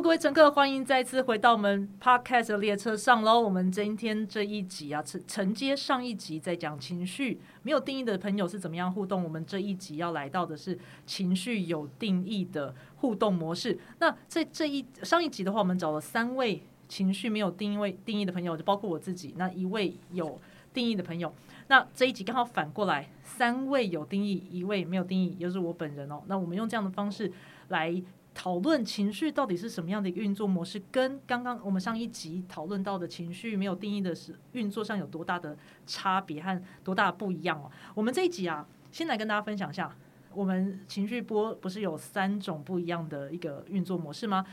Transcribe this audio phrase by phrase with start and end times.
[0.00, 3.38] 各位乘客，欢迎再次回到我们 Podcast 的列车上喽。
[3.38, 9.22] 我们今天这一集啊，承承接上一集在讲情绪没有定义的朋友是怎么样互动。
[9.22, 13.78] 我们这一集要来到的是情绪有定义的互动模式。
[13.98, 20.40] 那在这一上一集的话，我们找了三位情绪没有定位定义的朋友，就包括我自己，那一位有
[20.72, 21.32] 定义的朋友。
[21.68, 26.22] 那这一集刚好反过来，三位有定义，一位没有定义，又是我本人哦。
[26.26, 27.30] 那我们用这样的方式
[27.68, 28.02] 来。
[28.34, 37.70] 讨论情绪到底是什么样的运作模式，跟刚刚我们上一集讨论到的情绪没有定义的是运作上有多大的差别和多大不一样哦。
[37.94, 39.94] 我们这一集啊，先来跟大家分享一下，
[40.32, 44.44] 我们情绪波不是有三种不一样的一个运作模式吗？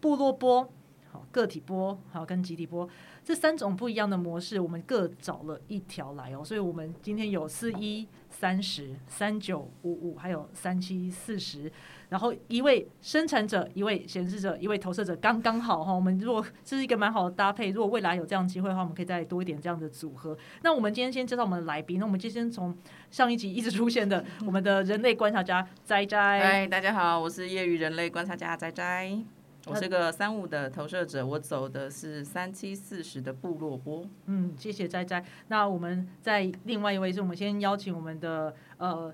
[0.00, 0.68] 部落波、
[1.12, 2.88] 好个体波，好跟集体波
[3.24, 6.44] 这三种不一样的模式，我们各找了一条来哦。
[6.44, 11.70] 所以我们今天有四一三十三九五五，还有三七四十。
[12.12, 15.90] 然后一位生产者，一位显示者，一位投射者，刚刚好哈。
[15.94, 20.36] 我们如果这是一个蛮好的搭配，如果未来有这样机会的话，我们可以再多一点这样的组合。
[20.60, 21.98] 那我们今天先介绍我们的来宾。
[21.98, 22.76] 那我们就先从
[23.10, 26.40] 上一集一直出现的 我们的人类观察家斋斋。
[26.40, 29.18] 嗨，大家好，我是业余人类观察家斋斋。
[29.64, 34.04] 我是个三五的投射者，我走的是三七四十的部落波。
[34.26, 35.24] 嗯，谢谢斋斋。
[35.48, 39.10] 那我们在另外一位 是我们先邀请我们的呃。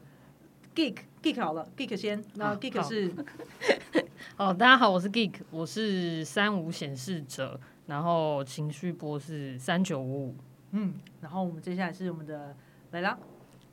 [0.74, 2.24] Geek Geek 好了，Geek 先。
[2.36, 3.12] 那 Geek 是，
[4.38, 10.36] 哦，大家好，我是 Geek，我是三五显示者，然后情绪波是三九五五。
[10.70, 12.56] 嗯，然后我们接下来是我们的
[12.92, 13.18] 蕾拉。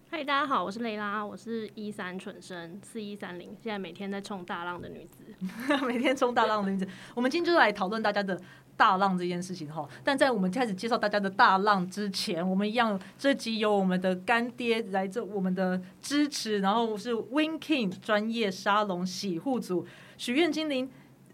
[0.10, 5.24] 嗨，大家好，我是蕾拉，我是一三纯生四一三零，现在每天在冲大浪的女子，
[5.88, 6.86] 每天冲大浪的女子。
[7.14, 8.38] 我们今天就来讨论大家的。
[8.78, 19.86] 大浪这件事情哈，但在我们开始介绍大家的大浪之前，我们一样这集有我们的干爹来自我们的支持，然后是 Win King 专业沙龙洗护组
[20.18, 20.90] 许愿精灵，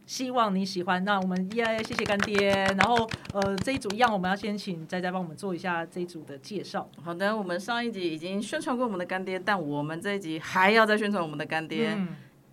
[0.05, 1.03] 希望你喜欢。
[1.03, 2.51] 那我们耶，谢谢干爹。
[2.77, 6.87] 然后呃，这一组一样，我们要先请仔仔帮我们做一下这一组的介绍。
[7.03, 11.97] 好的，我们上一集已经宣传过我们的干爹，但我们这一集还要再宣传我们的干爹。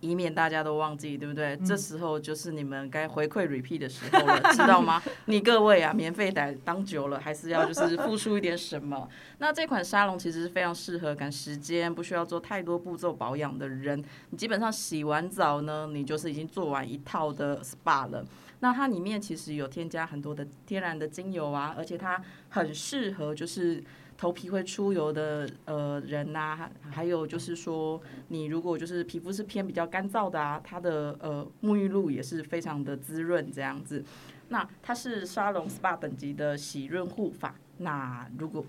[0.01, 1.57] 以免大家都忘记，对不对？
[1.65, 5.01] 这时候就是你们该回馈 repeat 的时候了，知道吗？
[5.25, 9.09] 你各位啊，免费待当久了，还是要就是付出一点什么。
[9.39, 14.03] 那这款沙龙其实是非常适合赶时间，不需要做太多步骤保养的人。
[14.29, 18.25] 你基本上洗完澡呢，你就是已经做完一套的 SPA 了。
[18.61, 23.83] 那它里面其实有添加很多的天然的精油啊，而且它很适合就是。
[24.19, 34.03] 头皮会出油的呃人呐，还有就是说，你如果就是皮肤是偏比较干燥的啊，它的呃沐浴露也是非常的滋润这样子。
[34.49, 37.55] 那它是沙龙 SPA 等级的洗润护法。
[37.77, 38.65] 那如果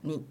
[0.00, 0.26] 你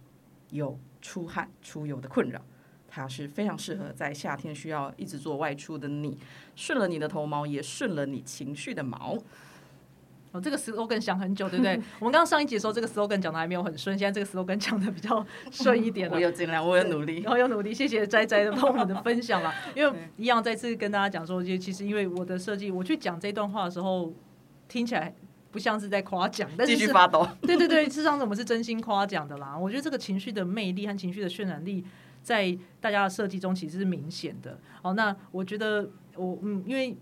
[0.50, 2.42] 有出汗出油的困扰，
[2.90, 6.18] 它是非常适合在夏天需要一直做外出的你，
[6.58, 9.18] 顺了你的头毛，也顺了你情绪的毛。
[10.34, 11.80] 哦，这个 slogan 想很久，对不对？
[12.00, 16.16] 我们刚刚上一集的时候，这个 slogan 讲的还没有很顺，现在这个 slogan 讲的比较顺一点了。
[16.16, 17.74] 我有尽量，我有努力，然 后有努力。
[17.74, 19.54] 谢谢斋斋的帮我们的分享啦。
[19.74, 24.14] 因为 一样再次跟大家讲说，就其实因为我的设计，我去讲这段话的时候，
[24.68, 25.16] 听起来
[25.50, 27.26] 不像是在夸奖，但是继续发抖。
[27.42, 29.58] 对对对，事实上我们是真心夸奖的啦。
[29.58, 31.86] 我觉得这个情绪的魅力和情绪的渲染力，
[32.22, 34.60] 在大家的设计中其实是明显的。
[34.82, 36.98] 好，那我觉得我嗯，因为。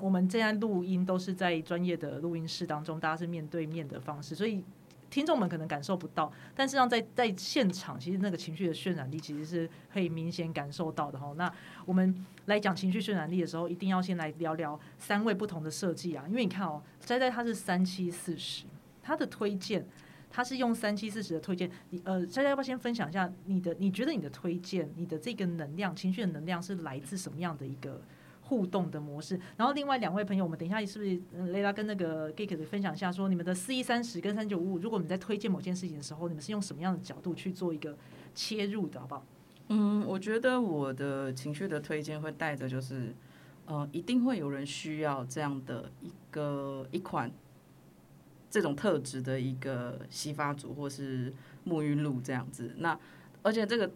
[0.00, 4.62] 我们现在录音都是在专业的录音室当中，大家是面对面的方式，所以
[5.08, 6.32] 听众们可能感受不到。
[6.54, 11.32] 但实际上，在在现场，其实那个情绪的渲染力其实是可以明显感受到的哈。
[11.36, 11.52] 那
[11.84, 18.64] 我们来讲情绪渲染力的时候，一定要先来聊聊三位不同的设计啊，因为你看哦，在在它是三七四十，
[19.02, 19.84] 它的推荐，
[20.30, 21.68] 他是用三七四十的推荐。
[21.90, 23.74] 你呃，大家要不要先分享一下你的？
[23.78, 28.00] 你觉得你的推荐，你的这个能量，情绪的能量是来自什么样的一个？
[28.50, 37.96] 互动的模式，然后另外两位朋友，我们等一下是不是雷拉跟那个 Geek 分享一下，说你们的四一三十跟三九五五，如果你们在推荐某件事情的时候，你们是用什么样的角度去做一个
[38.34, 39.24] 切入的，好不好？
[39.68, 43.14] 嗯，我觉得我的情绪的推荐会带着，就是
[43.66, 47.30] 呃，一定会有人需要这样的一个一款
[48.50, 51.32] 这种特质的一个洗发组或是
[51.64, 52.74] 沐浴露这样子。
[52.78, 52.98] 那
[53.44, 53.88] 而且这个。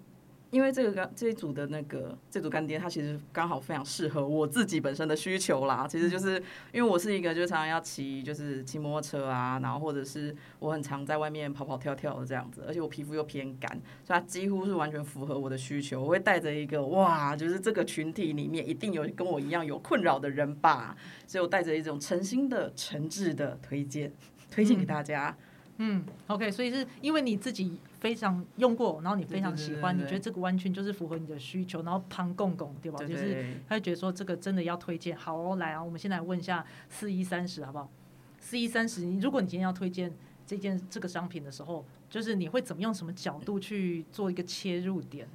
[0.55, 5.85] 因为这个干这一组的那个这组干爹，他其实刚好非常适合我自己本身的需求啦。
[5.89, 6.41] 其实就是
[6.71, 13.69] 因为我是一个就常常要骑就是骑摩托车啊，然后或者是我很常在外面跑跑跳跳的这样子，而且我皮肤又偏干，
[14.05, 16.01] 所以它几乎是完全符合我的需求。
[16.01, 20.97] 我会带着一个哇，就是这个群体里面一定有跟我一样有困扰的人吧，
[21.27, 24.12] 所以我带着一种诚心的、诚挚的推荐，
[24.53, 25.37] 推荐给大家。
[25.79, 32.99] 嗯，OK，所以是因为你自己非常用过，然后你非常喜欢，你觉得这个完全就是符合你的需求，然后旁共共对吧？
[32.99, 35.17] 对就是他就觉得说这个真的要推荐。
[35.17, 37.91] 好、哦，来啊，我们先来问一下四一三十好不好？
[38.39, 40.15] 四一三十，你如果你今天要推荐
[40.47, 45.27] 这件这个商品的时候，就是你会怎么用什么角度去做一个切入点？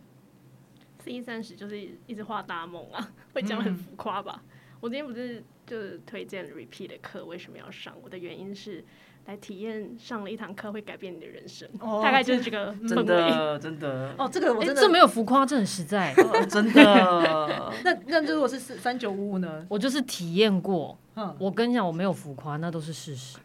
[0.99, 4.43] 四一三十就是一直画大梦啊，会讲很浮夸吧？
[4.79, 7.97] 我今天不是就是推荐 repeat 的课，为什么要上？
[8.03, 8.85] 我的原因是
[9.29, 13.05] 来体验上了一堂课会改变你的人生，哦大概就是这个真氛围。
[13.05, 16.11] 的真的哦，这个我哎、真的、这没有浮夸，这很实在。
[16.17, 19.63] 哦真的， 那那如果是三九五五呢？
[19.69, 23.37] 我就是体验过，嗯，我跟你讲，我没有浮夸，那都是事实。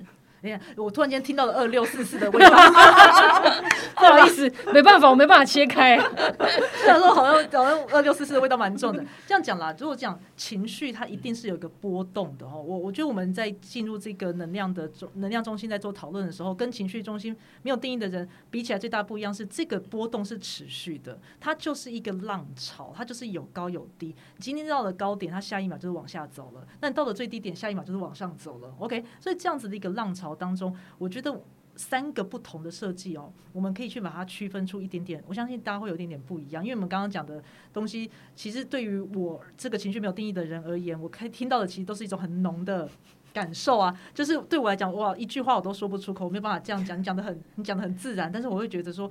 [0.77, 2.51] 我突然间听到了二六四四的味道，
[3.97, 5.97] 不好意思，没办法，我没办法切开。
[6.87, 9.05] 他说好像好像二六四四的味道蛮重的。
[9.27, 12.63] 这样讲啦，如果讲情绪，它一定是有一个波动的哦。
[12.63, 24.15] 我我觉得我们在进入这个能量的中能量中心在做讨论的时候，跟情绪中心没有定义的人比起来，最大不一样是这个波动是持续的，它就是一个浪潮，它就是有高有低。
[24.39, 28.75] 今天到了高点，它下一秒就是往下走了；那你到了最低点，下一秒就是往上走了。
[28.79, 31.41] OK，所以这样子的一个浪潮当中，我觉得。
[31.77, 35.21] 三个不同的设计哦，我们可以去把它区分出一点点。
[35.27, 37.43] 我相信大家会有一点点不一样，因为我们刚刚讲的
[37.73, 42.89] 东西，其实对于我这个情绪没有定义的人而言，我可以听到的其实都是一种很浓的
[43.33, 43.93] 感受啊。
[44.15, 49.11] 就是对我来讲，哇，一句话我都说不出口，我没有办法这样讲，你讲的很，你讲的很自然，但是我会觉得说。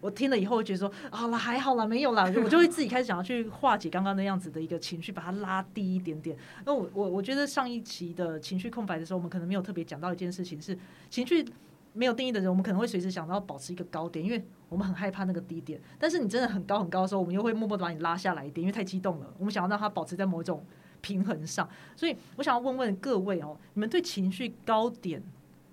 [0.00, 6.36] 我听了以后会觉得说，好了，还好啦，没有啦， 我就会自己开始想要去化解刚刚那样子的一个情绪，把它拉低一点点。
[6.64, 10.76] 那我我我觉得上一期的情绪空白的时候，我们可能没有特别讲到一件事情是
[11.10, 11.44] 情绪
[11.92, 15.80] 没有定义的人，我们可能会随时想到保持一个高点，因为我们很害怕那个低点。
[15.98, 19.26] 但是你真的很高很高的时候，我们又会默默的把你拉下来一点，因为太激动了。
[19.38, 20.64] 我们想要让它保持在某种
[21.00, 21.68] 平衡上。
[21.96, 25.22] 所以我想要问问各位哦，你们对情绪高点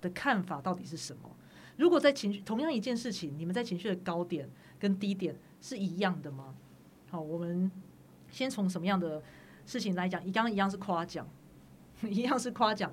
[0.00, 1.30] 的看法到底是什么？
[1.78, 4.46] 如果在情绪同样一件事情，你们在情绪的高点
[4.78, 6.54] 跟低点是一样的吗？
[7.10, 7.70] 好，我们
[8.30, 9.22] 先从什么样的
[9.64, 10.22] 事情来讲？
[10.26, 11.26] 一刚一样是夸奖，
[12.02, 12.92] 一样是夸奖。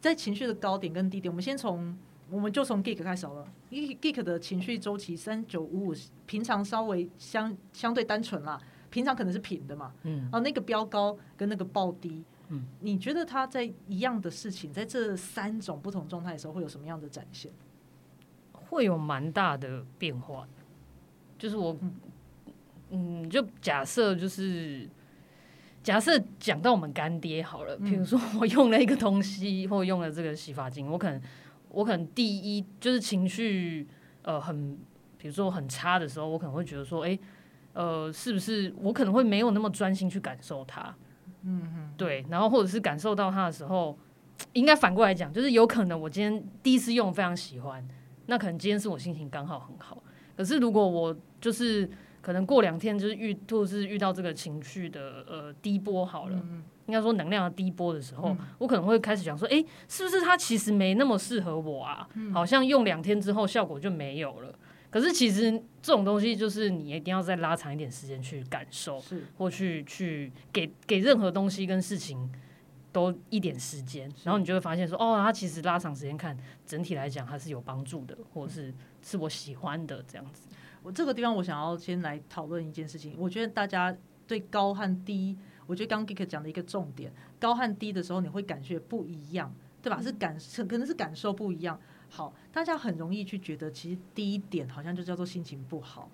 [0.00, 1.96] 在情绪的高点跟低点，我们先从
[2.30, 3.52] 我们就从 Geek 开始好了。
[3.70, 5.94] Geek 的情绪周期三九五五，
[6.26, 8.60] 平常稍微相相对单纯啦，
[8.90, 9.92] 平常可能是平的嘛。
[10.02, 17.50] 嗯，啊，那个飙高跟那个暴低，嗯，你觉得它在一样的事情，在这三种不同状态的时候，会有什么样的展现？
[18.68, 20.48] 会有蛮大的变化的。
[21.38, 21.76] 就是我，
[22.90, 24.88] 嗯，就假设就是
[25.82, 31.20] 假设讲到我们干爹好了，比如说我用了一个东西，或用了这个洗发精，我可能
[31.68, 33.86] 我可能第一就是情绪
[34.22, 34.76] 呃很，
[35.16, 37.18] 比如说很差的时候，我可能会觉得说，哎、
[37.74, 40.94] 呃，是不是我可能会没有那么专心去感受它？
[41.42, 43.96] 嗯嗯，对，然后或者是感受到它的时候，
[44.54, 47.86] 应该反过来讲，就是有可能我今天第一次用非常喜欢，
[48.28, 50.02] 那可能今天是我心情刚好很好。
[50.36, 51.88] 可是如果我就是
[52.22, 56.40] 可能过两天就是遇，或者是遇到这个情绪的呃低波好了，
[56.86, 62.08] 应该说能量的低波的时候，我可能会开始想说，诶，是不是它其实没那么适合我啊？
[62.32, 64.54] 好像用两天之后效果就没有了。
[64.90, 65.50] 可是其实
[65.82, 72.30] 这种东西就是你一定要再拉长一点时间去感受，是或去去给给任何东西跟事情
[72.98, 76.36] 都一点时间，然后你就会发现说，哦，它其实拉长时间看，
[76.66, 80.48] 整体来讲它是有帮助的，或者是是我喜欢的这样子。
[80.82, 85.36] 我这个地方我想要先来讨论一件事情，我觉得大家对高和低，
[85.66, 90.00] 我觉得刚刚 Geek 讲的一个重点，高和低的时候你会感觉不一样，对吧？
[90.02, 90.36] 是感
[90.68, 91.78] 可能是感受不一样。
[92.08, 96.10] 好，大家很容易去觉得，其实第一点好像就叫做心情不好，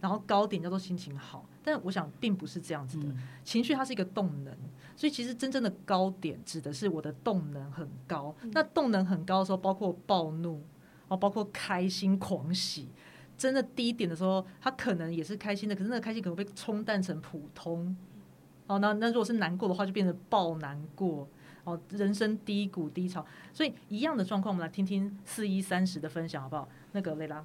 [0.00, 3.06] 然后高点叫做心情好，但我想并不是这样子的。
[3.42, 4.54] 情绪它是一个动能，
[4.96, 8.34] 所以其实真正的高点指的是我的动能很高。
[8.52, 10.62] 那动能很高的时候，包括暴怒，
[11.08, 12.88] 哦，包括开心、狂喜。
[13.38, 17.96] 真的低点的时候，他可能也是开心的，可是那个开心可能被冲淡成普通。
[18.68, 21.26] 哦，那那如果是难过的话，就变成爆难过。
[21.64, 26.68] 哦，人生低谷低潮，所以一样的状况，我们来听听四一三十的分享好不好？
[26.92, 27.44] 那个蕾拉，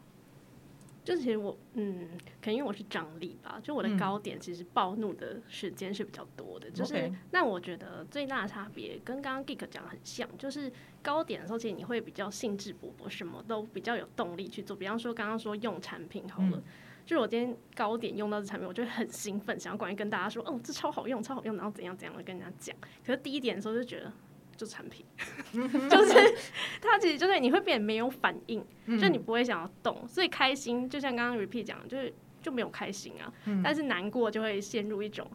[1.08, 2.10] 就其实我嗯，
[2.42, 10.70] 可能因为我是张力吧，就我的高点其实暴怒的时间是比较多的，就是那我觉得最大的差别跟刚刚 Geek 讲的很像，就是
[11.02, 14.76] 高点的时候，其实你会比较兴致勃勃，什么都比较有动力去做。
[14.76, 16.62] 比方说刚刚说用产品好了。
[17.06, 22.76] 就是我今天高点用到这产品，我就会很兴奋，想要赶紧跟大家说，哦，这超好用，超好用，然后怎样怎样的跟人家讲。
[23.06, 24.12] 可是低一点的时候就觉得，
[24.58, 25.06] 就产品，
[25.54, 26.36] 就是
[26.82, 28.66] 它其实就是你会变得没有反应，
[29.00, 33.32] 就你不会想要动，所以开心就像刚刚 repeat 讲，就是就没有开心啊。
[33.64, 35.30] 但是难过就会陷入一种，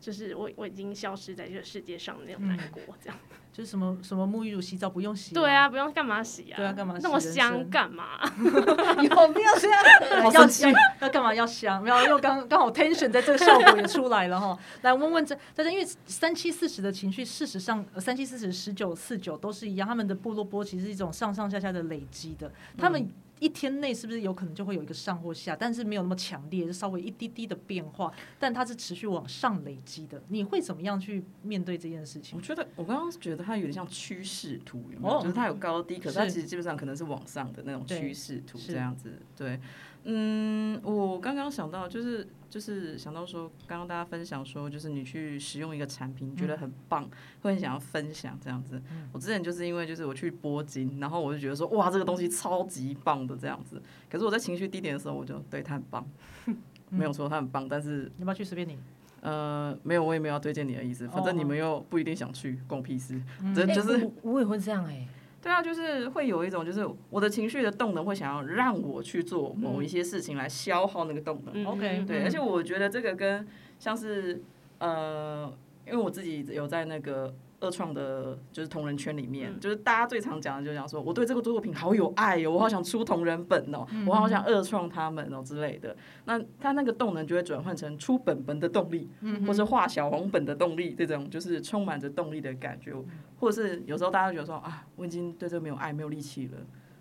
[0.00, 3.18] 就是我我已经消失在这个世界上那种难过，这样。
[3.56, 6.56] 就是什么什么沐浴乳洗澡不用洗，对啊，不用干嘛洗啊？
[6.58, 8.04] 对啊，干嘛那么香干嘛？
[8.36, 9.82] 有没有这样？
[10.30, 11.82] 要香要要干嘛要香？
[11.82, 14.58] 没有，因为 刚刚好 tension 在这个效果也出来了哈。
[14.82, 23.08] 来问问这大家，因为三七四十的情绪，事实上呃三七四十、十九四九都是一样，他们的部落波其实是一种上上下下的累积的，他们。
[23.38, 30.22] 一天内是不是有可能就会有一个上或下，但是没有那么强烈，就稍微一滴滴的变化，但它是持续往上累积的。
[30.28, 32.42] 你会怎么样去面对这件事情我？
[32.42, 35.18] 觉得我刚刚觉得它有点像趋势图，有没有？
[35.18, 39.12] 哦就是它有高低，可是它其实基本上可能是往上的那种趋势图这样子。
[39.36, 39.60] 对，
[40.04, 42.26] 嗯，我刚刚想到就是
[42.56, 47.06] 就是想到说，刚刚大家分享说，就是你去使用一个产品，觉得很棒，
[47.42, 48.80] 会很想要分享这样子。
[49.12, 53.82] 我之前就是因为就是我去拨金，然后我就觉得说，哇，这个东西超级棒的这样子。
[54.10, 56.08] 可是我在情绪低点的时候，我就对它很棒，
[56.88, 58.78] 没有说，它很棒，但是要不要去随便你？
[59.20, 63.20] 呃，没有，我也没有要推荐你的意思，反正你们又不一定想去，关我屁事。
[63.54, 65.06] 这哎就是我我也会这样哎、
[65.46, 71.54] 对啊，就是会有一种，就是我的情绪的动能会想要让我去做某一些事情来消耗那个动能。
[71.54, 73.46] 嗯 OK，对，嗯而且我觉得这个跟
[73.78, 74.42] 像是
[74.78, 75.48] 呃，
[75.86, 85.96] 因为我自己有在那个二创的，就是同人圈里面，嗯就是大家最常讲的，就是讲说我对这个作品好有爱哦，我好想出同人本哦，嗯我好想二创他们哦之类的。
[86.24, 92.92] 那他那个动能就会转换成出本本的动力，嗯或是画小红本的动力，这种就是充满着动力的感觉，
[93.38, 96.58] 或者是有时候大家觉得说啊，我已经对这个没有爱，没有力气了。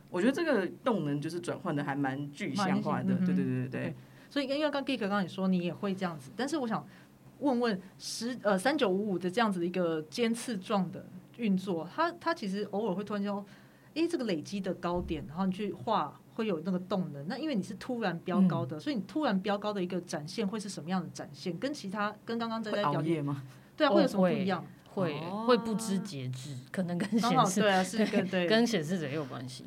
[0.09, 3.95] 我觉得这个动能就是转换的还蛮具象化的，嗯对对对对对。
[4.29, 6.85] 所以因为刚 Geek 刚刚你说你也会这样子，但是我想
[7.39, 11.05] 问问十呃三九五五的这样子的一个尖刺状的
[11.37, 13.45] 运作，它它其实偶尔会突然间说，
[13.95, 17.27] 诶，这个累积的高点，然后你去画会有那个动能。
[17.27, 21.57] 那因为你是突然飙高的，所以你突然飙高的一个展现会是什么样的展现？
[21.57, 23.25] 跟其他跟刚刚在表演？
[23.75, 24.65] 对啊，会有什么不一样？
[24.95, 29.63] 会、哦会不知节制，可能跟显示对啊，是跟对跟显示者也有关系，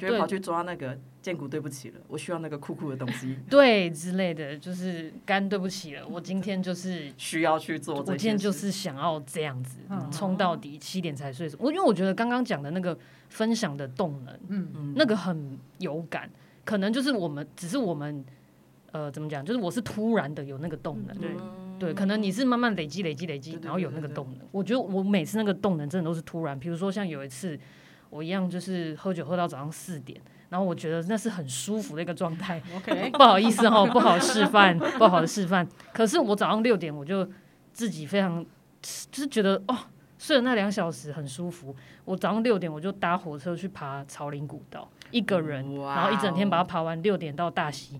[0.00, 7.94] 就会跑去抓那个剑骨，对不起了，我需要那个酷酷的东西， 对之类的，就是肝对不起了，我今天就是 需要去做。
[7.96, 11.48] 我今天就是想要这样子嗯冲到底，七点才睡。
[11.58, 12.98] 我因为我觉得刚刚讲的那个
[13.28, 16.28] 分享的动能，嗯嗯那个很有感，
[16.64, 18.24] 可能就是我们只是我们
[18.90, 21.30] 呃怎么讲，就是我是突然的有那个动能，对
[21.78, 24.46] 对，可能你是慢慢累积累积累积然后有那个动能。
[24.50, 27.58] 我觉得我每次那个动能真的都是突然，比如说像有一次
[28.10, 30.20] 我一样就是喝酒喝到早上四点。
[30.48, 35.66] 然后我觉得那是很舒服的一个状态，， OK，不好意思哈，不好示范，不好的示范。
[35.94, 37.26] 可是我早上六点我就
[37.72, 38.44] 自己非常
[39.10, 39.74] 就是觉得哦，
[40.18, 41.74] 睡了那两小时很舒服。
[42.04, 47.98] 我早上六点我就搭火车去爬朝林古道，一个人，哇然后一整天把它哦爬完，六点到大溪，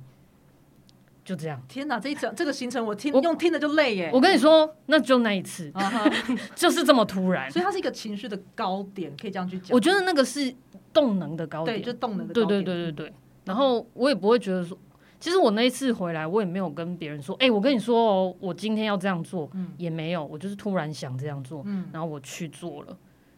[1.24, 1.62] 就这样。
[1.68, 4.10] 天哪，这一整这个行程我听我用听的就累耶。
[4.12, 5.72] 我跟你说，那就那一次，
[6.54, 7.50] 就是这么突然。
[7.50, 9.68] 所以它是一个情绪的高点，可以这样去讲。
[9.74, 10.54] 我觉得那个是
[10.92, 12.64] 动能的高对，点，就动能的对高点。
[12.64, 13.12] 对对对对对。
[13.44, 14.76] 然后我也不会觉得说，
[15.18, 22.96] 其实我那一次回来，我也没有跟别人说，哎、我跟你说哦，我今天要这样做，嗯也没有，我就是突然想这样做，嗯，然后我去做了，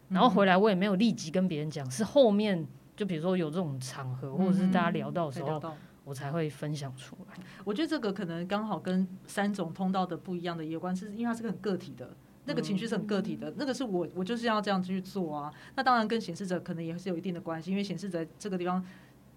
[0.09, 2.65] 然后回来我也没有立即跟别人讲，是后面
[2.95, 5.61] 就比如说有这种场合，或者是大家聊到的时候，
[6.05, 7.43] 我才会分享出来。
[7.65, 12.15] 我觉得这个可能刚好跟三种通道的不一样的有关，是因为它是个很个体的。
[12.47, 15.51] 那个情绪是很个体的，那个是我我就是要这样去做啊。
[15.75, 18.85] 那当然跟显示者可能也是有一定的关系，因为显示者这个地方，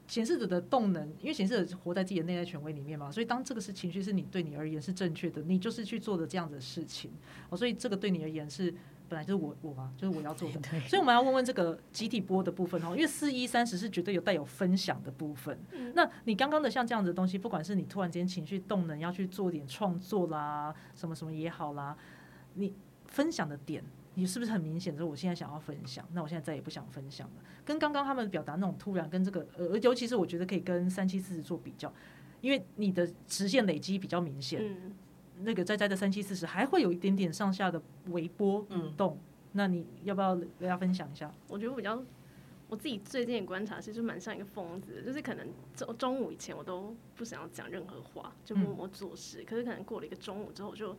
[0.07, 7.11] 显示者的动能，因为显示者活在自己的内在权威里面嘛，所以当这个是情绪是你对你而言是正确的，你就是去做的这样的事情。
[7.49, 8.75] 哦，所以这个对你而言是
[9.09, 10.61] 本来就是我我嘛，就是我要做的。
[10.89, 15.59] 所以我们要问问这个集体播的部分哦，因为四一三十是绝对有带有分享的部分。
[15.73, 21.97] 嗯那你刚刚的像这样子的东西，不管是你突然间情绪动能要去做点创作啦，什么什么也好啦，
[22.55, 22.75] 你
[23.07, 23.83] 分享的点，
[24.15, 24.93] 你是不是很明显？
[24.93, 27.35] 就是我现在想要分享，那我现在再也不想分享了。
[27.65, 31.93] 跟刚刚他们表达那种突然，跟这个呃，尤其是我觉得可以跟三七四十做比较，
[32.41, 34.93] 因为你的直线累积比较明显，嗯，
[35.43, 39.19] 那个在在的三七四十还会有一点点上下的微波嗯动。
[39.53, 41.33] 那你要不要跟大家分享一下？
[41.49, 42.03] 我觉得比较。
[42.71, 49.43] 我自己最近的观察其实蛮像一个疯子，就是可能中中午以前我都不想要讲任何话，就默默做事。
[49.43, 50.95] 可是可能过了一个中午之后，就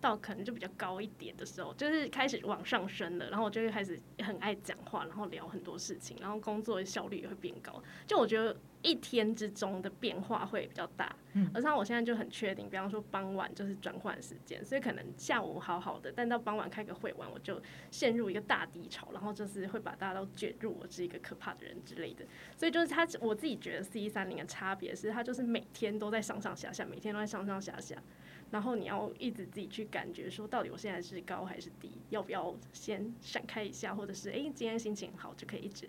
[0.00, 7.82] 到可能就比较高一点的时候，就是开始往上升了，然后我就会开始很爱讲话，然后聊很多事情，然后工作的效率也会变高。
[8.06, 17.60] 就我觉得一天之中的变化会比较大，嗯而像我现在就很确定，比方说傍晚就是转换时间，所以可能下午好好的，但到傍晚开个会完，我就
[17.90, 22.24] 陷入一个大低潮，然后就是会把大家都卷入我是一个可怕的人之类的。
[22.56, 28.02] 所以就是他，我自己觉得 C 一三零的差别是，他就是每天都在上上下下，每天都在上上下下。
[28.50, 35.88] 然后你要一直自己去感觉说，到底我现在是高还是低，要不要先闪开一下，或者是哎、今天心情好就可以一直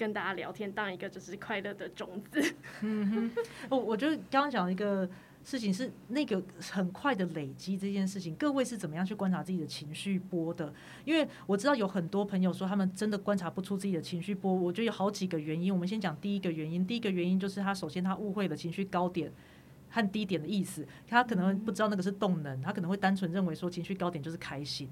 [0.00, 2.54] 跟大家聊天，当一个就是快乐的种子。
[2.80, 3.30] 嗯
[3.68, 5.06] 我我觉得刚刚讲一个
[5.44, 6.42] 事情是那个
[6.72, 10.72] 很快的累积这件事情，各位是怎么样去观察自己的情绪波的？
[11.04, 15.70] 因为我知道有很多朋友说他们真的观察不出自己的情绪波，我觉得有好几个原因。
[15.70, 19.30] 我们先讲第一个原因，第一个原因就是他首先他误会了情绪高点。
[19.92, 24.88] 和低点的意思，他可能不知道那个是动能，他可能会单纯认为说情绪高点就是开心，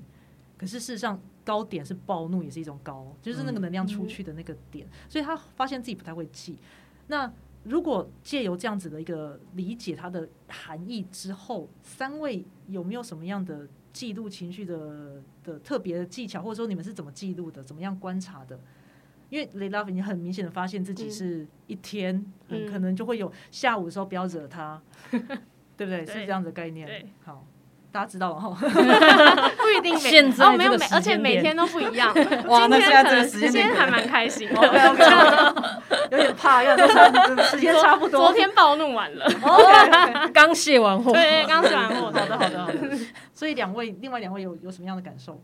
[0.59, 6.59] 可是事实上高点是暴怒，也是一种高，就是那个能量出去的那个点，所以他发现自己不太会记。
[7.07, 7.33] 那
[7.65, 18.59] 如果借由这样子的一个理解它的含义之后，三位有没有什么样的记录情绪的的特别的技巧，或者说你们是怎么记录的，怎么样观察的？
[19.31, 22.25] 因为雷拉已经很明显的发现自己是一天，
[22.71, 24.81] 可能就会有下午的时候不要惹他，
[25.77, 26.07] 对不对？
[26.07, 27.07] 是这样子的概念。
[27.23, 27.47] 好，
[27.99, 28.49] 大家知道了哈。
[29.59, 32.15] 不一定每现在哦没有每，而且每天都不一样。
[32.47, 34.49] 哇那现在这个今天可能时间今天还蛮开心
[36.13, 38.21] 有点怕，有点差，时间差不多。
[38.21, 39.29] 昨天暴怒完了
[40.33, 42.05] 刚卸完货，对，刚卸完货。
[42.07, 42.99] 好的好的好的。
[43.35, 45.43] 所以两位，另外两位有有什么样的感受？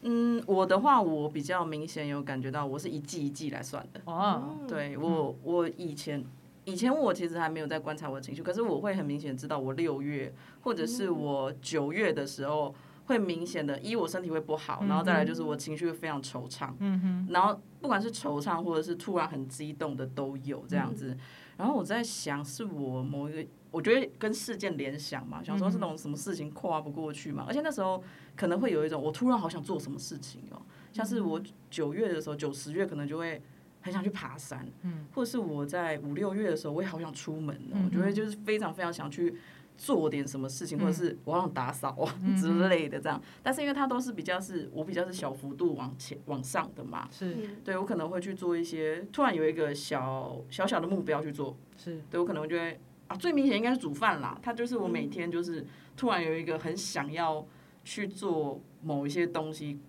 [0.00, 4.00] 嗯，我的话，我比较明显有感觉到，我是一季一季来算的。
[4.06, 6.24] 哦，对我，我以前
[6.64, 12.74] 以前我其实还没有在观察我的情绪，可是我会很明显知道，我六月或者是我九月的时候，
[13.06, 21.16] 会明显的，一我身体会不好，然后再来就是我情绪会非常惆怅，嗯哼，然后不管是惆怅或者是突然很激动的都有这样子。
[21.56, 28.02] 然后我在想，是我某一个，我觉得跟事件联想嘛，想说是那种什么事情跨不过去嘛，而且那时候
[28.34, 30.60] 可能会有一种，我突然好想做什么事情哦，
[30.92, 31.40] 像是我
[31.70, 33.40] 九月的时候，九十月可能就会
[33.84, 39.36] 很想去爬山，嗯，或者是我在五六月的时候，我也好想出门哦，嗯我觉得就是非常非常想去。
[39.76, 47.56] 做点什么事情，或者是我好想打扫啊嗯之类的这样，但是因为它都是比较是我比较是小幅度往前往上的嘛，是嗯。
[47.64, 54.38] 对我可能会去做一些，突然有一个小小小的目标去做，是，对我可能就会啊，最明显应该是煮饭啦。
[54.40, 55.66] 它就是我每天就是
[55.96, 57.44] 突然有一个很想要
[57.82, 59.80] 去做某一些东西，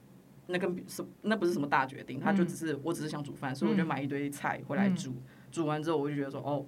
[0.48, 5.14] 那跟什那不是什么大决定，他就只是我只是想煮饭，所以我就买一堆菜回来煮，
[5.52, 6.66] 煮完之后我就觉得说哦。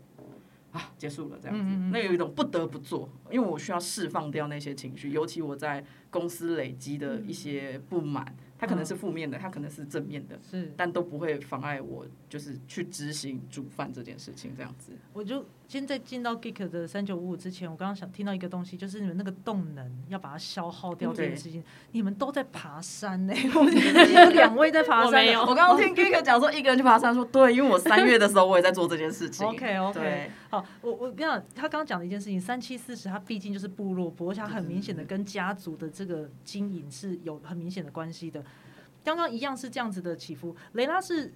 [0.69, 14.91] 啊，结束了这样子，那有一种不得不做，因为我需要释放掉那些情绪，尤其我在公司累积的一些不满，它可能是负面的，它可能是正面的，是，但都不会妨碍我就是去执行煮饭这件事情这样子。
[15.13, 25.41] 我就先在进到 Geek 的三九五五之前，我刚刚想听到一个东西，就是你们那个动能要把它消耗掉这件事情，你们都在爬山呢、 我们只有两位在爬山，我 没有。
[25.41, 29.45] 我刚刚听 Kika 讲说一个人去爬山，说对，因为我三月的时候我也在做这件事情。
[29.47, 38.41] OK OK，好，我我跟你讲，他刚刚讲的一件事情，三七四十，它毕竟就是部落博，而且它很明显的跟家族的这个经营是有很明显的关系的。
[39.03, 41.33] 刚刚一样是这样子的起伏，雷拉是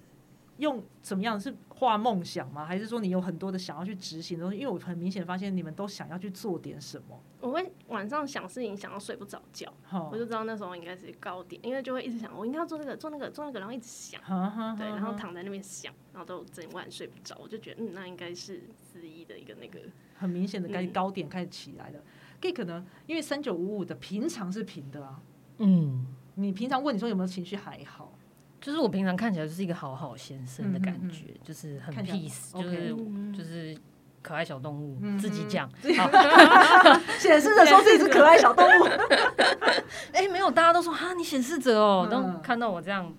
[0.58, 1.38] 用怎么样？
[1.40, 2.64] 是画梦想吗？
[2.64, 4.58] 还是说你有很多的想要去执行的东西？
[4.58, 7.20] 因为我很明显发现你们都想要去做点什么。
[7.40, 19.80] 我会晚上想事情，想到睡不着觉，哈我就知道那时候应该是高点，因为就会一直想，我应该要做这个，做那个，做那个，然后一直想，哈哈对，然后躺在那边想，然后都整晚睡不着，我就觉得，嗯，那应该是四一的一个那个，
[20.16, 22.00] 很明显的开嗯高点开始起来了。
[22.40, 22.84] Geek 呢？
[23.06, 25.20] 因为三九五五的平常是平的啊，
[25.58, 28.12] 嗯，你平常问你说有没有情绪还好，
[28.62, 33.76] 就是我平常看起来就是一个好好先生的感觉，就是很看起来 peace，OK 就是嗯就是
[34.22, 35.68] 可爱小动物，嗯自己讲。
[37.18, 38.84] 显示着说自己是可爱小动物。
[40.14, 42.34] 哎、没有，大家都说哈，你显示者哦，嗯。
[42.34, 43.12] 都看到我这样，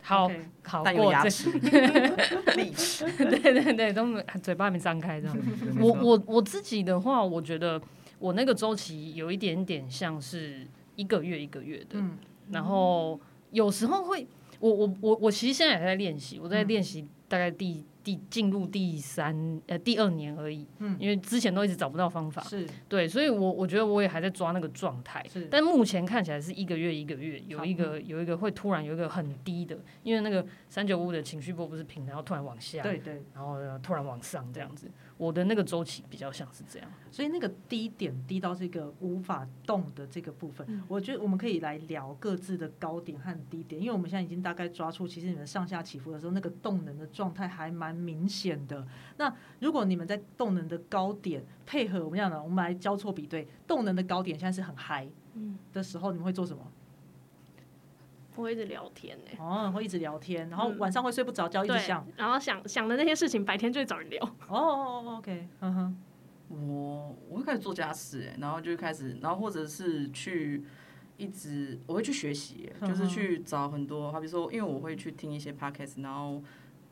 [0.00, 0.30] 好
[0.62, 5.36] 好过这，牙齿， 对对对，都没嘴巴没张开这样。
[5.80, 7.80] 我我我自己的话，我觉得
[8.20, 12.16] 我那个周期有一点点像是一个月一个月的，嗯。
[12.52, 14.26] 然后有时候会，
[14.60, 16.68] 我我我我其实现在也在练习，我在嗯。
[16.68, 22.66] 练习大概第第进入第三呃第二年而已，嗯因为之前都一直找不到方法，是。
[22.88, 36.90] 对，所以我我觉得我也还在抓那个状态是，但目前看起来是一个月一个月有一个有一个会突然有一个很低的，因为那个三九五的情绪波不是平的，然后突然往下，对对，然后呃突然往上这样子，我的那个周期比较像是这样。
[37.10, 48.86] 所以那个低点低到这个无法动的这个部分，嗯我觉得我们可以来聊各自的高点和低点，因为我们现在已经大概抓出，其实你们上下起伏的时候，那个动能的状态还蛮明显的。
[49.16, 56.62] 那如果你们在动能的高点配合我们这样的，我们来交错比对，动能的高点现在是很嗨嗯，的时候，你们会做什么？
[58.38, 64.22] 我会一直聊天呢、哦，会一直聊天，然后嗯晚上会睡不着觉，一直对想。，然后想想的那些事情，白天就会找人聊。
[64.22, 65.98] 哦哦哦，OK，嗯哼，
[66.48, 70.62] 我我会开始做家事，哎，然后就开始，然后或者是去
[71.16, 76.40] 一直我会去学习，就是去找很多，好比说，因为我会去听一些 podcast，然后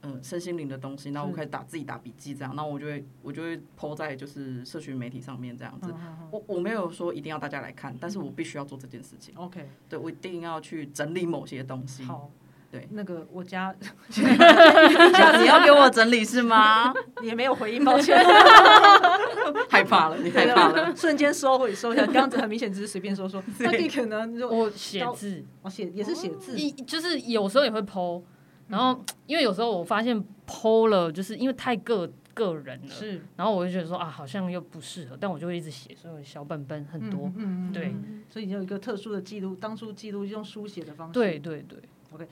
[0.06, 5.92] 嗯身心灵的东西，然后我开始打自己打笔记这样，然后我就会我就会 po 在就是社群媒体上面这样子。
[6.30, 9.34] 我我没有说一定要大家来看，但是我必须要做这件事情。
[9.36, 12.04] OK，对我一定要去整理某些东西。
[12.04, 12.30] 好。
[12.68, 13.72] 对，那个我家，
[14.10, 16.92] 你要给我整理是吗？
[17.22, 18.18] 也没有回应，抱歉，
[19.70, 22.04] 害怕了，你害怕了，瞬间收回收一下。
[22.06, 28.20] 刚刚很明显只是随便说说，那你可能我写字，我写也是写字，一就是有时候也会剖，
[28.68, 37.94] 然后因为有时候我发现剖了，就是因为太个个人了，是，然后我就觉得说啊，好像又不适合，但我就会一直写，所以小本本很多，嗯，对，
[38.28, 41.78] 所以你有一个特殊的记录，当初记录用书写的方式，对对对
[42.12, 42.28] ，OK。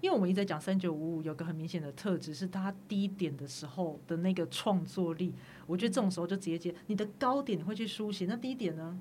[0.00, 5.34] 因为我们一直在讲三九五五，有个很明显的特质是它低点的时候的那个创作力。
[5.66, 8.96] 我觉得这种时候就直接接你的高点，你会去书写，那低点呢？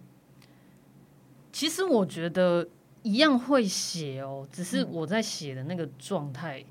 [1.51, 2.67] 其实我觉得
[3.03, 6.63] 一样会写哦，只是我在写的那个状态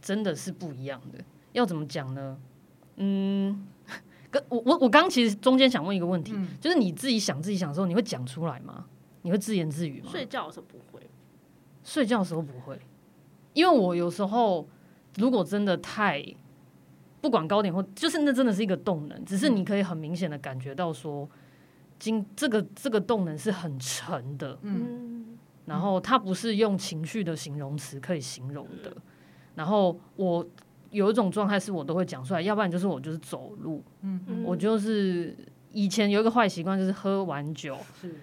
[0.00, 1.18] 真的是不一样的。
[1.52, 2.38] 要怎么讲呢？
[2.96, 3.66] 嗯，
[4.30, 8.86] 跟 我我我刚其实中间想问一个问题，就是你自己想自己想的时候，你会讲出来吗？
[9.22, 10.08] 你会自言自语吗？
[10.10, 11.10] 睡觉的时候不会，
[11.82, 12.78] 睡觉的时候不会。
[13.52, 14.68] 因为我有时候
[15.16, 16.24] 如果真的太
[17.20, 21.28] 不管高点或就是那真的是一个动能，只是你可以很明显的感觉到说，
[21.98, 25.09] 今这个这个动能是很沉的，嗯，
[25.66, 28.96] 然后它不是用情绪的形容词可以形容的。
[29.54, 30.46] 然后我
[30.90, 35.36] 有一种状态是我都会讲出来，要不然就是我就是走路，嗯，我就是
[35.72, 38.14] 以前有一个坏习惯就是喝完酒，是，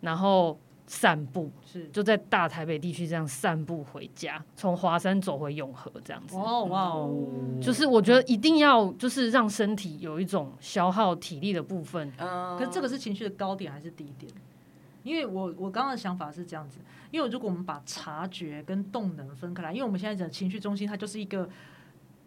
[0.00, 0.58] 然后。
[0.88, 6.36] 散步是就在大台北地区这样散步回家，从华山走回永和这样子。
[6.36, 7.12] 哦哇哦，
[7.60, 12.12] 就是我觉得一定要就是让身体有一种消耗体力的部分。
[12.18, 14.30] 嗯，可是这个是情绪的高点还是低点？
[15.06, 21.48] 因为我我刚刚的想法是这样子，因为如果我们把察觉跟动能分开来，因为我们现在讲情绪中心，它就是一个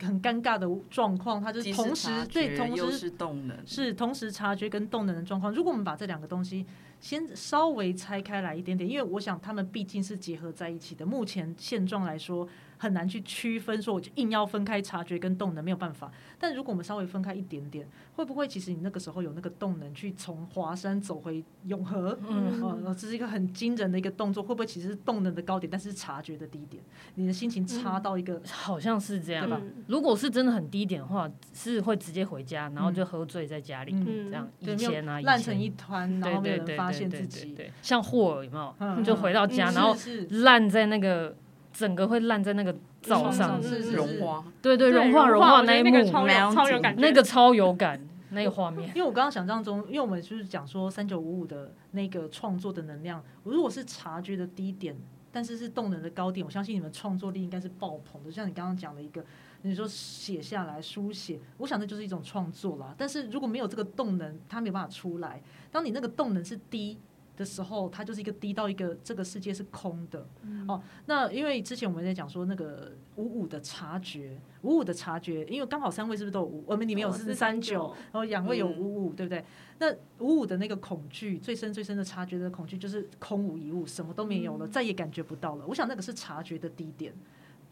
[0.01, 5.53] 很尴尬的状况，它就是同时对同时是动能是同时察觉跟动能的状况。
[5.53, 6.65] 如果我们把这两个东西。
[7.01, 11.05] 先稍微拆开来一点点，因为我想他们毕竟是结合在一起的。
[11.05, 12.45] 目前现状来说。
[12.81, 16.09] 很难去区分，说我就硬要分开察觉跟动能，没有办法。
[16.39, 22.17] 但如果我们稍微分开一点点，会不会其实你那个时候有那个动能去从华山走回永和？
[22.25, 24.41] 嗯，这是一个很惊人的一个动作。
[24.41, 26.81] 会不会其实是动能的高点，但是察觉的低点？
[27.15, 29.61] 你的心情差到一个好像是这样吧？
[29.87, 34.49] 如果是真的很低点的话，是会直接回家，然后就喝醉在家里这样。
[34.59, 37.57] 以前啊，烂成一团，然后没有人发现自己。
[37.81, 39.03] 像霍尔有没有？
[39.03, 39.93] 就回到家，然后
[40.29, 41.35] 烂在那个。
[41.79, 47.97] 整个会烂在那个灶上，融化，对对，融化融化那一幕，超有感，那个超有感，
[48.31, 48.89] 那个画面。
[48.89, 54.93] 因为我刚刚想象中，因为我们就是讲说三九五五的那个创作的能量，如果是察觉的低点，
[55.31, 58.29] 但是是动能的高点，我相信你们创作力应该是爆棚的。
[58.29, 59.23] 像你刚刚讲的一个，
[59.61, 62.93] 你说写下来书写，我想那就是一种创作啦。
[62.97, 65.41] 但是如果没有这个动能，它没有办法出来。
[65.71, 66.97] 当你那个动能是低。
[67.39, 70.28] 的时候，它就是一个低到一个这个世界是空的
[70.67, 70.84] 哦。
[71.06, 76.65] 那因为之前我们在讲说那个五五的察觉，五五的察觉，因为刚好三位是不是都有五？
[76.67, 79.41] 我们里面有四三九，然后两位有五五，对不对？
[79.80, 85.65] 那五五的那个恐惧，最深最深的察觉的恐惧，就是空无一物，什么都没有了，再也感觉不到了。
[85.65, 87.13] 我想那个是察觉的低点。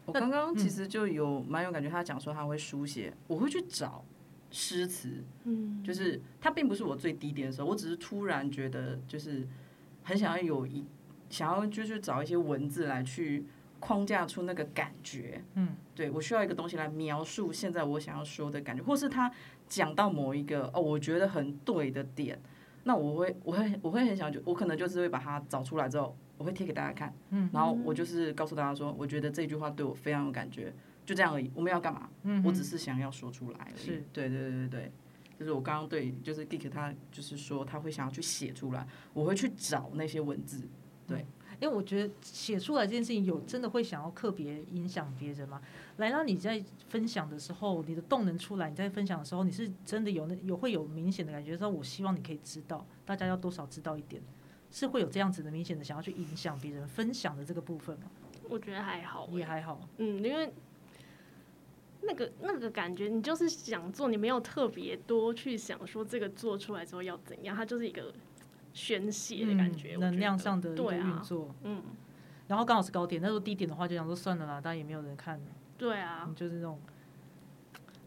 [0.06, 4.02] 我刚刚其实就有蛮有感觉，他讲说他会书写，我会去找。
[4.50, 9.46] 诗词，嗯，就是它并不是我最低点的时候，我只是突然觉得就是
[10.02, 10.84] 很想要有一
[11.28, 13.44] 想要就是找一些文字来去
[13.78, 19.30] 框架出那个感觉，嗯，对我需要一个东西来描述现在我想要说的感觉，或是他
[19.68, 22.40] 讲到某一个哦我觉得很对的点，
[22.84, 30.72] 那我会我会我会很想就我可能就是会把它找出来之后，我会贴给大家看，嗯，然后我就是告诉大家说，我觉得这句话对我非常有感觉。
[31.08, 32.06] 就这样而已，我们要干嘛？
[32.24, 33.82] 嗯，我只是想要说出来而已。
[33.82, 34.92] 是，对对对对对，
[35.38, 40.68] 就是我刚刚对，就是 Geek 他就是说他会想要去写出来，我会去找那些文字。
[41.06, 41.24] 对，
[41.60, 45.62] 因为我觉得写出来这件事情有真的会想要特别影响别人吗？
[45.96, 54.22] 来，让你在分享的时候，你的动能出来，你在分享的时候，你是真的有那有会有明显的感觉，说我希望你可以知道，大家要多少知道一点，
[54.70, 58.10] 是会有这样子的明显的想要去影响别人分享的这个部分吗？
[58.50, 59.88] 我觉得还好，也还好。
[59.96, 60.52] 嗯，因为。
[62.02, 68.12] 那个那个感觉，你就是想做，你没有特别多去想说这个做出来之后要怎样，它就是一个
[68.72, 71.54] 宣泄的感觉，能量上的一个运作。
[71.64, 71.82] 嗯，
[72.46, 75.40] 然后刚好是高点，那时候低点的话就想说算了啦，大家也没有人看。
[75.76, 76.80] 对啊，就是那种。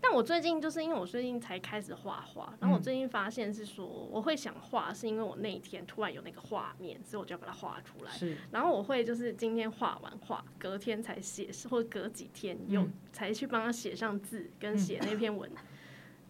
[0.03, 8.11] 但我最近就是因为我最近才开始画画，然后我最近发现是说我会想画，是因为我那一天突然有那个画面，所以我就要把它画出来。
[8.11, 15.49] 是，然后我会就是今天画完画，隔天才写，或者隔几天有才去帮他写上字跟写那篇文，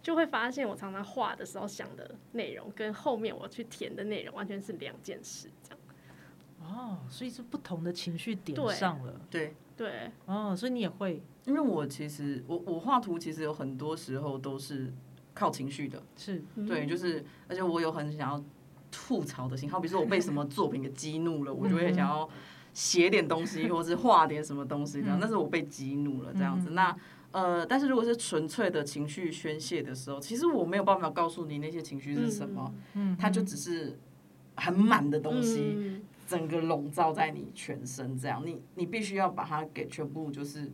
[0.02, 5.78] 就会发现我常常画的时候想的内容跟后面我去填的内容完全是两件事，这样。
[6.60, 9.20] 哦，所以是不同的情绪点上了。
[9.30, 11.20] 对，对，哦，所以你也会？
[11.44, 14.92] 因为我其实我我画图其实有很多时候都是
[15.34, 16.40] 靠情绪的，是。
[16.68, 18.44] 对，就是而且我有很想要
[18.92, 22.28] 吐槽的心，好比说我被什么作品给激怒了，我就会想要
[22.72, 26.70] 写点东西，或是画点什么东西这样，但是我被激怒了这样子。
[26.70, 26.96] 那
[27.32, 33.98] 呃，但是如果是纯粹的情绪宣泄的时候，其实我没有办法告诉你那些情绪是什么，嗯，它就只是
[34.54, 35.74] 很满的东西。
[35.76, 40.70] 嗯整个笼罩在你全身，这样你你必须要把它给全部就是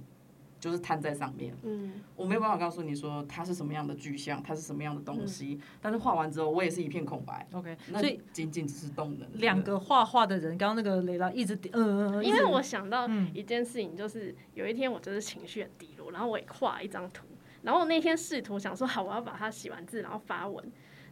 [0.60, 1.54] 就是摊在上面。
[1.62, 7.46] 嗯我没有办法告诉你说它是什么样的具象，它是什么样的东西，但是画完之后我也是一片空白。
[7.52, 9.28] OK，那所以仅仅只是动能。
[9.34, 17.26] 两个画画的人，刚刚那个雷拉一直点，嗯因为我想到嗯一件事情，就是有一天我就是情绪很低落，然后我也画一张图，
[17.62, 20.64] 然后我那天试图想说好，我要把它写完字，然后发文，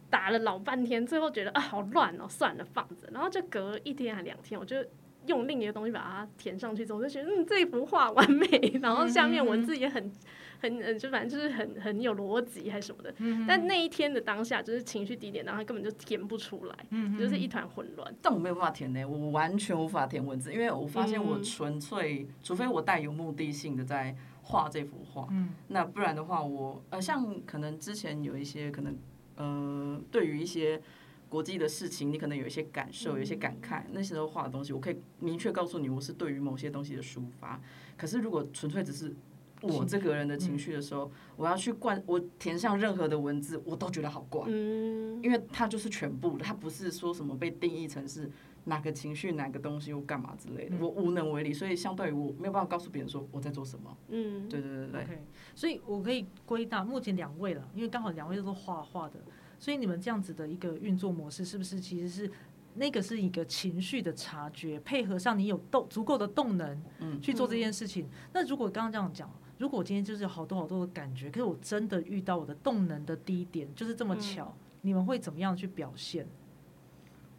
[0.09, 4.77] 打了老半天，最后觉得啊好乱哦，算了放着，然后就隔一天还两天，我就。
[5.25, 8.47] 用另一个东西把它填上去之后，我就觉得嗯这幅画完美，
[8.81, 10.09] 然后下面文字也很
[10.61, 13.13] 很嗯就反正就是很很有逻辑还是什么的。
[13.45, 16.75] 但那一天的当下就是情绪低点，然后它根本就填不出来，
[17.19, 18.15] 就是一团混乱。
[18.21, 28.95] 但我没有办法填呢，我完全无法填文字，因为我发现我纯粹，除非我带有目的性的在画这幅画，嗯那不然的话我，呃，像可能之前有一些可能，
[29.37, 30.81] 呃，对于一些
[31.29, 37.61] 国际的事情，你可能有一些感受，有一些感慨，那时候画的东西，我可以明确告诉你，我是对于某些东西的抒发。
[37.95, 39.15] 可是如果纯粹只是
[39.61, 44.43] 我这个人的情绪的时候，我要去灌，我填上任何的文字，我都觉得好怪。
[44.47, 48.29] 嗯，因为它就是全部的，它不是说什么被定义成是
[48.67, 53.97] 哪个情绪、哪个东西或干嘛之类的，我无能为力，所以相对于我没有办法告诉别人说我在做什么。
[54.09, 55.23] 嗯，对对对对
[55.55, 59.15] 所以我可以归纳目前两位了，因为刚好两位都是画画的，
[59.57, 62.29] 所以你们这样子的一个运作模式，是不是其实是
[62.75, 68.07] 那个是一个情绪的察觉，配合上你有动足够的动能，嗯去做这件事情。
[68.33, 76.27] 那如果刚刚这样讲，如果我今天就是有好多好多的感觉，可是我真的遇到我的动能的低点，就是这么巧，你们会怎么样去表现？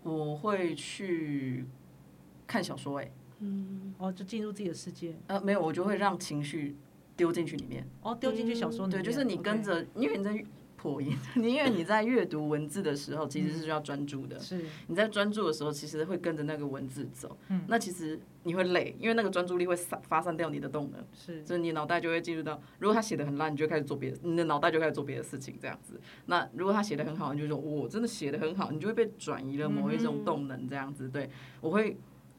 [0.09, 1.64] 我会去
[2.47, 6.75] 看小说、欸，嗯，哦，就进入自己的世界，呃，没有，我就会让情绪
[7.16, 7.87] 丢进去里面。
[8.03, 10.44] 哦，丢进去小说里对，就是你跟着，因为你在
[10.78, 14.38] 破音， 你因为你在阅读文字的时候，其实是需要专注的。
[14.38, 17.36] 是你在专注的时候，其实会跟着那个文字走。
[17.48, 21.04] 嗯那其实你会累，因为那个专注力会散发散掉你的动能。
[21.12, 26.00] 是所以你脑袋就会进入到，如果他写的很烂，你就开始做别的，你的脑袋就开始做别的事情，这样子。
[26.26, 31.08] 那如果他写的很好，你就说我真的写的很好，你就会被转移了某一种动能，这样子。
[31.08, 31.28] 对
[31.60, 31.96] 我会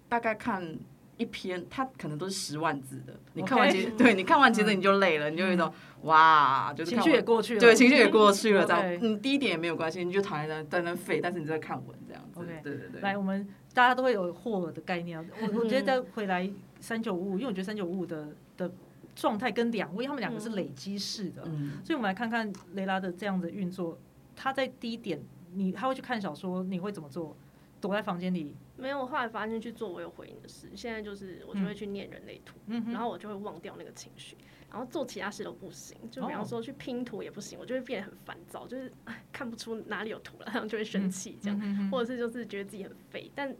[0.07, 0.77] 大概看
[1.19, 5.71] 一篇，它可能都是十万字的，你看完其实对你看完其实你就累了，你就有一种
[6.03, 9.21] 哇，就是情绪也过去了，对情绪也过去了，这样。
[9.21, 12.39] 第一点也没有关系，你就躺在那在那废，但是你在看文这样子。
[12.39, 13.01] OK 对对对。
[13.01, 15.25] 来，我们大家都会有霍尔的概念啊。
[15.41, 18.71] 我我觉得 再回来三九五五，因为我觉得三九五五的的
[19.13, 23.99] 状态跟两位他们两个是累积式的，嗯，所以我们来看看雷拉的这样的运作。
[24.37, 25.21] 他在低点，
[25.53, 27.35] 你他会去看小说，你会怎么做？
[27.81, 34.37] 躲在房间里，没有，我后来发现去做我有回应的事，现在就是我就会去念人类图，嗯，然后我就会忘掉那个情绪，
[34.71, 43.55] 然后做其他事都不行，就比哦方说去拼图也不行，我就会变得很烦躁，就是哎 看不出哪里有图了，然后就会生气这样，嗯或者是就是觉得自己很废，但。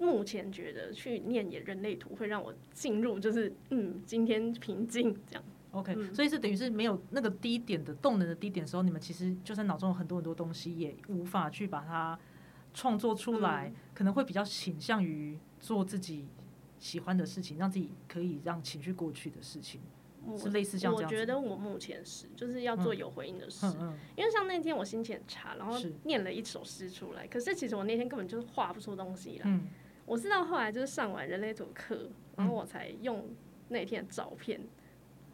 [0.00, 5.44] 目前觉得去念也人类图会让我进入，就是嗯，今天平静这样。
[5.72, 12.18] OK，、嗯所以是等于是没有那个低点的动能的低点的时候，你们其实就算脑中有很多很多东西，也无法去把它
[12.74, 13.74] 创作出来，嗯。
[13.94, 16.26] 可能会比较倾向于做自己
[16.78, 19.80] 喜欢的事情，让自己可以让情绪过去的事情，
[20.24, 21.16] 我是类似像这我样子。
[21.16, 29.42] 觉得我目前是，就是要做有回应的事，嗯嗯，因为像那天我心情很差，然后念了一首诗出来，可是其实我那天根本就是画不出东西来。
[29.44, 29.68] 嗯。
[30.04, 33.24] 我是到后来就是上完人类图课，然后我才用
[33.68, 34.60] 那天的照片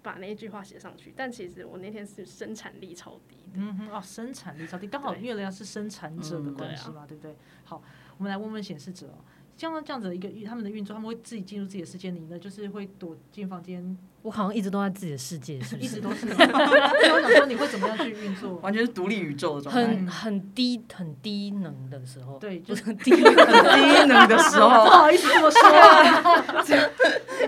[0.09, 1.13] 把那一句话写上去。
[1.15, 7.37] 但其实我那天是生产力超低的，嗯哼，哦，生产力超低，刚好对因为人家是生产者的嗯关系嘛，对不对？
[7.65, 7.83] 好，
[8.17, 9.21] 我们来问问显示者哦，
[9.55, 15.87] 像这样子的一个他们的运作，他们会自己进入自己的世界里呢，就是会躲进房间，我好像一直都在自己的世界，是不是？
[15.87, 16.27] 一直都是。
[16.33, 18.55] 那我想说，你会怎么样去运作？
[18.57, 19.87] 完全是独立宇宙的状态。
[19.87, 26.65] 很很低很低能的时候，对， 就是很低很低能的时候 不，好意思这么说啊，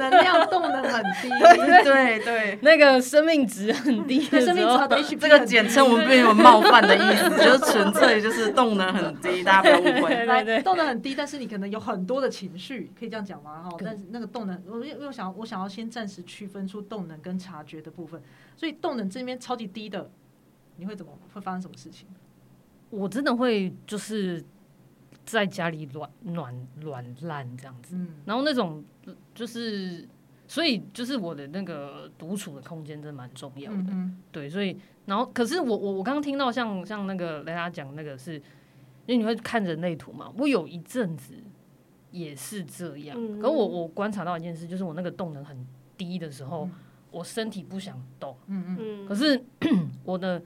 [0.01, 1.29] 能量动能很低，
[1.85, 4.57] 对对，那个生命值很低的时候。
[4.57, 10.25] 生命差，的这个简称我们并没有冒犯的意思， 就是纯粹就是动能很低，大家不要误会。
[10.25, 10.63] 来对对。
[10.63, 13.63] 动能很低，但是你可能有很多的情绪，可以这样讲吗？
[13.63, 18.21] 哈，但是那个动能，我我想我想要先暂时区分出动能跟察觉的部分，
[18.57, 20.11] 所以动能这边超级低的，
[20.77, 22.09] 你会怎么会发生什么事情？
[22.91, 24.43] 我真的会就是
[25.33, 28.09] 在家里软软软烂这样子，嗯。
[28.25, 28.85] 然后那种
[29.35, 30.09] 就是，
[30.47, 33.93] 所以就是我的那个独处的空间真的蛮重要的。
[34.33, 38.35] 对，所以然后可是我我我刚刚听到像像那个雷达讲那个是，
[39.07, 41.35] 因为你会看人类图嘛，我有一阵子
[42.11, 43.41] 也是这样，嗯。
[43.41, 45.67] 可我我观察到一件事，就是我那个动能很
[45.97, 46.73] 低的时候，嗯。
[47.13, 49.45] 我身体不想动，嗯嗯嗯，可是
[50.05, 50.41] 我的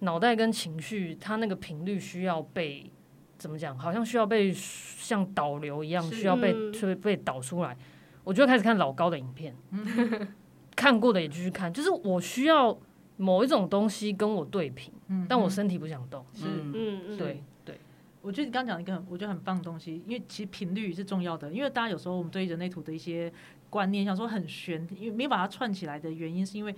[0.00, 2.92] 脑袋跟情绪，它那个频率需要被
[3.40, 3.76] 怎么讲？
[3.76, 7.76] 好像需要被像导流一样，需要被嗯被被导出来。
[8.22, 9.56] 我就开始看老高的影片，
[10.76, 12.78] 看过的也继续看，就是我需要
[13.16, 16.24] 某一种东西跟我对平，嗯，嗯但我身体不想动。
[16.34, 16.44] 是。
[16.44, 17.80] 嗯嗯嗯，对对，
[18.20, 21.50] 我觉得你刚刚讲一个很我觉得很棒的东西，因为其实频率是重要的。
[21.50, 23.32] 因为大家有时候我们对人类图的一些
[23.70, 26.74] 观念，想说很玄，因为没有把它串起来的原因，是因为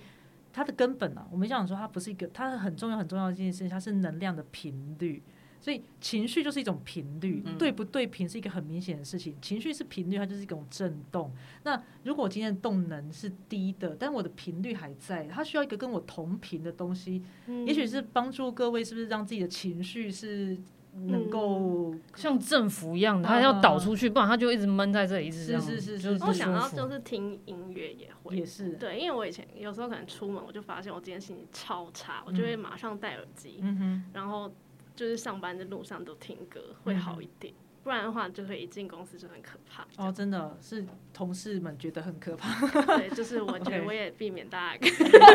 [0.53, 5.21] 它的根本啊，我们想说它不是一个，它很重要很重要的一件事情，它是能量的频率。
[5.63, 7.57] 所以情绪就是一种频率，嗯。
[7.57, 9.33] 对不对频是一个很明显的事情。
[9.41, 11.31] 情绪是频率，它就是一种震动。
[11.63, 17.65] 那如果我今天的动能是低的，但我的频率还在，它需要一个跟我同频的东西，嗯。
[17.65, 20.57] 也许是帮助各位，是不是让自己的情绪是
[21.05, 34.53] 能够像振幅一样的，嗯它要导出去，不然它就一直闷在这里，一直是是是是我想到就是听音乐也会，也是，对，因为我以前有时候可能出门，我就发现我今天心情超差，我就会马上戴耳机，嗯哼，然后
[34.95, 37.53] 就是上班的路上都听歌会好一点，
[37.83, 39.85] 不然的话就会一进公司就很可怕。
[39.97, 42.67] 哦，真的是同事们觉得很可怕。
[42.97, 44.87] 对，就是我觉得 我也避免大家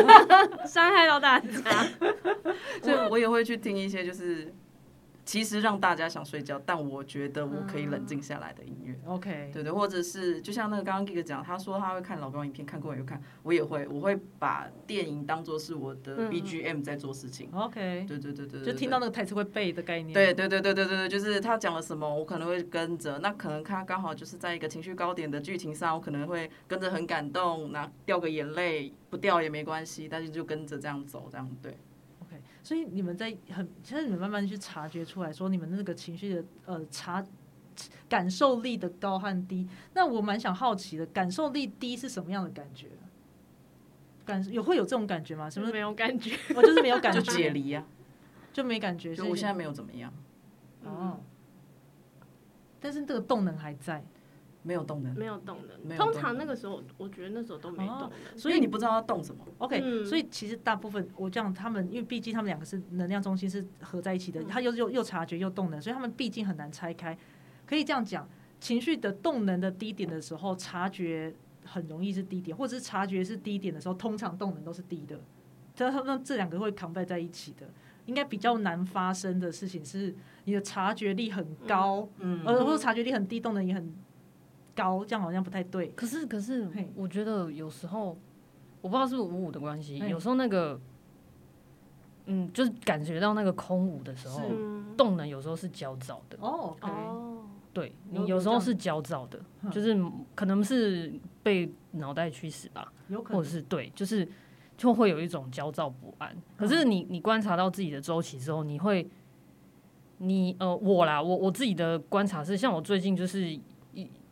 [0.65, 1.83] 伤害到大家。
[2.81, 4.53] 所以我也会去听一些就是
[5.29, 8.99] 其实让大家想睡觉，但我觉得我可以冷静下来的音乐。
[9.05, 17.47] OK，对对，或者是就像那个刚刚 Gig 讲，他说他会看老高影片，看过也会看，我也会，我会把电影当做是我的嗯 BGM 在做事情。
[17.53, 20.15] OK，对对对对，就听到那个台词会背的概念。
[20.15, 23.19] 对对对对对对对，就是他讲了什么，我可能会跟着。
[23.19, 31.77] 那可能他刚好就是在一个情绪高点的剧情上，我可能会跟着很感动，那掉个眼泪，不掉也没关系，但是就跟着这样走，这样对。
[32.69, 37.25] 所以你们在很，其实你们慢慢去察觉出来说，你们那个情绪的呃察
[38.07, 39.67] 感受力的高和低。
[39.95, 42.89] 那我蛮想好奇的，感受力低是什么样的感觉？
[44.23, 45.49] 感有会有这种感觉吗？
[45.49, 45.71] 什么？
[45.71, 47.83] 没有感觉，我就是没有感就觉，解离啊，
[48.53, 49.15] 就没感觉。
[49.15, 50.13] 所以就我现在没有怎么样，
[50.83, 51.19] 哦，
[52.79, 54.03] 但是这个动能还在，
[54.61, 55.97] 没有动能，没有动能。
[55.97, 58.09] 通常那个时候，我觉得那时候都没动能。
[58.35, 59.45] 所以所以你不知道要动什么。
[59.57, 67.17] OK，、嗯所以其实大部分我这样，他们因为毕竟他们两个是能量中心是合在一起的，嗯他又又又察觉又动能，所以他们毕竟很难拆开。
[67.65, 68.27] 可以这样讲，
[68.59, 75.19] 情绪的动能的低点的时候，察觉很容易是低点，或者是察觉是低点的时候，通常动能都是低的。
[75.75, 77.69] 这他们这两个会 combine 在一起的，
[78.05, 83.93] 应该比较难发生的事情是你的察觉力很高，嗯呃，或者察觉力很低，动能也很
[84.79, 85.89] 高，这样好像不太对。
[85.89, 88.17] 可是可是，我觉得有时候
[88.81, 90.79] 我不知道是不是五五的关系，有时候那个，
[92.27, 96.37] 嗯，就是感觉到那个空无的时候，嗯，动能有时候是焦躁的。
[96.39, 99.97] 哦、哦，对你有时候是焦躁的，嗯就是
[100.33, 101.13] 可能是
[101.43, 104.27] 被脑袋驱使吧，或有可能者是对，就是
[104.77, 106.35] 就会有一种焦躁不安。
[106.55, 109.07] 可是你你观察到自己的周期之后，你会，
[110.19, 113.61] 你呃我啦，我我自己的观察是，像我最近就是一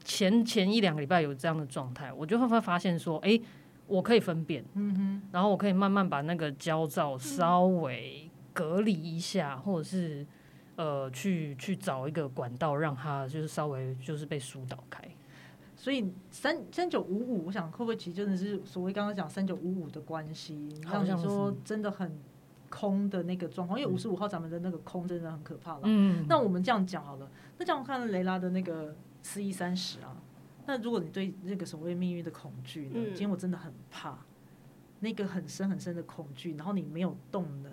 [0.07, 3.41] 前前一两个礼拜有这样的状态，我就会会发现说，诶，
[3.87, 10.25] 我可以分辨，嗯哼，然后我可以慢慢把那个焦躁稍微隔离一下，或者是
[10.77, 15.03] 呃去去找一个管道，让它就是稍微就是被疏导开。
[15.75, 22.17] 所以三三九五五，我想会不会其实真的是所谓刚刚讲三九五五的关系，让你好像说真的很
[22.69, 25.81] 空的那个状况，因为五十五号咱们的那个空真的很可怕了。
[25.83, 28.95] 嗯，那我们这样讲好了，那这样看雷拉的那个
[29.27, 30.15] 四一三十啊，
[30.65, 34.17] 那如果你对那个所谓命运的恐惧呢，嗯今天我真的很怕
[35.01, 37.69] 那个很深很深的恐惧，然后你没有动能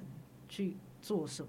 [0.48, 1.48] 去做什么。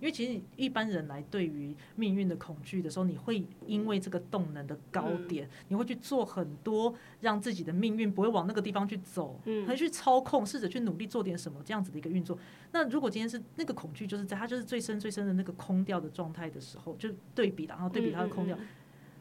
[0.00, 12.38] 因为其实一般人来对于命运的恐惧的时候，你会因为这个动能的高点，你会去做很多让自己的命运不会往那个地方去走，嗯会去操控，试着去努力做点什么这样子的一个运作。
[12.70, 18.68] 那如果今天是那个恐惧，就是在它就是最深最深的那个空掉的状态的时候，就对比了，然后对比它的空掉，嗯嗯嗯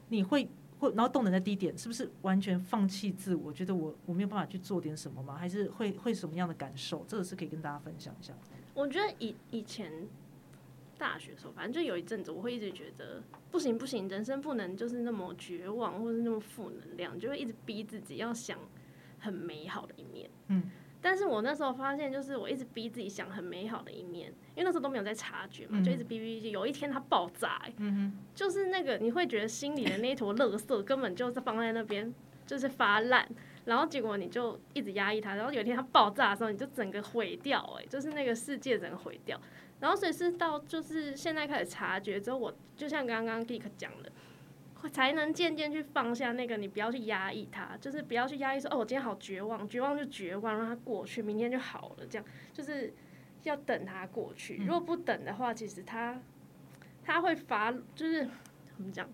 [0.09, 0.49] 你会
[0.79, 3.51] 会然后动能在低点，是不是完全放弃自我？
[3.51, 5.35] 觉得我我没有办法去做点什么吗？
[5.35, 7.03] 还是会会什么样的感受？
[7.07, 8.33] 这个是可以跟大家分享一下。
[8.73, 9.91] 我觉得以以前
[10.97, 18.59] 大学的时候，反正就有一阵子，我会一直觉得不行不行，人生不能就是那么绝望，或是那么负能量，就会一直逼自己要想
[19.19, 20.29] 很美好的一面。
[20.47, 20.63] 嗯，
[21.01, 26.51] 但是我那时候发现，就是我一直逼自己想很美好的一面，因为那时候都没有在察觉嘛，就一直逼逼逼。
[26.51, 32.13] 有一天它爆炸、欸，嗯哼，就是那个你会觉得心里的那一坨垃圾根本就是放在那边，
[32.45, 33.27] 就是发烂，
[33.65, 39.39] 然后结果你就一直压抑它，然后有一天它爆炸的时候，你就整个毁掉、欸，就是那个世界整个毁掉。
[39.79, 44.16] 然后所以是到就是现在开始察觉之后，我就像刚刚 Geek 讲的，会
[44.89, 52.93] 才能渐渐去放下那个，你不要去压抑它，就是不要去压抑说哦，我今天好绝望，绝望就绝望，让它过去，明天就好了，这样就是
[53.43, 54.57] 要等它过去。
[54.57, 56.19] 如果不等的话，其实它
[57.03, 58.23] 它会发，就是
[58.75, 59.07] 怎么讲，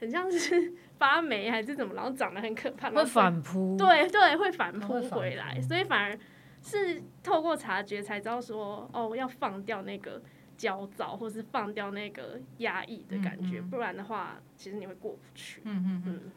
[0.00, 6.18] 很像是 发霉还是怎么，然后长得很可怕，会反扑，对对，会反扑回来，所以反而
[6.62, 10.22] 是透过察觉才知道说，哦，要放掉那个
[10.60, 13.70] 焦躁，或是放掉那个压抑的感觉，嗯嗯。
[13.70, 15.62] 不然的话，其实你会过不去。
[15.64, 16.20] 嗯嗯嗯。
[16.24, 16.30] 嗯，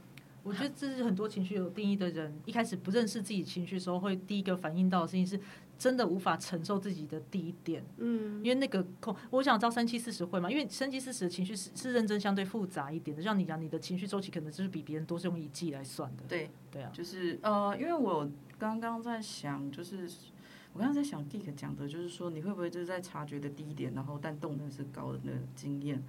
[0.44, 5.38] 我觉得这是很多情绪有定义的人，一开始不认识自己情绪的时候，会第一个反应到的事情是，
[5.78, 8.42] 真的无法承受自己的低点，嗯。
[8.44, 20.10] 因为那个空，我想知道三七四十会嘛，因为三七四十的情绪是是认真相对复杂一点的，像你讲，你的情绪周期可能就是比别人多，是用一季来算的，对，对啊，就是呃，因为我刚刚在想，就是
[20.74, 26.04] 我刚刚在想 Dick 讲的，就是说你会不会就是在察觉的低点，然后但动能是高的那个经验。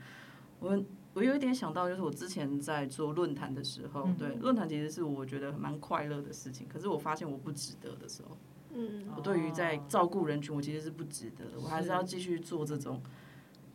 [0.59, 8.39] 我我有一点想到，就是我之前在做论坛的时候，嗯对论坛其实是我觉得蛮快乐的事情，可是我发现我不值得的时候，
[8.73, 13.03] 嗯我对于在哦照顾人群，我其实是不值得的，我还是是要继续做这种，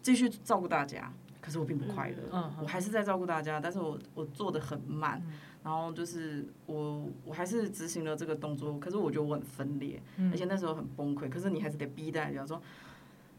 [0.02, 1.14] 继续照顾大家。
[1.50, 5.34] 可是我并不快乐，嗯我还是在照顾大家，但是我我做的很慢，嗯
[5.64, 11.28] 然后就是我我还是执行了这个动作，可是我觉得我很分裂，嗯而且那时候很崩溃。
[11.28, 12.62] 可是你还是得逼大家说，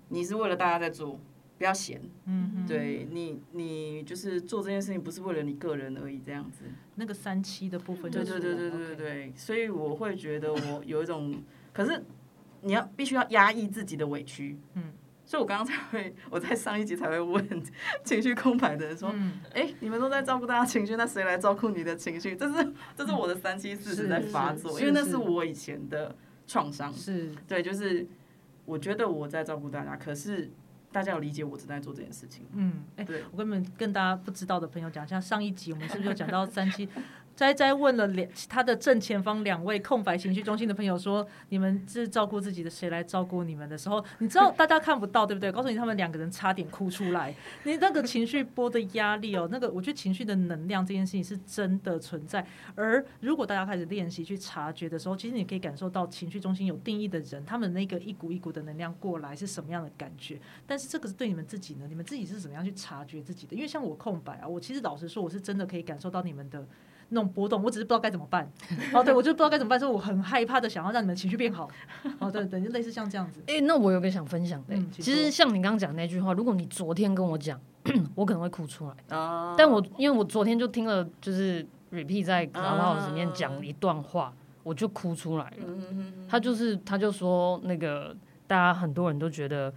[0.08, 1.20] 你是为了大家在做，
[1.56, 2.02] 不要闲。
[2.24, 6.64] 嗯嗯，对你，你就是做这件事情不是为了你个人而已，这样子。
[6.96, 11.40] 那个三期的部分就是对对对对对对对，所以我会觉得我有一种，
[11.72, 12.02] 可是
[12.62, 14.58] 你要必须要压抑自己的委屈。
[14.74, 14.92] 嗯。
[15.30, 17.62] 所以我刚刚才会，我在上一集才会问
[18.02, 22.34] 情绪空白的人说，嗯哎、你们都在照顾大家情绪，那谁来照顾你的情绪？
[22.34, 26.16] 这是这是我的三七四是十在发作，因为那是是我以前的
[26.48, 26.92] 创伤。
[26.92, 28.04] 是对，就是
[28.64, 30.50] 我觉得我在照顾大家，可是
[30.90, 32.44] 大家有理解我正在做这件事情？
[32.54, 36.88] 嗯，哎、对我跟你们跟大家不知道的朋友讲一下，上一集我们是不是有讲到三七？
[37.36, 45.50] 斋斋问了两他的正前方两位空白情绪中心的朋友说：“你们是照顾自己的，谁来照顾你们的时候，你知道大家看不到对不对？
[45.50, 47.34] 告诉你，他们两个人差点哭出来。
[47.64, 52.46] 你那个情绪波的压力哦，那个我觉得情绪的能量这件事情是真的存在。
[52.74, 60.38] 而如果大家开始练习去察觉的时候，其实你可以感受到情绪中心有定义的人，他们那个一股一股的能量过来是什么样的感觉。
[60.66, 61.86] 但是这个是对你们自己呢？
[61.88, 63.56] 你们自己是怎么样去察觉自己的？
[63.56, 66.66] 因为像我空白啊，我其实老实说，我是真的可以感受到你们的
[67.10, 68.50] 那种波动，我只是不知道该怎么办。
[68.92, 71.68] 哦，对，我就不知道该怎么办，所以我很害怕的想要让你们情绪变好。
[72.18, 73.42] 哦，对对，就类似像这样子。
[73.46, 77.60] 哎、那我有个想分享的、嗯其实像你刚刚讲那句话，如果你昨天跟我讲，
[78.14, 79.16] 我可能会哭出来。
[79.16, 84.32] 啊但我因为我昨天就听了，就是 repeat 在 Clubhouse 里面讲一段话，
[84.62, 85.66] 我就哭出来了。
[86.28, 88.14] 他就是他就说那个
[88.46, 89.72] 大家很多人都觉得，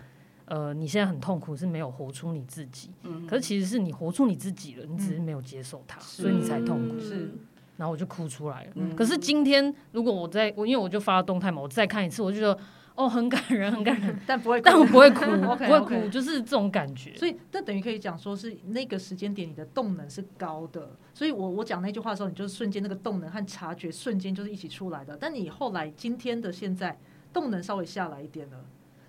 [0.45, 2.89] 呃，你现在很痛苦是没有活出你自己，
[3.27, 6.99] 可是其实是你活出你自己了，你只是没有接受它，所以你才痛苦。
[6.99, 7.31] 是
[7.77, 8.71] 然后我就哭出来了。
[8.75, 12.57] 嗯可是今天如果我在我因为我就发了动态嘛，我再看一次，我就觉得
[12.95, 17.15] 哦很感人，很感人， 但不会哭，但我不会哭， 不会哭，就是这种感觉。
[17.15, 25.17] 所以那等于可以讲说是那个时间点你的动能是高的，所以我我讲那句话的时候，你就是瞬间那个动能和察觉瞬间就是一起出来的。
[25.19, 26.95] 但你后来今天的现在
[27.33, 28.63] 动能稍微下来一点了，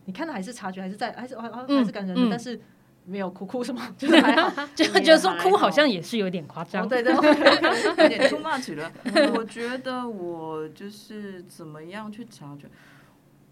[0.06, 2.60] 你看的还是察觉，还是在，还是还是感人的，嗯但是
[3.06, 6.88] 没有哭哭什么， 就是还好，就觉得说哭好像也是有点夸哦张。
[6.88, 8.90] 对对，有点 too much 了。
[9.36, 12.66] 我觉得我就是怎么样去察觉。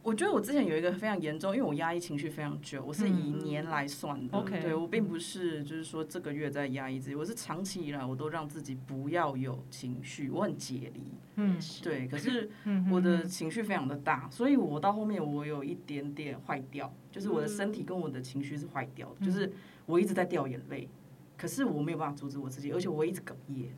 [0.02, 4.36] 我觉得我之前有一个非常严重，因为我压抑情绪非常久，我是以年来算的。
[4.36, 11.00] OK 对我并不是就是说这个月在压抑自己，我是长期以来我都让自己不要有情绪，我很解离。
[11.36, 19.52] 嗯 对，可是嗯我的情绪非常的大，所以我到后面我有一点点坏掉，就是我的身体跟我的情绪是坏掉的，就是
[19.86, 20.88] 我一直在掉眼泪，
[21.38, 23.70] 可是我没有办法阻止我自己，而且我一直哽咽。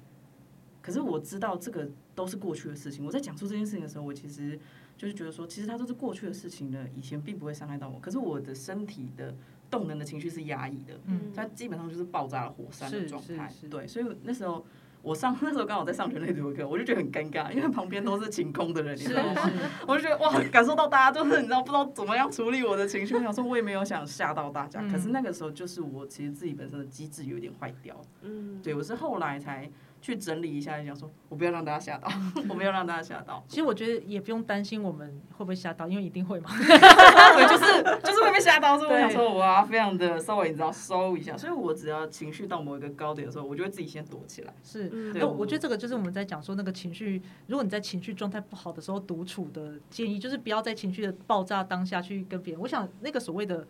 [0.81, 3.07] 可是我知道这个都是过去的事情。
[3.07, 4.59] 我在讲述这件事情的时候，我其实
[4.97, 7.99] 就是觉得说，其实它都是过去的事情了，以前并不会伤害到我。
[8.01, 9.35] 可是我的身体的
[9.71, 13.53] 动能的情绪是压抑的，嗯它基本上就是爆炸了火山的状态。
[13.69, 14.65] 对，所以那时候
[15.03, 19.51] 我上 那时候刚好在上人类图课，我就觉得很尴尬，因为旁边都是晴空的人，你知道吗？
[19.89, 23.15] 我就觉得哇，感受到大家就是你知道不知道怎么样处理我的情绪。
[23.15, 28.01] 我想说，我也没有想吓到大家，可是那个时候就是我其实自己本身的机制有点坏掉。
[28.23, 29.69] 嗯，对我是后来才。
[30.05, 32.07] 去整理一下，讲说我不要让大家吓到，
[32.47, 33.43] 我不要让大家吓到。
[33.49, 36.51] 其实我觉得也不用担心我们会不会吓到，因为一定会嘛。
[36.61, 41.35] 对，就是就是会被吓到，所以我想说我要非常的稍微你知道收一下。
[41.39, 44.53] 所以我只要情绪到某一个高点的时候，我就会自己先躲起来。
[44.63, 52.61] 是，那我觉得这个就是我们在讲说那个情绪，如果你在情绪状态不好的时候独处的建议，就是不要在情绪的爆炸当下去跟别人。
[52.61, 53.67] 我想那个所谓的。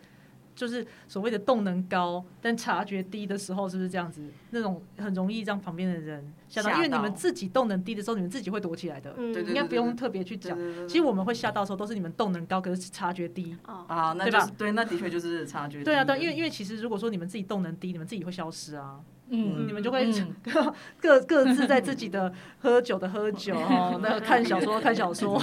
[0.55, 4.21] 就是所谓的动能高但察觉低的时候，是不是这样子？
[4.51, 9.13] 那种很容易让旁边的人吓到，因为你们自己动能低的时候，你们自己会躲起来的。
[9.17, 10.57] 嗯，应该不用特别去讲。
[10.87, 13.55] 其实我们会吓到的时候，都是你们动能高，可是察觉低。
[13.65, 15.83] 啊，那就是对，那的确就是察觉。
[15.83, 18.99] 对啊，对，因为因为其实如果说你们自己动能低，你们自己会消失啊。
[19.29, 20.11] 嗯，你们就会
[20.43, 25.41] 各 各各自在自己的喝酒的喝酒 哦，那看小说看小说，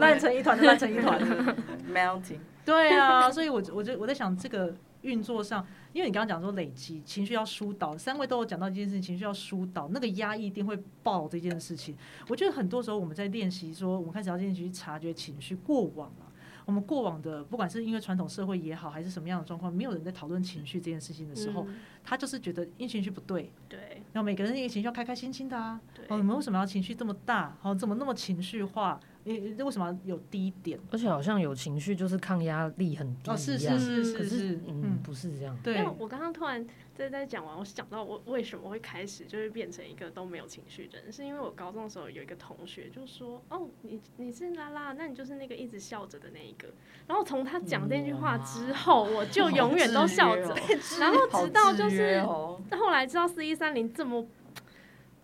[0.00, 1.20] 烂成一团的烂成一团，
[1.92, 2.38] melting。
[2.64, 11.94] 对啊，所以我我就我在想这个运作上，因为你刚刚讲说累积情绪要疏导，三位都有讲到一件事情，情绪要疏导，那个压抑一定会爆这件事情。
[12.26, 16.24] 我觉得很多时候我们在练习说，我们开始要练习去察觉情绪过往啊。
[16.64, 21.66] 我们过往的，不管是因为传统社会也好，还是什么样的状况，没有人在讨论情绪这件事情的时候，
[22.02, 23.52] 他就是觉得因情绪不对。
[23.68, 24.02] 对。
[24.12, 25.80] 然后每个人那个情绪要开开心心的啊。
[26.08, 27.56] 哦，你们为什么要情绪这么大？
[27.62, 28.98] 哦，怎么那么情绪化？
[29.24, 30.78] 你为什么有低点？
[30.90, 33.30] 而且好像有情绪就是抗压力很低。
[33.30, 35.56] 哦，是是是是是，嗯，不是这样。
[35.62, 35.82] 对。
[35.98, 46.68] 我刚刚突然在在讲完，我想到我为什么会开始就是变成一个都没有情绪的人，是因为我高中的时候有一个同学就说：“哦，你你是拉拉，那你就是那个一直笑着的那一个。”
[47.08, 50.54] 然后从他讲这句话之后，我就永远都笑着。
[51.00, 54.26] 然后直到就是后来知道四一三零这么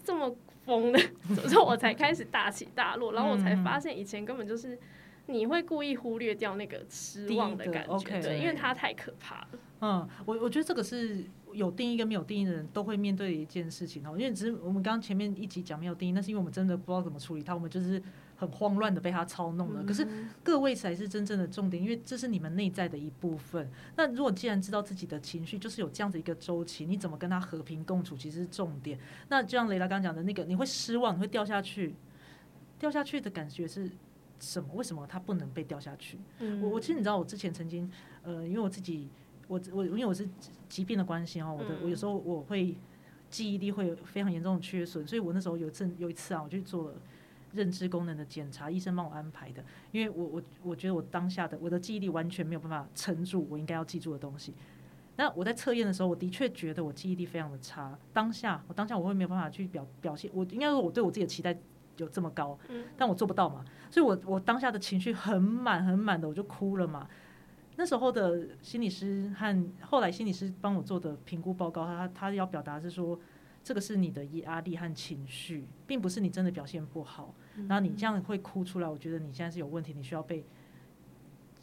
[0.05, 0.37] 这么。
[0.67, 1.01] 疯的，
[1.49, 4.79] 所以我才开始大起大落，然后我才发现以前根本就是
[5.27, 9.49] 你会故意忽略掉那个失望的感觉，对，因为它太可怕了。
[9.81, 18.03] 嗯，我我觉得这个是有定义跟没有定义的人都会面对的一件事情哦，因为只是我们刚刚前面一集讲没有定义，那是因为我们真的不知道怎么处理它，我们就是。
[18.41, 20.09] 很慌乱的被它操弄了，可是
[20.43, 23.71] 各位才是真正的重点，因为这是你们内在的一部分。
[23.97, 28.99] 那如果既然知道自己的情绪就是有这样子一个周期，你怎么跟他和平共处，其实是重点。
[29.29, 31.95] 那就像雷拉刚刚讲的那个，你会失望，你会掉下去，
[32.79, 33.91] 掉下去的感觉是
[34.41, 34.69] 什么？
[34.75, 36.19] 为什么它不能被掉下去？
[36.61, 37.89] 我我其实你知道，我之前曾经
[38.23, 39.09] 呃，因为我自己
[39.47, 40.29] 我我因为我是
[40.69, 42.77] 疾病的关系哦，我的我有时候我会
[43.29, 46.95] 记忆力会有非常严重的缺损，所以我那时候有一次有一次啊，我去做了。
[47.53, 54.55] 认知功能的检查，医生帮我安排的，因为我我我觉得我当下的我的记忆力完全没有办法撑住我应该要记住的东西。
[55.17, 57.99] 那我在测验的时候，我的确觉得我记忆力非常的差。
[58.13, 61.59] 当下我当下我会没有办法去表表现，我应该说我对我自己的期待
[61.97, 62.59] 有这么高，
[62.97, 63.65] 但我做不到嘛。
[63.91, 67.09] 所以我我当下的情绪很满很满的，我就哭了嘛。
[67.77, 73.19] 那时候的心理师和后来心理师帮我做的评估报告，他他要表达是说。
[73.63, 77.35] 这个是你的压力和情绪，并不是你真的表现不好。
[77.69, 80.43] 然后你这样会哭出来，我觉得你现在是有问题，你需要被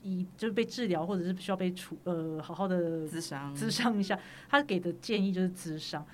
[0.03, 4.17] 医，就是被治疗，或者是需要被处呃好好的咨商咨商一下。
[4.47, 6.05] 他给的建议就是咨商。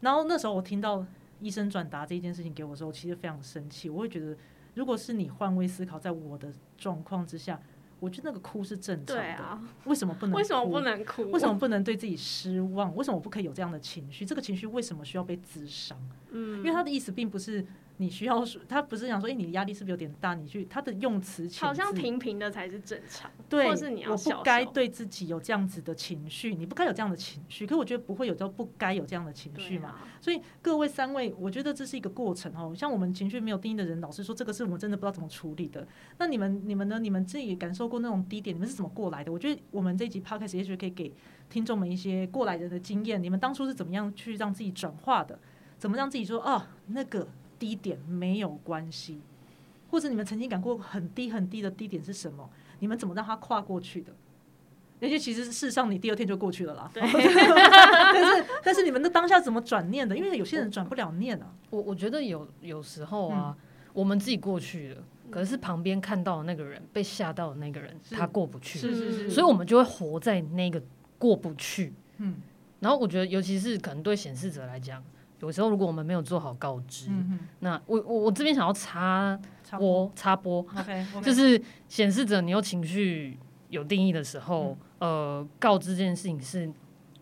[0.00, 1.06] 然后那时候我听到
[1.40, 3.88] 医生转达这件事情给我的时候，其实非常生气。
[3.88, 4.36] 我会觉得，
[4.74, 7.60] 如果是你换位思考，在我的状况之下。
[8.00, 10.36] 我觉得那个哭是正常的，为什么不能？
[10.36, 11.28] 为什么不能哭？
[11.32, 12.94] 为什么不能对自己失望？
[12.94, 14.24] 为什么不可以有这样的情绪？
[14.24, 15.98] 这个情绪为什么需要被滋伤？
[16.30, 17.66] 嗯，因为他的意思并不是。
[18.00, 20.34] 你需要说，他不是想说，哎，你的压力是不是有点大？
[20.34, 23.30] 你去他的用词，好像平平的才是正常。
[23.48, 27.66] 对，或是你要我不该对自己有这样子的情绪，你不该有这样的情绪。
[27.66, 29.96] 可我觉得不会有，就不该有这样的情绪嘛。
[30.20, 32.72] 所以各位三位，我觉得这是一个过程哦。
[32.74, 35.86] 像我们情绪没有定义的人，老师说这个是我们真的不知道怎么处理的。
[36.18, 37.00] 那你们、你们呢？
[37.00, 39.32] 你们自己感受过那种低点，你们是怎么过来的？
[39.32, 41.12] 我觉得我们这一集 podcast 也许可以给
[41.50, 43.20] 听众们一些过来人的经验。
[43.20, 45.36] 你们当初是怎么样去让自己转化的？
[45.78, 47.26] 怎么让自己说哦，那个？
[47.58, 49.20] 低点没有关系，
[49.90, 52.48] 或者你们曾经感过很低很低的低点是什么？
[52.78, 54.12] 你们怎么让它跨过去的？
[55.00, 56.90] 那些其实事实上你第二天就过去了啦。
[56.94, 60.16] 但是但是你们的当下怎么转念的？
[60.16, 61.54] 因为有些人转不了念啊。
[61.70, 63.56] 我我觉得有有时候啊，
[63.92, 70.82] 我们自己过去了，可是旁边看到的那个人被吓到的那个人他过不去，是是是，所以我们就会活在那个
[71.16, 71.92] 过不去。
[72.16, 72.36] 嗯，
[72.80, 75.02] 然后我觉得尤其是可能对显示者来讲。
[75.40, 77.08] 有时候，如果我们没有做好告知，
[77.60, 79.38] 那我我我这边想要插
[79.78, 80.64] 播插播，
[81.22, 86.68] 就是显示着你有情绪有定义的时候，呃，告知这件事情是，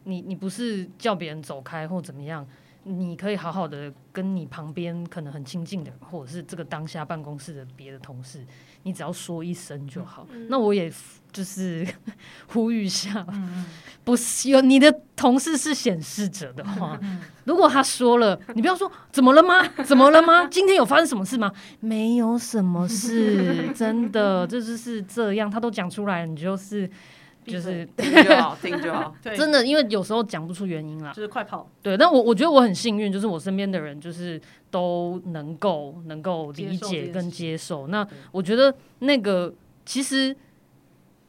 [0.04, 2.46] 你你不是叫别人走开或怎么样，
[2.88, 8.46] 你可以好好的跟你旁边可能很亲近的人，或者是这个当下办公室的别的同事，
[8.84, 10.24] 你只要说一声就好。
[10.30, 10.92] 嗯那我也
[11.32, 11.84] 就是
[12.46, 13.26] 呼吁一下，
[14.04, 16.98] 不是有你的同事是显示者的话，
[17.44, 19.66] 如果他说了，你不要说怎么了吗？
[19.84, 20.46] 怎么了吗？
[20.48, 21.52] 今天有发生什么事吗？
[21.80, 26.88] 没有什么事，真的，这就是这样，他都讲出来，你就是
[27.46, 29.14] 就是 听就好，听就好。
[29.22, 31.12] 对，真的，因为有时候讲不出原因啦。
[31.12, 34.40] 就是快跑，对，但我我觉得我很幸运，就是我身边的人就是
[34.70, 37.86] 都能够能够理解跟接受。
[37.86, 40.36] 那我觉得那个其实，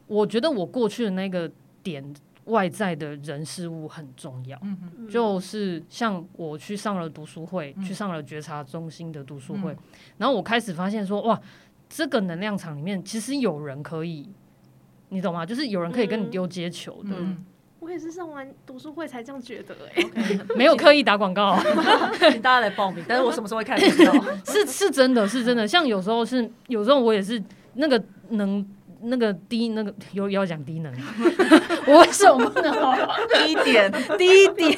[0.06, 1.50] 我觉得我过去的那个
[1.82, 2.04] 点，
[2.46, 4.58] 外在的人事物很重要。
[4.62, 5.08] 嗯哼，嗯。
[5.08, 7.84] 就是像我去上了读书会，嗯。
[7.84, 9.78] 去上了觉察中心的读书会，嗯。
[10.18, 11.40] 然后我开始发现说，哇，
[11.88, 14.28] 这个能量场里面其实有人可以，
[15.10, 15.44] 你懂吗？
[15.46, 17.44] 就是有人可以跟你嗯丢接球的，嗯
[17.80, 21.58] 我也是上完读书会才这样觉得哎、 OK，没有刻意打广告。
[22.18, 24.12] 请大家来报名，但是我什么时候会看得到？
[24.44, 27.42] 是是真的是真的，像有时候是有时候我也是
[27.74, 28.66] 那个能
[29.02, 30.92] 那个低那个有要讲低能，
[31.86, 32.94] 我为什么不能好
[33.46, 34.76] 低点，低点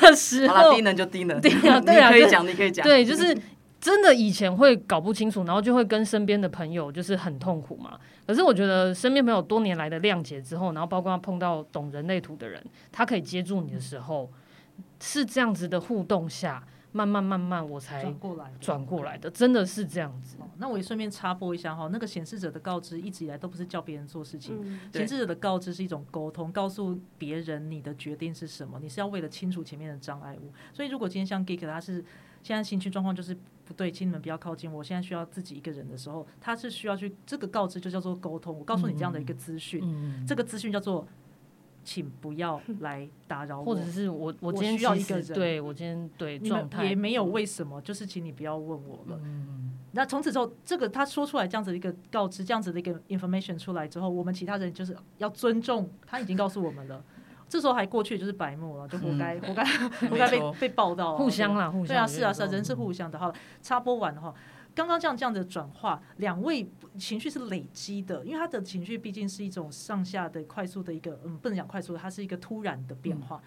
[0.00, 1.40] 的时候低，能就低能。
[1.40, 2.86] 对啊对啊可以讲，你可以讲。
[2.86, 3.36] 对，就是
[3.80, 7.98] 真的以前会搞不清楚，然后就会跟身边的朋友就是很痛苦嘛。
[8.26, 14.30] 可是我觉得身边朋友多年来的谅解之后，然后包括碰到懂人类图的人，他可以接住你的时候，
[15.00, 20.36] 是这样子的互动下，慢慢慢慢我才转过来，转过来的，真的是这样子。
[20.40, 30.50] 哦那我也顺便插播一下哈，那个显示者的告知一直以来都不是叫别人做事情，显示者的告知是一种沟通，告诉别人你的决定是什么，你是要为了清除前面的障碍物。
[30.72, 32.02] 所以如果今天像 Geek 他是
[32.42, 41.06] 现在情绪状况就是不对，请你们不要靠近我，现在需要自己一个人的时候，他是需要去这个告知就叫做沟通，我告诉你这样的一个资讯，嗯，这个资讯叫做
[41.84, 49.20] 请不要来打扰我，或者是我我我今天其需要一个人对我今天对状态也没有为什么，就是请你不要问我了。
[49.92, 57.02] 那从此之后，这个他说出来这样子的一个告知，这样子的一个 information 出来之后，我们其他人就是要尊重他已经告诉我们了。
[57.48, 59.64] 这时候还过去就是白目了，就活该，活该，
[60.08, 63.18] 活该被被报道啊，互相啦，互相对啊，是啊，是啊，人是互相的。
[63.18, 64.34] 好了，插播完的话，
[64.74, 66.68] 刚刚这样这样的转化，两位
[66.98, 73.40] 情绪是累积的，因为他的情绪毕竟是一种上下的快速的一个，嗯，不能讲快速的，它是一个突然的变化。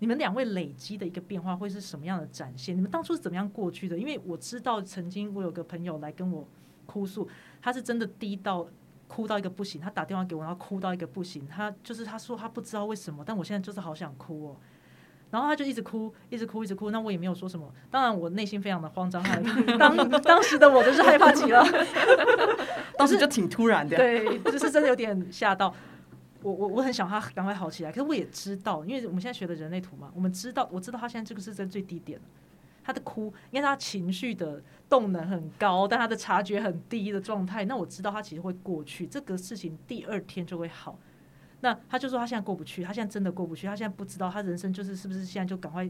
[0.00, 2.76] 你们两位累积的一个变化会是什么样的展现？
[2.76, 3.96] 你们当初是怎么样过去的？
[3.96, 6.46] 因为我知道曾经我有个朋友来跟我
[6.84, 7.26] 哭诉，
[7.62, 8.66] 他是真的低到
[9.14, 14.56] 哭到一个不行，他打电话给我，然后哭到一个不行，他就是他说他不知道为什么，但我现在就是好想哭哦。
[15.30, 16.90] 然后他就一直哭，一直哭，一直哭。
[16.90, 17.72] 那我也没有说什么。
[17.92, 19.62] 当然，我内心非常的慌张，害怕。
[19.78, 21.64] 当当时的我就是害怕极了。
[22.98, 23.96] 当时就挺突然的。
[23.96, 25.72] 对，就是真的有点吓到。
[26.42, 32.24] 我我我很想他赶快好起来，可是我也知道，因为我们现在学的人类图嘛，我们知道，我知道他现在这个是在最低点了。
[32.84, 37.64] 他的哭，因为他情绪的动能很高，但他的察觉很低的状态。
[37.64, 40.98] 那我知道他其实会过去，这个事情第二天就会好。
[41.60, 45.88] 那他就说他现在过不去，他现在真的过不去，他现在不知道他人生就是是不是现在就赶快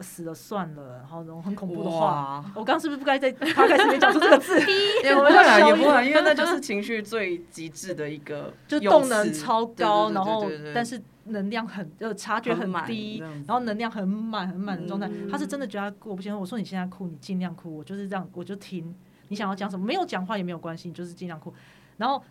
[0.00, 2.44] 死了算了，然后那种很恐怖的话。
[2.54, 4.58] 我刚刚是不是不该在他开始面讲出这个字？
[5.04, 15.06] 也不会啊， 也不会啊，因为那就是情绪最极致的一个就动能超高，然后但是能量很呃察觉很低然后能量很满很满的状态。
[15.08, 18.94] 嗯他是真的觉得他过不去，我说你现在哭，你尽量哭，我就是这样，我就听
[19.28, 21.52] 你想要讲什么，没有讲话也没有关系，你就是尽量哭。
[21.96, 22.22] 然后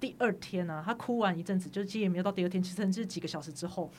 [0.00, 3.90] 第二天呢、他哭完一阵子，就其实也没有到第二天，其实甚至几个小时之后。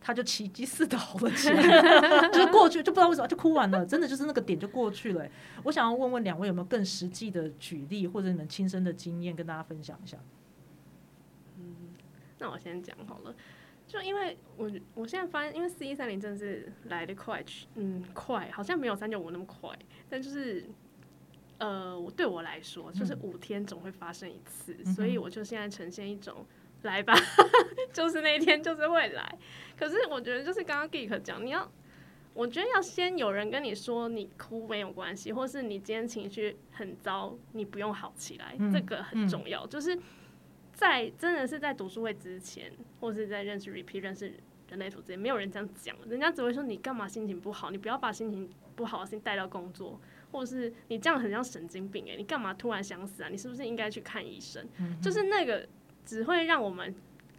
[0.00, 1.62] 他就奇迹似的好了起来，
[2.32, 5.30] 就是过去就不知道为什么就哭完了，真的就是那个点就过去了欸、
[5.64, 10.16] 我想要问问两位有没有更实际的举例或者你们亲身的经验跟大家分享一下？
[11.58, 11.76] 嗯
[12.38, 13.34] 那我先讲好了。
[13.86, 19.68] 就因为我我现在发现，因为 C 三零真的是来的快，去嗯快，好像没有三九五那么快，
[20.08, 20.64] 但就是
[21.58, 26.46] 呃，我对我来说，就是五天总会发生一次，嗯所以我就现在呈现一种
[26.82, 27.14] 来吧，
[27.92, 29.38] 就是那一天就是会来。
[29.76, 31.70] 可是我觉得就是刚刚 Geek 讲，你要，
[32.34, 39.98] 我觉得要先有人跟你说你哭没有关系，或是你今天情绪很糟，你不用好起来，嗯这个很重要，就是。
[40.72, 44.32] 在真的是在读书会之前，或是在认识 repeat 认识
[44.70, 50.00] 人类图之前，没有人这样讲，人家只会说你干嘛心情不好，你不要把心情不好的事情带到工作，
[50.32, 53.28] 或是你这样很像神经病诶、你干嘛突然想死啊？
[53.28, 54.66] 你是不是应该去看医生？
[55.02, 55.68] 就是那个
[56.10, 56.92] 只会让我们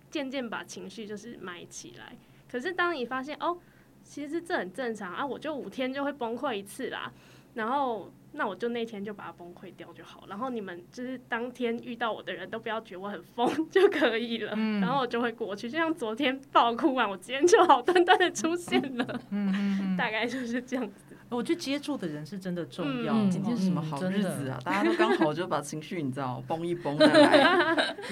[0.09, 2.15] 渐渐把情绪就是埋起来。
[2.49, 3.57] 可是当你发现哦，
[4.01, 7.11] 其实这很正常啊，我就五天就会崩溃一次啦，
[7.55, 10.23] 然后那我就那天就把它崩溃掉就好。
[10.29, 15.69] 然后你们就是当天遇到我的人都不要觉得我很疯就可以了，然后我就会过去。
[15.69, 21.10] 就像昨天爆哭完，我今天就好端端的出现了，嗯 大概就是这样子。
[21.31, 23.13] 我觉得接触的人是真的重要。
[23.29, 24.59] 今天是什么好日子啊？
[24.65, 27.07] 大家都刚好就把情绪你知道崩一绷来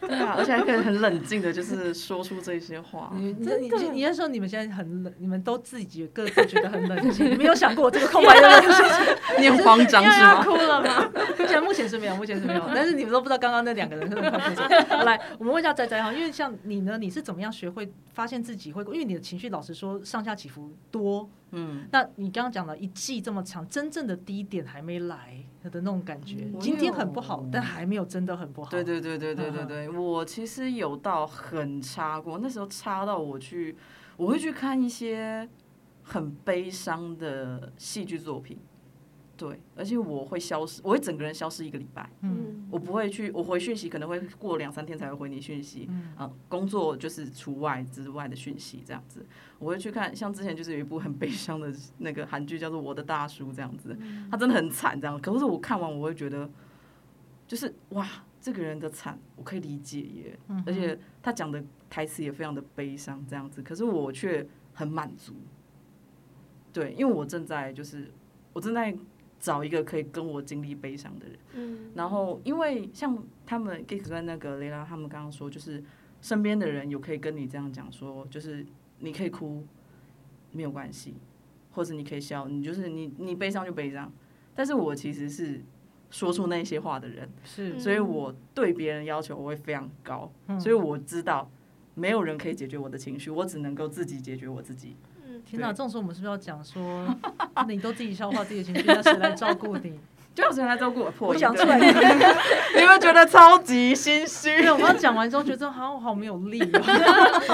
[0.00, 3.12] 对啊，而且还可以很冷静的，就是说出这些话。
[3.14, 3.46] 你你
[3.78, 10.42] 你你那时候你们现在很冷，你们都自己各自觉得很冷静，没有想过我这个空白的人事情，你很慌张是吗？
[10.42, 11.10] 哭了吗？
[11.38, 12.62] 目前目前是没有，目前是没有。
[12.74, 15.04] 但是你们都不知道刚刚那两个人是怎么哭的。
[15.04, 18.82] 来，我们问一下仔仔哈，因为像你呢，你是怎么样学会发现自己会？
[18.84, 21.28] 因为你的情绪老实说上下起伏多。
[21.52, 26.48] 嗯，那你刚刚讲了一季这么长，真正的低点还没来的那种感觉。
[26.60, 28.70] 今天很不好，但还没有真的很不好。
[28.70, 33.76] 对对对对对对对，我其实有到很差过，那时候差到我去，
[34.16, 35.48] 我会去看一些
[36.02, 38.58] 很悲伤的戏剧作品。
[39.40, 42.10] 对，而且我会消失，我会整个人消失一个礼拜。
[42.20, 45.86] 嗯，我不会去，我回讯息可能会过两三天才会回你讯息。
[45.88, 49.24] 嗯，啊，工作就是除外之外的讯息这样子。
[49.58, 53.96] 我会去看，像之前就是有一部很悲伤的那个韩剧，叫做《我的大叔》这样子，
[54.30, 55.18] 他真的很惨这样。
[55.18, 56.46] 可是我看完我会觉得，
[57.46, 58.06] 就是哇，
[58.42, 65.32] 这个人的惨我可以理解耶，而且他讲的台词也非常的悲伤这样子，可是我却很满足。
[66.74, 68.12] 对，因为我正在就是
[68.52, 68.94] 我正在。
[69.40, 73.16] 找一个可以跟我经历悲伤的人，嗯，然后因为像
[73.46, 75.82] 他们 Geek 跟那个雷拉他们刚刚说，就是
[76.20, 78.64] 身边的人有可以跟你这样讲说，就是
[78.98, 79.66] 你可以哭，
[80.52, 81.14] 没有关系，
[81.72, 84.12] 或者你可以笑，你就是你你悲伤就悲伤。
[84.54, 85.62] 但是我其实是
[86.10, 91.50] 说出那些话的人，是，所以我对别人要求我会非常高，所以我知道
[91.94, 94.96] 没有人可以解决我的情绪，我只能够自己解决我自己。
[95.44, 97.06] 天哪，这种时候我们是不是要讲说，
[97.68, 99.98] 你都自己消化自己的情绪，那谁来照顾你？
[100.32, 101.12] 就谁来照顾我？
[101.28, 101.76] 我讲出来，
[102.78, 104.64] 你们觉得超级心虚？
[104.68, 106.60] 我刚讲完之后，觉得好好没有力，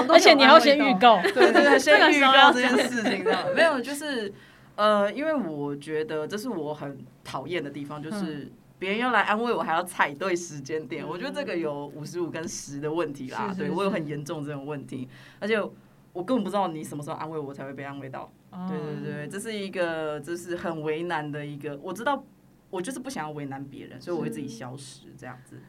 [0.07, 3.53] 而且你要先预告，对对对，先预告这件事情的。
[3.55, 4.31] 没有，就是
[4.75, 11.05] 呃，因为我觉得这是我很讨厌的地方，就是别人要来安慰我，还要踩对时间点。
[11.05, 15.09] 我觉得这个有五十五跟十的问题啦，对我有很严重这种问题，
[15.39, 15.59] 而且。
[16.17, 18.33] 我根本不知道你什么时候安慰我才会被安慰到，
[18.67, 22.23] 对对对，这是一个就是很为难的一个，我知道
[22.71, 25.59] 我就是不想要为难别人，所以我会自己消失这样子。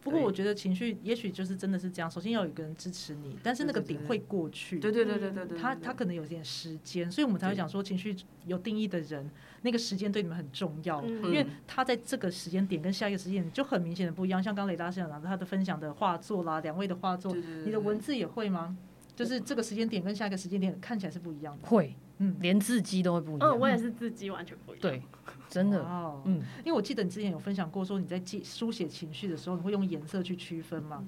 [0.00, 9.30] 不过我觉得情绪也许就是真的是这样，首先要有一个人支持你，但是那个点会过去，对对对对对对，他他可能有点时间，所以我们才会讲说情绪有定义的人，
[9.60, 14.42] 那个时间对你们很重要，因为他在这个时间点跟下一个时间点就很明显的不一样。
[14.42, 17.34] 像刚雷达先生他的分享的画作啦，两位的画作，
[17.66, 18.74] 你的文字也会吗？
[19.18, 23.50] 就是这个时间点跟下一个时间点看起来是不一样的，会，嗯，连字迹都会不一样。
[23.50, 24.80] 嗯，我也是字迹完全不一样。
[24.80, 25.02] 对，
[25.48, 31.04] 真的，哦嗯，因为我记得你之前有分享过，说你在记书写情绪的时候，你会用颜色去区分嘛？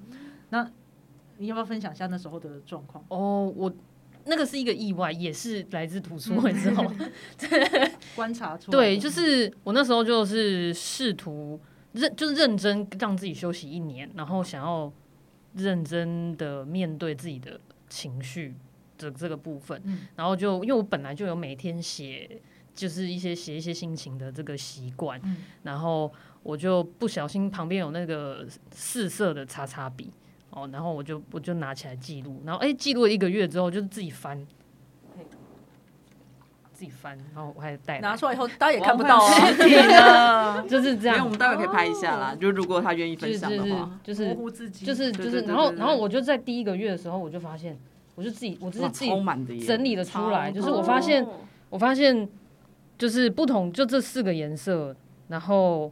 [0.49, 0.69] 那
[1.37, 3.01] 你要不要分享一下那时候的状况？
[3.07, 3.73] 哦，我
[4.25, 6.85] 那个是一个意外，也是来自图书馆之后
[8.13, 8.71] 观察出。
[8.71, 11.57] 对，就是我那时候就是试图
[11.93, 14.91] 认，就是认真让自己休息一年，然后想要
[15.55, 17.57] 认真的面对自己的。
[17.91, 18.55] 情绪
[18.97, 19.79] 的这个部分，
[20.15, 22.39] 然后就因为我本来就有每天写，
[22.73, 25.21] 就是一些写一些心情的这个习惯，
[25.63, 26.11] 然后
[26.41, 30.09] 我就不小心旁边有那个四色的叉叉笔
[30.51, 34.47] 哦，然后我就我就拿起来记录，然后哎记录了一个月之后，就是自己翻，
[36.81, 47.77] 自己翻，然后我还带拿出来以后，大家也看不到啊， 就是这样，因为我们待会可以拍一下啦，就如果他愿意分享的话，就是模糊自己，就是就是，然后然后我就在第一个月的时候，我就发现。
[48.13, 51.25] 我就自己，我就是自己整理了出来，就是我发现，
[51.69, 52.27] 我发现
[52.97, 54.93] 就是不同，就这四个颜色，
[55.29, 55.91] 然后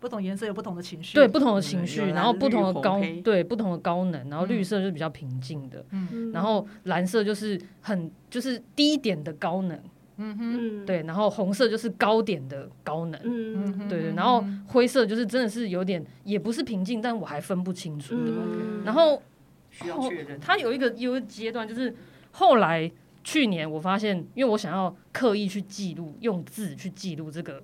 [0.00, 9.78] 不同颜色有不同的情绪，对不同的情绪，然后不同的高，对不同的高能，然后绿色就是比较平静的，嗯，然后蓝色就是很就是低点的高能，
[10.16, 13.74] 嗯哼，对，然后红色就是高点的高能，嗯。
[13.78, 18.14] 嗯，对对，然后灰色就是真的是有点也不是平静，但我还分不清楚。
[18.14, 18.32] 的，
[18.84, 19.22] 然后。
[19.74, 20.38] 需要确认。
[20.38, 21.96] 它有一个有一个阶段，就是
[22.30, 22.92] 后来
[23.24, 27.62] 去年我发现，因为我想要刻意去记录，用字去记录这个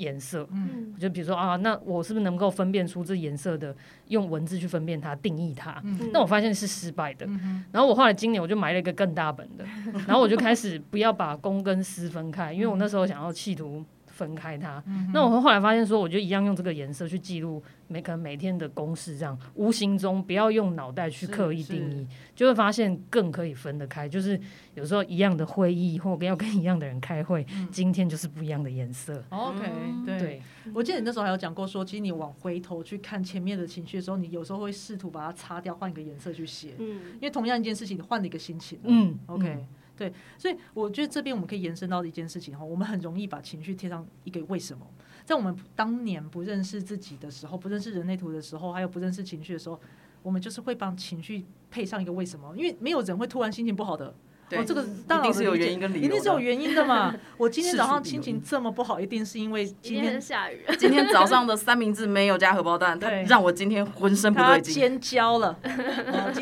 [0.00, 0.48] 颜色。
[0.50, 3.74] 嗯，就比如说啊，那我是不是能够分辨出这颜色的？
[4.08, 5.80] 用文字去分辨它，定义它。
[5.84, 7.26] 嗯，那我发现是失败的。
[7.26, 9.64] 嗯然后我后来今年我就买了一个更大本的，
[10.06, 13.84] 然后我就开始不要把公跟私分开，因为我那时候想要企图。
[14.20, 14.82] 分开它。
[14.86, 22.06] 嗯那我后来发现说，我就一样用这个颜色去记录每可能每天的公式，这样无形中不要用脑袋去刻意定义，
[22.36, 24.06] 就会发现更可以分得开。
[24.08, 24.38] 就是
[24.74, 29.24] 有时候一样的会议或要跟一样的人开会，今天就是不一样的颜色。
[29.30, 30.18] OK，嗯对。
[30.18, 30.42] 对，
[30.74, 38.78] 我记得你那时候还有讲过说，其实你往回头去看前面的情绪的时候，你有时候会试图把它擦掉，换一个颜色去写，嗯，因为同样一件事情，你换了一个心情。
[38.84, 39.66] 嗯 OK，、嗯
[40.00, 44.86] 对，所以我觉得这边我们可以延伸到一件事情哈，我们很容易把情绪贴上一个为什么，
[45.26, 49.78] 在我们当年不认识自己的时候，不认识人类图的时候，还有不认识情绪的时候，
[50.22, 54.14] 我们就是会帮情绪配上一个为什么，因为没有人会突然心情不好的。
[54.50, 57.14] 对哦，这个大脑一定是有原因跟理由，一定是有原因的嘛。
[57.38, 64.74] 我今天早上心情这么不好，一定是因为今今天天下雨，今天早上的三明治没有加荷包蛋，它对让我今天浑身不他对劲。
[64.74, 65.56] 尖焦了，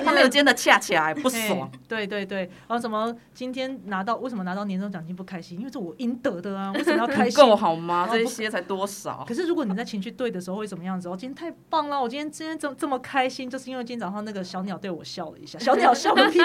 [0.05, 5.59] 他没有天的煎的恰起来不爽，对对对，然后什么今天拿到为什么拿到年终奖金不开心？
[5.59, 7.37] 因为这我应得的啊， 为什么要开心？
[7.37, 8.09] 够好吗？
[8.11, 9.25] 这些才多少？
[9.29, 11.09] 可是如果你在情绪对的时候会怎么样子？
[11.09, 12.01] 哦，今天太棒了！
[12.01, 15.59] 我今天今天这这么开心，就是因为今天早上那个小鸟对我笑了一下。
[15.59, 16.39] 小鸟笑个屁！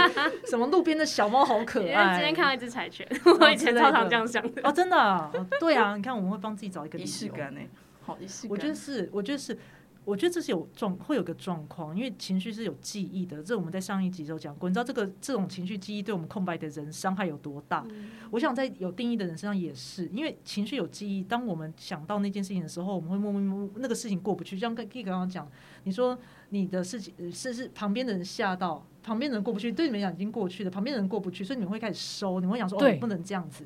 [0.49, 2.15] 什么路边的小猫好可因为爱。
[2.15, 3.07] 今天看到一只柴犬，
[3.39, 4.61] 我以前超常这样想的。
[4.63, 7.27] 哦，真的、对啊，你看我们会帮自己找一个仪式。
[7.29, 7.61] 感呢？
[8.01, 8.51] 好仪式感。
[8.51, 9.57] 我觉得是，我觉得是，
[10.05, 13.41] 我觉得这是有状会有个状况，因为情绪是有记忆的。
[13.41, 17.85] 这我们在上一集就讲过，你知道这个这种情绪记忆对我们空白的人伤害有多大？
[18.31, 21.23] 我想在有定义的人身上也是，因为情绪有记忆。
[21.23, 24.57] 当我们想到那件事情的时候，我们会默默默默那个事情过不去。
[24.57, 25.49] 就像跟 K 刚刚讲，
[25.83, 26.17] 你说
[26.49, 33.65] 你的事情呃是是旁边的人吓到，旁边的人过不去，对你们讲已经过去了，旁边的人过不去，所以你们会开始收，你们会想说哦对不能这样子。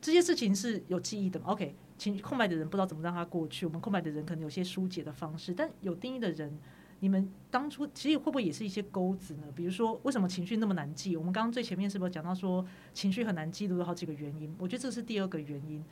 [0.00, 6.56] 这些事情是有记忆的嘛？OK，情空白的人不知道怎么让它过去，我们空白的人可能有些疏解的方式，但有定义的人。
[7.00, 9.44] 你们当初其实会不会也是一些钩子呢？
[9.54, 11.16] 比如说，为什么情绪那么难记？
[11.16, 14.52] 我们刚刚最前面是不是讲到说情绪很难记录有好几个原因？
[14.58, 15.84] 我觉得这是第二个原因，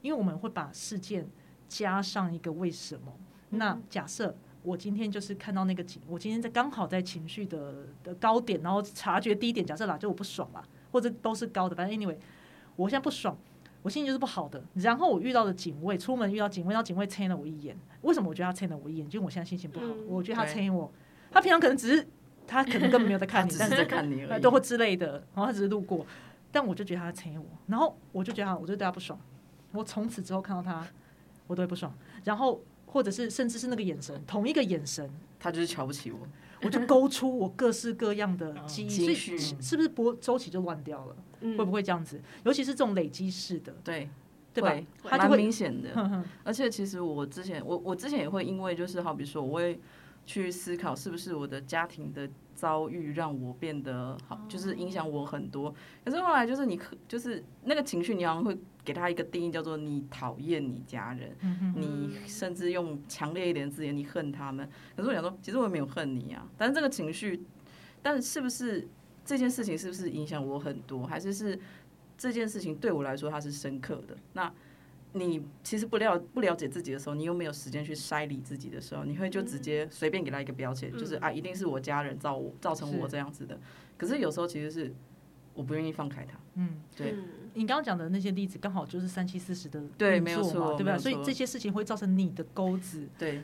[0.00, 1.28] 因为我们会把事件
[1.68, 3.12] 加上一个为什么。
[3.50, 4.34] 那假设
[4.64, 12.16] 我今天就是看到那个情，我今天在刚好在情绪的的高点，然后察觉低点，假设啦，就我不爽啦，或者都是高的，反正 anyway，
[12.74, 13.36] 我现在不爽。
[13.82, 17.76] 我心情就是不好的，然后我遇到的警卫，出门遇到警卫，然后警卫牵了我一眼。
[18.00, 19.06] 为什么我觉得他牵了我一眼？
[19.12, 20.90] 因为我现在心情不好，嗯我觉得他牵我，
[21.30, 22.08] 他平常可能只是
[22.46, 24.30] 他可能根本没有在看你，但是在看你而已。
[24.30, 26.06] 呃都会之类的，然后他只是路过，
[26.50, 29.20] 但我就觉得他在啐我，然后我就觉得他，我就对他不爽，
[29.72, 30.86] 我从此之后看到他，
[31.46, 31.92] 我都会不爽，
[32.24, 32.58] 然后
[32.94, 36.20] 或者是甚至是那个眼神，同一个眼神，他就是瞧不起我。
[36.62, 41.16] 我就勾出我各式各样的记忆，所以是不是波周期就乱掉了？
[41.40, 42.20] 嗯会不会这样子？
[42.44, 44.08] 尤其是这种累积式的，对，
[44.54, 44.72] 对吧
[45.10, 46.24] 蛮明显的。
[46.44, 49.78] 而且其实我之前，我我之前也会因为就是好比说，我会
[50.24, 52.30] 去思考是不是我的家庭的
[52.64, 55.74] 遭遇让我变得好，就是影响我很多。
[56.02, 64.66] 可是后来就是你可就是那个情绪，你好像会给他一个定义，叫做你讨厌你家人，嗯你甚至用强烈一点的字眼，你恨他们。
[64.96, 67.44] 可是我想说，其实我也没有恨你啊，但是这个情绪，
[68.00, 68.88] 但是不是
[69.26, 71.60] 这件事情是不是影响我很多，还是是
[72.16, 74.16] 这件事情对我来说它是深刻的？
[74.32, 74.50] 那
[75.16, 83.58] 你其实不了不了解自己的时候，你又没有时间去筛理自己的时候，你会就直接随便给他一个标签，就是啊，一定是我家人造我造成我这样子的。
[83.96, 84.92] 可是有时候其实是
[85.54, 87.12] 我不愿意放开他，嗯，对。
[87.12, 87.24] 嗯。
[87.56, 90.98] 你刚刚讲的那些例子，刚好就是三七四十的对没有错对吧？
[90.98, 93.40] 所以这些事情会造成你的钩子，对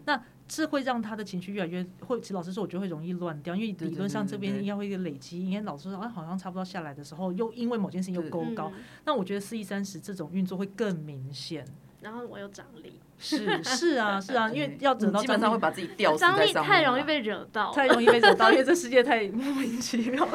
[0.50, 2.20] 这会让他的情绪越来越会。
[2.20, 8.68] 其实老实说，我觉得会容易乱掉，因为理论上这边应该会累积，应该老师说啊，好像差不多下来的时候，又因为某件事情又对勾高。
[8.74, 11.64] 嗯那我觉得四一三十这种运作会更明显。
[12.00, 20.26] 然后我有张力， 是是啊是啊， 因为要整到基本上会把自己吊死张力在上面啦太容易被惹到，太容易被惹到，因为这世界太莫名其妙，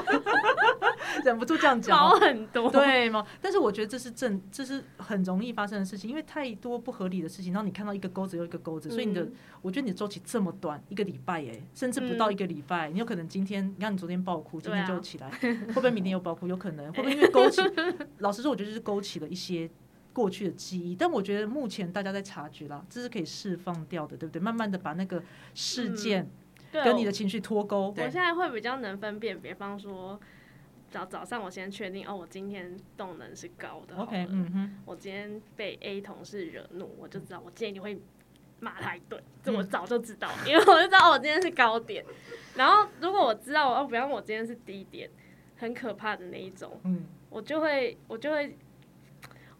[1.26, 2.11] 忍不住这样讲哦。
[2.13, 2.70] 毛很多。
[2.70, 3.26] 对吗？
[3.41, 16.47] 但是我觉得这是正，这是很容易发生的事情，因为太多不合理的事情，然后你看到一个钩子又一个钩子，所以你的，嗯我觉得你的周期这么短，一个礼拜哎，甚至不到一个礼拜，你有可能今天，你看你昨天爆哭，今天就起来，会不会明天又爆哭？
[16.47, 17.61] 有可能，会不会因为勾起？
[18.20, 19.68] 老实说，我觉得就是勾起了一些。
[20.16, 24.41] 过去的记忆，但我觉得目前大家在察觉啦，这是可以释放掉的，对不对？
[24.41, 25.22] 慢慢的把那个
[25.53, 26.26] 事件
[26.72, 30.18] 跟你的情绪脱钩，我现在会比较能分辨，比方说
[30.89, 38.01] 早早上我先确定哦，我今天动能是高的 OK，嗯哼，我今天被 A 同事惹怒，我就知道我今天一定会
[38.61, 42.05] 骂他一顿，这我早就知道，因为我就知道我今天是高点。
[42.55, 45.09] 然后如果我知道哦，比方我今天是低点，
[45.57, 48.57] 很可怕的那一种，嗯，我就会我就会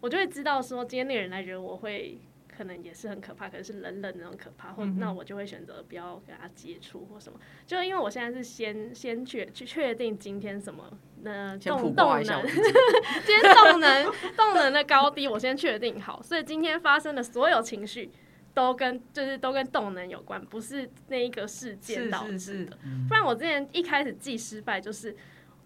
[0.00, 2.18] 我就会知道说今天那个人来惹我会
[2.56, 7.38] 可能也是很可怕，可能是冷冷那种可怕，或嗯那我就会选择不要跟他接触或什么。
[7.66, 10.90] 就因为我现在是先先确去确定今天什么
[11.22, 12.46] 那动动能
[13.26, 14.04] 今天动能
[14.36, 18.10] 动能的高低我先确定好，所以今天发生的所有情绪
[18.54, 22.78] 都跟就是都跟动能有关，不是那一个事件导致是是的。
[23.06, 25.14] 不然我之前一开始记失败就是，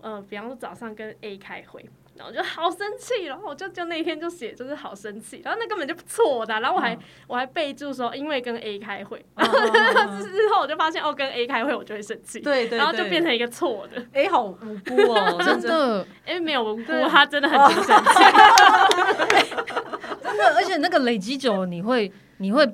[0.01, 1.89] 呃，比方说早上跟 A 开会，
[2.21, 6.97] 然后就好生气，然后我就就那天就写就是好生气，然后那根本就不错的啊、然后我还、
[7.27, 18.13] 我还备注说因为跟 A 开会，嗯嗯嗯之后我就发现哦跟 A 开会我就会生气，对对，然后就变成成一个错的，，A，好无辜哦， 真的因为没有无辜，他真的很生气，
[20.23, 22.69] 真的，而且那个累积久了，你会你会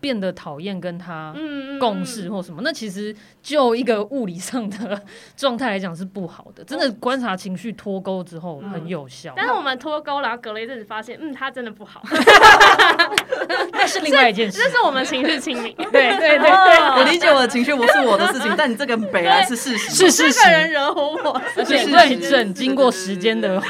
[0.00, 1.34] 变得讨厌跟他
[1.80, 3.14] 共事或什么，那其实
[3.48, 5.00] 就一个物理上的
[5.34, 6.62] 状态来讲是不好的。
[6.64, 12.02] 真的观察情绪脱钩之后很有效，但是我们脱钩，然后隔了一阵子发现，嗯，他真的不好，
[13.72, 14.58] 那是另外一件事。
[14.58, 14.68] 这。
[14.68, 15.74] 是我们情绪清明。
[15.90, 23.60] 对对对我理解我的情绪，不是我的事情，但你这个本来是事实，是是这个人是，惹火我，而且是认证是是经过时间的，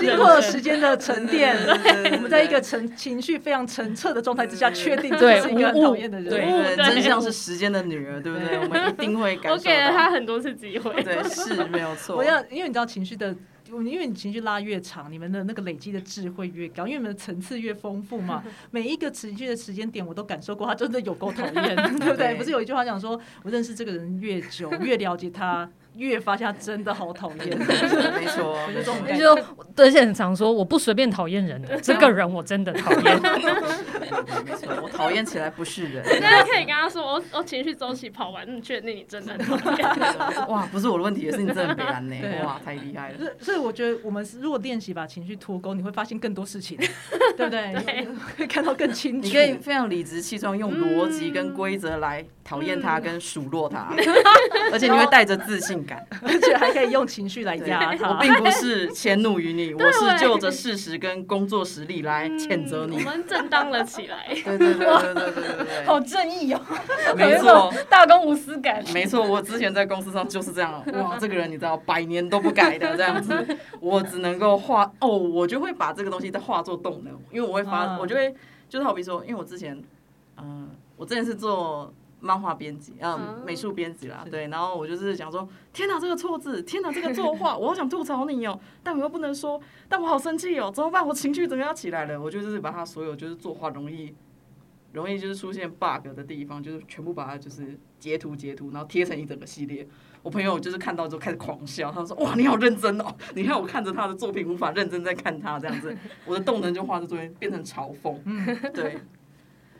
[0.00, 1.54] 经过时间的沉淀。
[1.66, 1.76] 对。
[1.76, 6.30] 对对对，我们在一个沉情绪非常澄澈的状态之下，确定对这是一个很讨厌的人。
[6.30, 8.58] 对对，对真相是时间的女儿，对不对？
[8.64, 10.10] 我们一定会感受我给了他。
[10.10, 11.02] 很多次机会。
[11.02, 12.16] 对，是没有错。
[12.16, 13.34] 我要，因为你知道情绪的，
[13.68, 18.44] 因为你情绪拉越长，你们的那个累积的智慧越高，因为你们的层次越丰富嘛。
[18.70, 21.52] 每一个情绪的时间点，我都感受过，他真的有够讨厌，
[21.98, 22.16] 对不？
[22.16, 27.48] 对不是有一句话讲说，我认识这个人越久，越了解他，越发现他真的好讨厌。
[27.58, 33.20] 没错，就是这种没错就而且很常说我不随便讨厌人的，这个人我真的讨厌。
[34.46, 36.04] 没错，我讨厌起来不是人。
[36.08, 40.48] 现在可以跟他说，我我情绪周期跑完，你，确定你真的很讨厌。
[40.48, 43.32] 哇，不是我的问题，也是你真的很悲哀呢哇，太厉害了。
[43.40, 46.78] 所以我觉得我们是如果练习把情绪脱钩，你会发现更多事情，
[47.36, 48.06] 对不对？
[48.38, 49.26] 会看到更清楚。
[49.26, 53.88] 你可以非常理直气壮，用逻辑跟规则来讨厌他跟数落他，
[54.72, 56.04] 而且你会带着自信感。
[56.22, 58.18] 而且还可以用情绪来对压 我。
[58.20, 62.96] 并不是迁怒于你， 我是就着事实跟工作实力来谴责你。
[62.96, 64.26] 我们正当了起来。
[64.44, 66.60] 对对对对对对对好正义哦，
[67.16, 67.72] 没有一错种。
[67.88, 68.84] 大公无私感。
[68.92, 73.32] 没错，我之前在公司上就是这样，哇，这个人你知道，百年都不改的这样子，
[73.80, 78.34] 我只能够化哦，我就会把这个东西再化作动能，因为我会发，啊我就会
[78.68, 79.80] 就是好比说，因为我之前，
[80.38, 91.06] 嗯、我之前是做漫画编辑，嗯、啊美术编辑啦，对，然后我就是想说，天哪，这个错字，天哪，这个作画， 我好想吐槽你哦，但我又不能说，但我好生气哦，怎么办？
[91.06, 94.14] 我情绪整个要起来了，我就是把他所有就是作画容易。
[94.92, 99.86] 容易就是出现 bug 的地方，就是全部把它就是截图截图，然后贴成一整个系列。
[100.22, 103.14] 我朋友就是看到之后开始狂笑，他说：“哇，你好认真哦！
[103.34, 105.94] 你看我看着他的作品，无法认真在看他这样子，
[106.24, 108.98] 我的动能就画在这边变成嘲讽。”嗯，对，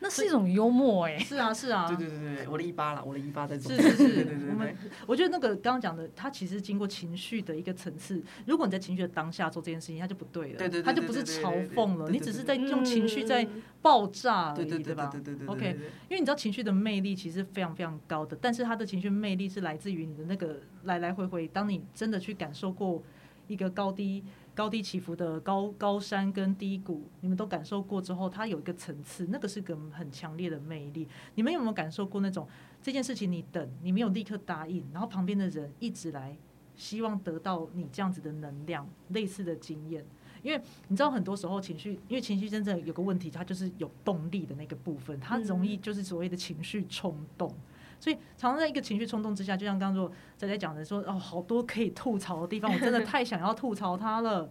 [0.06, 3.74] 那是一种幽默哎、是啊，是啊，对对对对，我的一八啦，我的一八在做。
[3.74, 8.22] 是是是 对对对对我们我觉得那个刚刚讲的，它其实经过情绪的一个层次。
[8.46, 13.44] 如果你在情绪的当下做这件事情，它就不对了，对对对它就不是嘲对对对对讽了，对对你只是在用嗯情绪在
[13.82, 23.02] 爆炸而已，对对对吧对对对对？OK，对对因为你知道情绪的魅力其实非常非常高的，但是它的情绪魅力是来自于你的那个来来回回，当你真的去感受过
[23.48, 24.22] 一个高低
[24.56, 31.06] 高低起伏的高高山跟低谷，你们都感受过之后，它有一个层次，那个是个很强烈的魅力。
[31.34, 32.48] 你们有没有感受过那种
[32.82, 36.34] 这件事情你等，你没有立刻答应，然后旁边的人一直来
[36.74, 40.02] 希望得到你这样子的能量，类似的经验？
[40.42, 47.52] 因为你知道，很多时候情绪，因为情绪真正有个问题，它就是有动力的那个部分，它容易就是所谓的情绪冲动。
[47.98, 54.50] 所以常常在一个情绪冲动之下，就像刚刚说仔仔讲的说，哦，好多可以吐槽的地方，我真的太想要吐槽他了，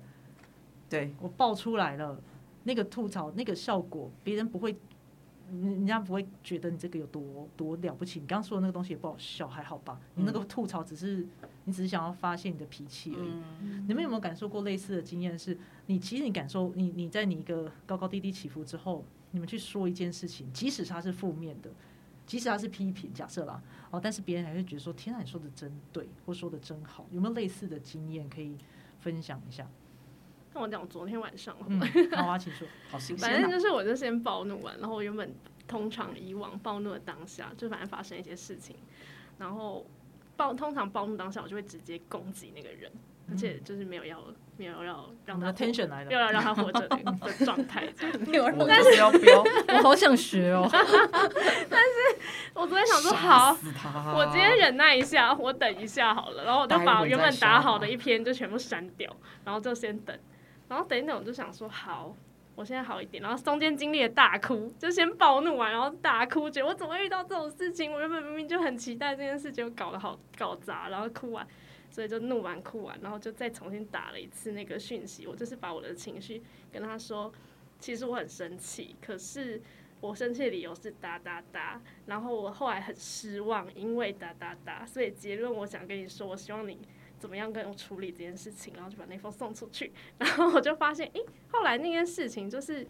[0.90, 2.20] 对我爆出来了，
[2.64, 4.76] 那个吐槽那个效果，别人不会，
[5.52, 8.20] 人人家不会觉得你这个有多多了不起。
[8.20, 10.00] 你刚刚说的那个东西也不好笑，还好吧？
[10.16, 11.26] 你那个吐槽只是
[11.66, 13.30] 你只是想要发泄你的脾气而已。
[13.62, 15.38] 嗯，你们有没有感受过类似的经验？
[15.38, 21.70] 是你其实你感受你你在你一个高高低低起伏之后，你们去说一件事情，即使它是负面的，
[22.26, 23.62] 即使他是批评，假设啦，
[23.92, 28.58] 哦，但是别人还会觉得说：“天啊，你说的真对，或说的真好。”有没有类似的经验可以
[29.00, 29.68] 分享一下？
[30.54, 31.80] 那我讲昨天晚上，嗯，
[32.16, 32.68] 好啊，请说。
[32.90, 33.32] 好新鲜啊！
[33.32, 35.34] 反正就是我就先暴怒完，然后我原本
[35.68, 38.76] 通常以往暴怒的当下，就反正发生一些事情，
[39.38, 39.86] 然后
[40.38, 42.92] 暴通常暴怒当下，我就会直接攻击那个人，
[43.30, 44.20] 而且就是没有要
[44.58, 49.44] 没有要让他活 tension 来了，没有要让他活着的 的状态我就是要标，
[49.78, 50.68] 我好想学哦。
[50.72, 52.18] 但是
[52.54, 53.58] 我昨天想说好。
[54.16, 59.14] 我今天忍耐一下，我等一下好了，然后我就把原本打好的一篇就全部删掉，
[59.44, 60.18] 然后就先等，
[60.70, 62.16] 然后等一等我就想说好，
[62.56, 67.92] 我现在好一点，然后中间经历了大哭，就先暴怒完，然后大哭，觉得我怎么会遇到这种事情？
[67.92, 71.46] 我原本明明就很期待这件事，就搞得好搞砸，然后哭完，
[71.96, 77.32] 所以就怒完哭完，然后就再重新打了一次那个讯息，我就是把我的情绪跟他说，
[77.80, 79.62] 其实我很生气，可是
[80.02, 86.78] 我生气的理由是哒哒哒，然后我后来很失望，因为哒哒哒，所以结论我想跟你说，我希望你。
[87.18, 89.90] 怎么样跟我处理这件事情，然后就把那封送出去，
[90.20, 92.86] 然后我就发现，诶，后来那件事情就是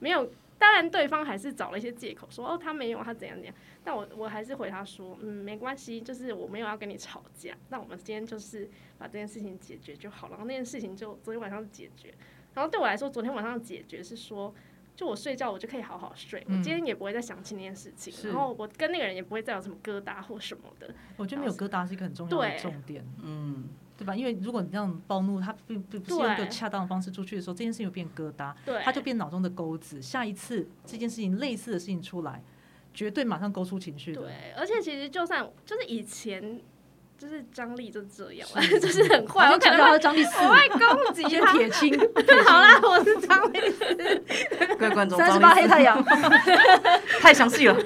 [0.00, 0.28] 没有，
[0.58, 3.54] 当然对方还是找了一些借口说，哦，他没有，他怎样怎样，
[3.84, 12.12] 但我我还是回他说，嗯，没关系，就是我没有要跟你吵架，那我们今天就是把这件事情解决就好，然后那件事情就昨天晚上解决，
[12.54, 14.54] 然后对我来说，昨天晚上解决是说。
[14.98, 16.44] 就我睡觉，我就可以好好睡。
[16.48, 20.92] 我今天也不会再想起那件事情，然后我跟那个人也不会再有什么疙瘩或什么的。
[21.16, 23.68] 我觉得没有疙瘩是一个很重要的重点，嗯，
[23.98, 24.16] 对吧？
[24.16, 30.00] 因为如果你这样暴怒，他并不是用一个恰当的方式出去的时候，这件事情就变疙瘩，他就变脑中的钩子。
[30.00, 32.42] 下一次这件事情类似的事情出来，
[32.94, 34.14] 绝对马上勾出情绪。
[34.14, 36.60] 对，而且其实就算就是以前。
[37.18, 38.48] 就是张力就这样，
[38.80, 39.50] 就是很坏。
[39.50, 41.52] 我可能是张力四，我会攻击他。
[41.52, 41.98] 铁青，
[42.46, 43.84] 好啦，我是张力四。
[44.78, 46.00] 各位观众，三十八黑太阳，
[47.20, 47.76] 太详细了。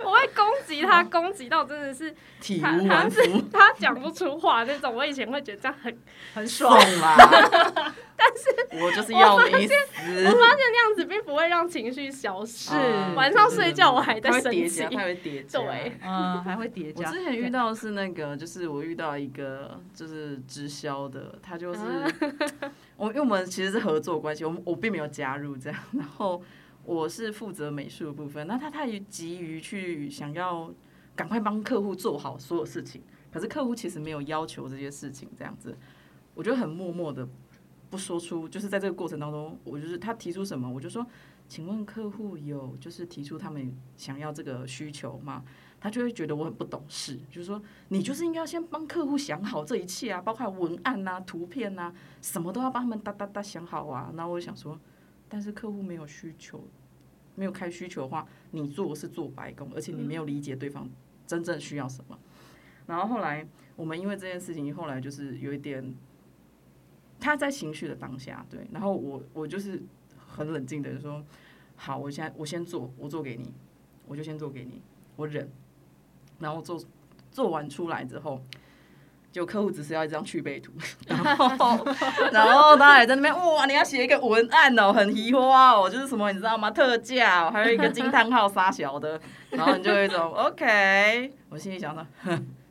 [0.04, 3.20] 我会攻击他，攻击到真的是体无完肤，
[3.52, 4.94] 他讲不出话那种。
[4.94, 5.98] 我以前会觉得这样很
[6.34, 7.16] 很 爽啦，
[8.16, 9.74] 但是我就是要你死。
[9.94, 12.74] 我发现那样子并不会让情绪消失。
[13.14, 17.08] 晚上睡觉我还在生气，他会叠加，对，嗯，还会叠加。
[17.08, 21.80] 我之前遇到是那个，就是我遇到一个就是直销的，他就是
[22.96, 26.42] 我，因为我们其实是合作关系，我我并没有加入这样，然后。
[26.90, 30.74] 我是负责美术的部分，那他太急于去想要
[31.14, 35.78] 赶快帮客户做好所有事情，可是客户其实没有要求这些事情，这样子，
[36.34, 37.28] 我觉得很默默的
[37.90, 41.06] 不说出，就是在这个过程当中，我就是他提出什么，我就说，
[41.46, 45.44] 请问客户有就是提出他们想要这个需求吗？
[45.78, 54.10] 他就会觉得我很不懂事，就是说你就是应该先帮客户想好这一切啊，包括文案呐、图片呐，什么都要帮他们哒哒哒想好啊。
[54.16, 54.76] 那我想说，
[55.28, 56.60] 但是客户没有需求。
[57.40, 60.86] 没有开需求的话，你做是做白工，而且你没有理解对方
[61.26, 62.18] 真正需要什么。
[62.86, 65.94] 然后后来我们因为这件事情，后来就是有一点
[67.18, 69.82] 他在情绪的当下，对，然后我我就是
[70.28, 71.24] 很冷静的说，
[71.76, 73.54] 好，我现在我先做，我做给你，
[74.06, 74.82] 我就先做给你，
[75.16, 75.50] 我忍，
[76.40, 76.78] 然后做
[77.30, 78.44] 做完出来之后。
[79.32, 80.72] 就客户只是要一张去背图，
[81.06, 81.84] 然后
[82.32, 86.68] 然后他还在那边哇，你要写一个文案哦，很奇花哦，就是什么你知道吗？
[86.70, 89.20] 特价，哦还有一个惊叹号撒小的，
[89.50, 92.04] 然后你就有一种 OK，我心里想说，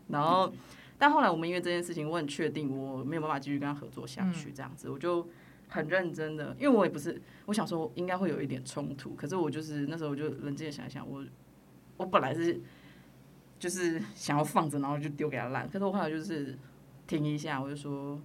[0.09, 0.51] 然后
[0.97, 5.25] 但后来我们因为这件事情，我很确定我没有办法继续跟他合作下去，这样子我就
[5.69, 11.23] 很认真的，因为我也不是我想说应该会有一点冲突，可是我就是那时候我就冷静的想一想，我
[11.95, 12.59] 我本来是。
[13.59, 15.69] 就是想要放着，然后就丢给他烂。
[15.69, 16.57] 可是我后来就是
[17.05, 18.17] 停一下，我就说，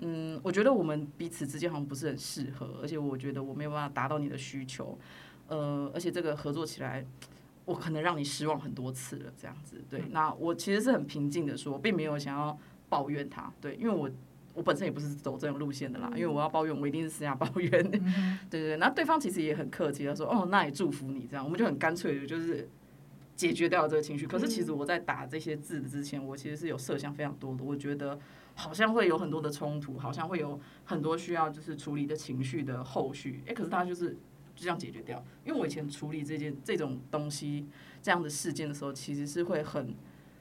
[0.00, 4.98] 嗯，我觉得我们彼此之间好像不是很适合，而且我觉得我没有办法达到你的需求，
[5.48, 7.02] 呃，而且这个合作起来，
[7.64, 9.82] 我可能让你失望很多次了，这样子。
[9.88, 12.58] 对，那我其实是很平静的说，并没有想要
[12.90, 14.10] 抱怨他，对，因为我
[14.52, 17.70] 我本身也不是走这种路线的啦，因为我要抱怨，我一定是私下抱怨。
[17.90, 18.00] 对
[18.50, 22.68] 对对，那对方其实也很客气，他说，哦，那也祝福你，这样，我们就很干脆的，就是。
[23.36, 27.64] 解决掉这个情绪，可是其实我在打这些字之前，我其实是有设想非常多的。
[27.64, 28.16] 我觉得
[28.54, 33.42] 好像会有很多的冲突，好像会有很多需要就是处理的情绪的后续。
[33.46, 34.10] 哎，可是他就是
[34.54, 35.20] 就这样解决掉。
[35.44, 37.66] 因为我以前处理这件这种东西
[38.00, 39.92] 这样的事件的时候，其实是会很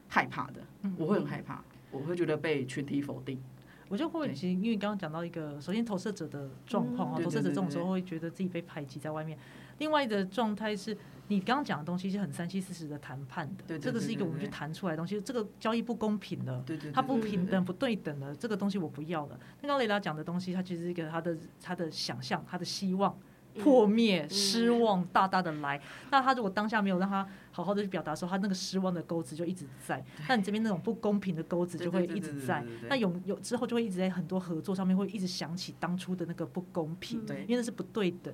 [0.07, 0.61] 害怕的。
[0.95, 3.41] 我会很害怕，我会觉得被群体否定。
[3.89, 9.35] 我就会其实因为刚刚讲到一个，首先投射者的状况啊，投射者这种时候会觉得自己被排挤在外面。
[9.79, 10.95] 另外的状态是。
[11.33, 15.19] 你刚刚讲的东西是很三七四十的谈判的，这个是一个我们去谈出来的东西。
[15.21, 16.63] 这个交易不公平了，
[16.93, 19.39] 它不平等、不对等的，这个东西我不要了。
[19.61, 23.17] 那刚雷拉讲的东西，它其实是一个他的他的想象、他的希望
[23.59, 25.81] 破灭、失望大大的来。
[26.11, 30.03] 那他如果当下没有让他好好的去表达的时候，他那个失望的钩子就一直在。
[30.27, 32.63] 那你这边那种不公平的钩子就会一直在。
[32.87, 38.33] 那有有之后就会一直在很多合作上面会一直想起当初的那个不公平，因为那是不对等。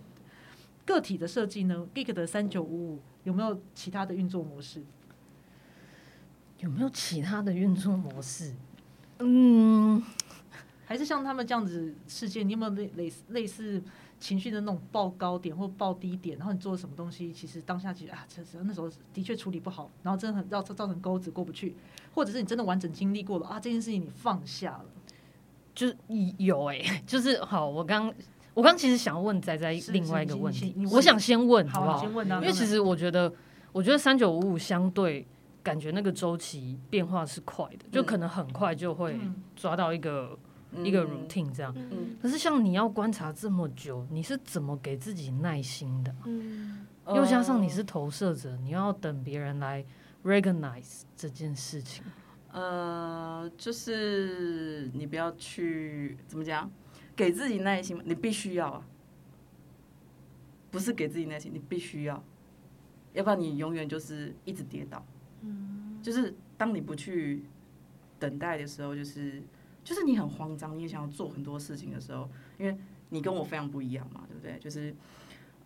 [0.89, 4.81] 个体的设计呢？Geek 的三九五五有没有其他的运作模式？
[6.57, 8.55] 有没有其他的运作模式？
[9.19, 10.01] 嗯，
[10.87, 13.83] 还是像他们这样子事件，你有没有类类似类似
[14.19, 16.35] 情绪的那种爆高点或爆低点？
[16.39, 17.31] 然后你做了什么东西？
[17.31, 21.75] 其实当下其实啊，这那时候的确处理不好，然后真的很造造成钩子过不去，
[22.15, 24.85] 或者是你真的完整经历过了啊，这件事情你放下了，
[25.75, 25.95] 就是
[26.39, 28.11] 有哎，就是好，我刚。
[28.59, 32.01] 我刚其实想要问仔仔另外一个问题我想先问好好，不好？
[32.01, 33.33] 先问啊，因为其实我觉得，
[33.71, 35.25] 我觉得三九五五相对
[35.63, 40.37] 感觉那个周期变化是快的，就可能很快就会嗯抓到一个、
[40.83, 41.73] 一个 routine 这样。
[41.77, 46.13] 嗯可是像你要观察这么久，你是怎么给自己耐心的？
[46.25, 49.83] 嗯又加上你是投射者，你要等别人来
[50.25, 52.03] recognize 这件事情。
[52.51, 56.69] 呃，就是你不要去怎么讲，
[57.19, 58.87] 给自己耐心嘛，你必须要啊，
[60.71, 62.23] 不是给自己耐心，你必须要，
[63.11, 65.05] 要不然你永远就是一直跌倒。
[65.41, 67.43] 嗯，就是当你不去
[68.17, 69.43] 等待的时候，就是
[69.83, 72.77] 就是你很慌张，你也想要做很多事情的时候，因为
[73.09, 74.57] 你跟我非常不一样嘛，对不对？
[74.57, 74.95] 就是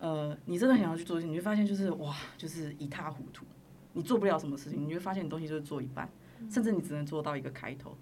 [0.00, 3.46] 呃，你真的很想要去做事情，你会发现就是哇，就是一塌糊涂，
[3.92, 6.10] 你做不了什么事情，你会发现你东西就是做一半。
[6.50, 7.96] 甚至你只能做到一个开头，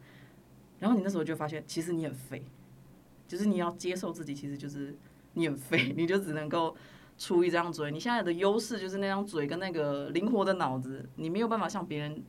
[0.81, 2.43] 然后你那时候就发现，其实你很废，
[3.33, 4.95] 就是你要接受自己，其实就是
[5.33, 6.77] 你很废， 你就只能够
[7.17, 7.91] 出一张嘴。
[7.91, 12.23] 你现在的优势就是那张嘴跟那个灵活的脑子，你没有办法像别人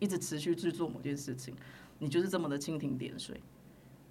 [0.00, 1.54] 一直持续去做某件事情，
[2.00, 3.40] 你就是这么的蜻蜓点水，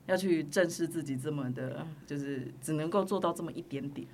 [0.07, 4.07] 要去正视自己这么的，就是只能够做到这么一点点。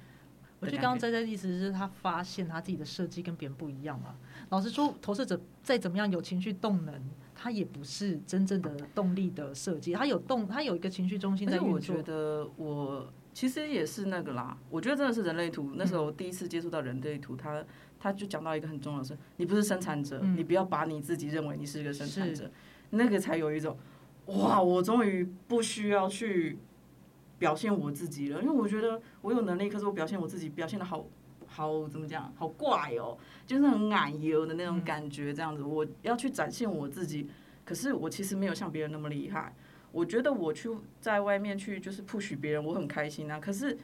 [0.60, 4.18] 我觉得刚刚在在的意思是他发现他自己的设计跟别人不一样嘛。
[4.50, 6.94] 老实说，投射者再怎么样有情绪动能，
[7.36, 12.02] 他也不是真正的动力的设计，它有动，它有一个情绪中心而且我觉。
[12.02, 15.74] 得我其实也是那个啦，我觉得真的是人类图。
[15.76, 17.64] 那时候我第一次接触到人类图，它
[18.00, 22.50] 它就讲到一个很重要的事：你不是生产者，嗯你不要把你自己认为你是一个生产者，
[22.92, 23.78] 那个才有一种
[24.28, 26.58] 哇，我终于不需要去
[27.38, 31.06] 表现我自己了，因为我觉得我有能力，可是我表现我自己表现的好。
[31.56, 32.34] 好，怎么讲？
[32.36, 33.18] 好怪哦，
[33.48, 35.64] 就是很矮油的那种感觉，这样子。
[35.64, 37.30] 我要去展现我自己，
[37.64, 39.56] 可是我其实没有像别人那么厉害。
[39.94, 40.70] 我觉得我去
[41.00, 43.40] 在外面去就是 push 别人，我很开心啊。
[43.40, 43.78] 可是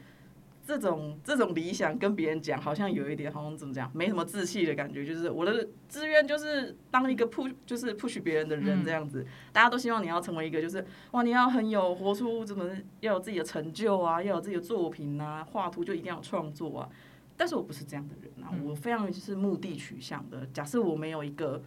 [0.68, 5.06] 这种这种理想跟别人讲，好像有一点好像怎么讲，没什么志气的感觉。
[5.06, 9.26] 就是我的志愿就是当一个 push 就是 push 别人的人这样子。
[9.54, 12.70] 大家都希望你要成为一个就是哇，你要很有活出怎么
[13.00, 16.90] 要有自己的成就啊，要有自己的作品啊，画图就一定要有创作啊。
[17.38, 20.46] 但是我不是这样的人啊，我非常是目的取向的。
[20.48, 21.62] 假设我没有一个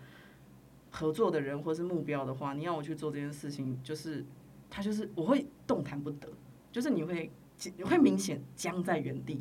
[0.91, 4.25] 合作的人或是目标的话，你要我去做这件事情，就是
[4.71, 6.29] 他就是我会动弹不得，
[6.71, 7.31] 就是你会
[7.77, 9.41] 你会明显僵在原地。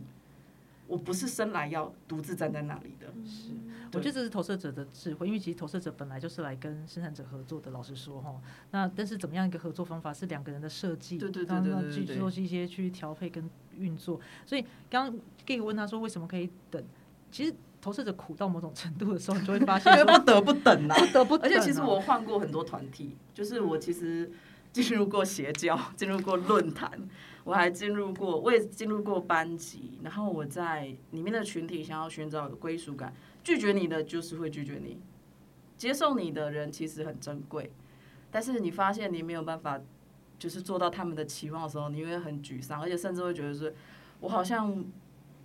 [0.88, 3.52] 我不是生来要独自站在那里的，是，
[3.94, 7.72] 我觉得这是投射者的智慧，因为其实投射者本来就是来跟生产者合作的。
[7.72, 8.36] 老实说哈，
[8.72, 14.20] 那但是怎么样一个合作方法是两个人的设计，对对对然后对对对去做一些去调配跟运作。
[14.46, 16.84] 所以刚刚 Gay 问他说为什么可以等，
[17.32, 20.96] 其实投射者苦到某种程度的时候，你就会发现不 得不等啊。
[21.00, 24.32] 不 得不等啊，而且其实我换过很多团体，就是我其实
[24.74, 26.92] 进入过邪教， 进入过论坛，
[27.46, 35.00] 我还进入过，我也进入过班级，然后我在里面的群体想要寻找归属感，拒绝你的就是会拒绝你，
[35.78, 37.72] 接受你的人其实很珍贵，
[38.30, 39.80] 但是你发现你没有办法，
[40.38, 43.72] 就是做到他们的期望的时候，你会很沮丧，而且甚至会觉得说，
[44.20, 44.84] 我好像。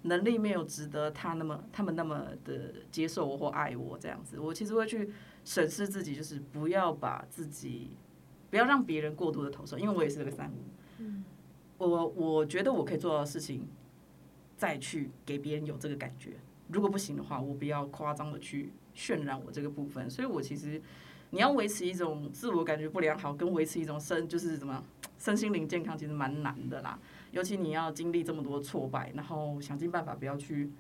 [0.02, 5.10] 能力没有值得他那么他们那么的接受我或爱我这样子，我其实会去
[5.44, 7.90] 审视自己，就是不要把自己，
[8.50, 11.06] 不要让别人过度的投射，因为我也是个三五，
[11.78, 13.66] 我我觉得我可以做到的事情，
[14.56, 16.32] 再去给别人有这个感觉。
[16.68, 20.10] 如果不行的话，我不要夸张的去渲染我这个部分。
[20.10, 20.80] 所以我其实
[21.30, 24.82] 你要维持一种自我感觉不良好，跟维持一种身就是怎么
[25.18, 26.98] 身心灵健康，其实蛮难的啦。
[27.30, 30.70] 尤其你要经历这么多挫败，然后想尽办法不要去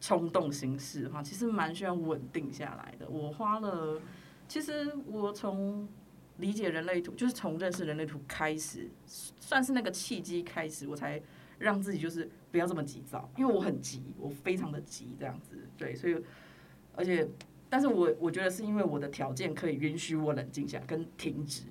[0.00, 3.08] 冲动行事的话，其实蛮需要稳定下来的。
[3.08, 4.00] 我花了，
[4.48, 5.88] 其实我从
[6.38, 11.20] 理解人类图，就是从认识人类图开始，算是那个契机开始，我才
[11.58, 16.16] 让自己就是不要这么急躁，因为我很急，我非常的急这样子，对，所以
[16.94, 17.28] 而且，
[17.68, 21.62] 但是我我觉得是因为我的条件可以允许我冷静下跟停止，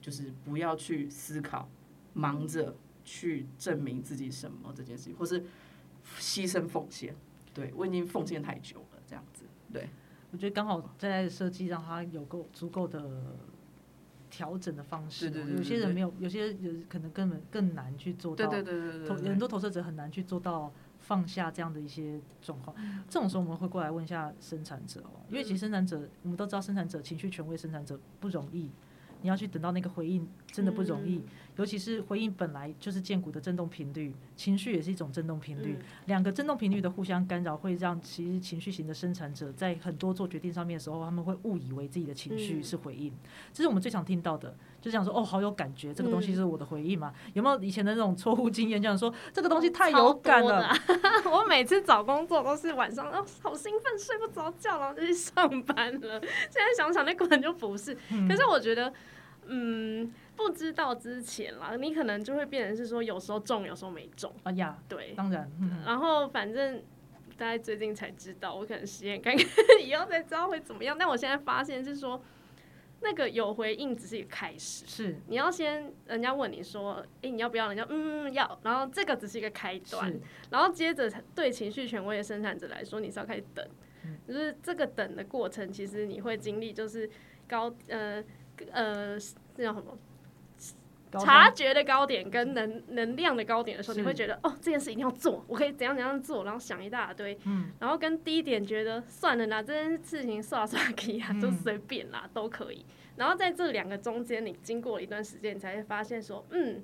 [0.00, 1.68] 就是不要去思考，
[2.12, 2.74] 忙着
[3.04, 5.42] 去证明自己什么这件事情，或是
[6.18, 7.14] 牺牲奉献，
[7.52, 9.88] 对我已经奉献太久了，这样子，对。
[10.30, 13.36] 我觉得刚好在设计让他有够足够的
[14.32, 15.28] 调整的方式。
[15.28, 18.46] 对对对对有些人没有，有些人可能根本更难去做到。
[18.46, 22.74] 对对对对投对很多投射者很难去做到放下这样的一些状况。
[23.10, 28.70] 这种时候我们会过来问一下生产者哦，因为其实生产者我们都知道，生产者情绪权威，生产者不容易。
[29.22, 31.22] 你要去等到那个回应，真的不容易。
[31.56, 35.76] 尤其是回应本来就是剑骨的振动频率，情绪也是一种振动频率，
[36.06, 43.12] 两个振动频率的互相干扰，会让其实情绪型的生产者在很多做决定上面的时候，他们会误以为自己的情绪是回应，
[43.52, 47.12] 这是我们最常听到的，就想说哦，好有感觉，这个东西是我的回应嘛？
[47.34, 50.74] 有没有以前的那种错误经验，这样说这个东西太有感了？
[51.30, 56.18] 我每次找工作都是晚上哦，好兴奋，睡不着觉，然后就去上班了。
[56.18, 57.94] 现在想想，那根本就不是。
[58.26, 58.90] 可是我觉得，
[59.46, 60.12] 嗯。
[60.34, 64.32] 不知道之前啦，你可能就会变成是说有时候中，有时候没中。
[64.42, 65.48] 哎呀，对，当然。
[65.86, 66.82] 然后反正
[67.36, 69.46] 大家最近才知道，我可能实验看看
[69.80, 70.96] 以后才知道会怎么样。
[70.98, 72.20] 但我现在发现是说，
[73.02, 77.68] 那个有回应只是一个开始，是你要先人家问你说，哎，你要不要？
[77.68, 80.12] 人家嗯要，然后这个只是一个开端，
[80.50, 83.64] 然后接着对情绪权威的生产者来说，你是要开始等，
[84.26, 87.08] 就是这个等的过程，其实你会经历就是
[87.46, 88.24] 高呃
[88.70, 89.16] 呃
[89.56, 89.98] 那叫什么？
[91.20, 97.38] 察觉的高点跟能能量的高点的时候，你会觉得哦，这件事一定要做，我可以怎样怎样做，然后想一大堆。
[97.44, 102.86] 嗯，然后跟低点觉得算了啦，这件事情算了算了，可以啊，就随便啦，都可以。
[103.16, 106.82] 然后在这两个中间，你经过一段时间，你才会发现说，嗯，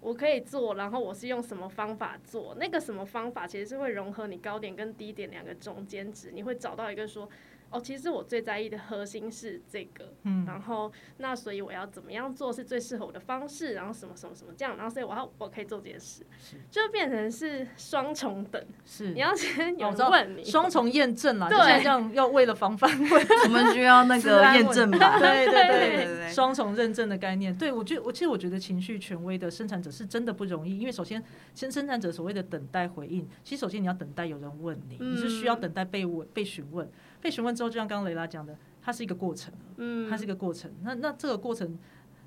[0.00, 2.54] 我可以做，然后我是用什么方法做？
[2.60, 7.28] 那个什么方法其实是会融合你高点跟低点两个中间值，你会找到一个说。
[7.70, 16.22] 哦，其实我最在意的核心是这个，嗯，然后那所以我要怎么样做是最适合我的方式，然后什么什么什么这样，然后所以我要我可以做这件事，
[16.70, 19.10] 就变成是双重等，是。
[19.10, 31.22] 你要先有问你双重验证啦， 对，这样要为了防范问， 我们需要那个验证吧， 对对对对双重认证的概念，对我觉得我其实我觉得情绪权威的生产者是真的不容易，因为首先
[31.54, 36.88] 先生产者所谓的等待回应，其实首先你要等待有人问你，你是需要等待被问被询问。
[37.20, 40.70] 被询问之后，就像刚刚雷拉讲的，它是一个过程，嗯，它是一个过程。
[40.82, 41.78] 那那这个过程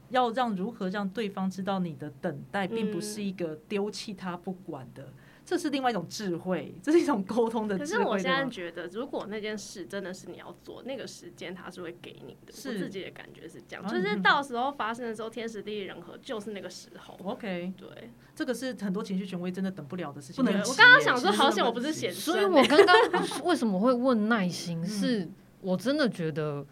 [0.09, 5.07] 要让如何让对方知道你的等待，并不是一个丢弃他不管的。
[5.51, 7.97] 这是另外一种智慧， 这是一种沟通的智慧。
[7.97, 12.53] 可是我现在觉得，如果那件事真的是你要做，那个时间它是会给你的。
[12.53, 17.19] 是自己的感觉是这样，就是到时候发生的时候，天时地利人和就是那个时候。
[17.25, 17.89] OK，对，
[18.33, 20.41] 这个是很多情绪权威真的等不了的事情。
[20.41, 22.95] 不能，我刚刚想说，好险我不是显所以我刚刚
[23.43, 24.81] 为什么会问耐心？
[24.87, 25.29] 是
[25.59, 26.65] 我真的觉得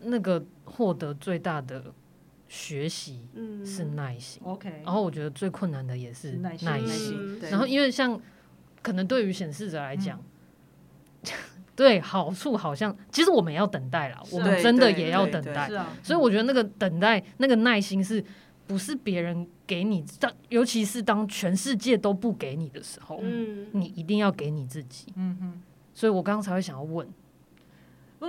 [0.00, 1.92] 那个获得最大的。
[2.54, 3.26] 学习
[3.66, 4.70] 是耐心，OK。
[4.84, 7.40] 然后我觉得最困难的也是耐心。
[7.50, 8.18] 然后因为像
[8.80, 10.22] 可能对于显示者来讲，
[11.74, 15.68] 对好处好像其实我们要等待了，我们真的也要等待。
[16.00, 18.24] 所以我觉得那个等待那个耐心是
[18.68, 20.04] 不是别人给你？
[20.20, 25.12] 当尤其是当全世界都不给你的时候，嗯，你一定要给你自己。
[25.16, 25.62] 嗯哼。
[25.92, 27.08] 所以我刚刚才会想要问。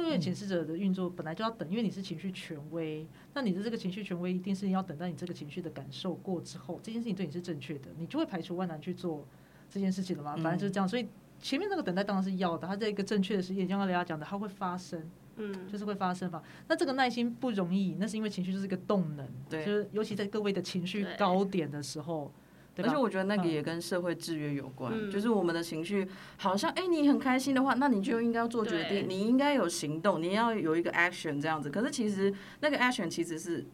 [0.02, 9.26] 因为显示者的运作本来就要等，因为你是情绪权威，那你的这个情绪权威一定是要等待你这个情绪的感受过之后，这件事情对你是正确的，你就会排除万难去做
[9.70, 10.36] 这件事情了嘛。
[10.38, 11.08] 反正就是这样，所以
[11.40, 15.02] 前面那个等待当然是要的，它在一个正确的时间，像刚雷亚讲的，它会发生，
[15.38, 16.42] 嗯，就是会发生嘛。
[16.68, 22.32] 那这个耐心不容易，那是因为情绪就是一个动能，对，就是尤其在各位的情绪高点的时候。
[22.78, 31.70] 而且我觉得那个也跟社会制约有关，就是我们的情绪好像，哎，你很开心的话，那你就应该要做决定，你应该有行动，你要有一个 action 这样子。
[31.70, 33.66] 可是其实那个 action 其实是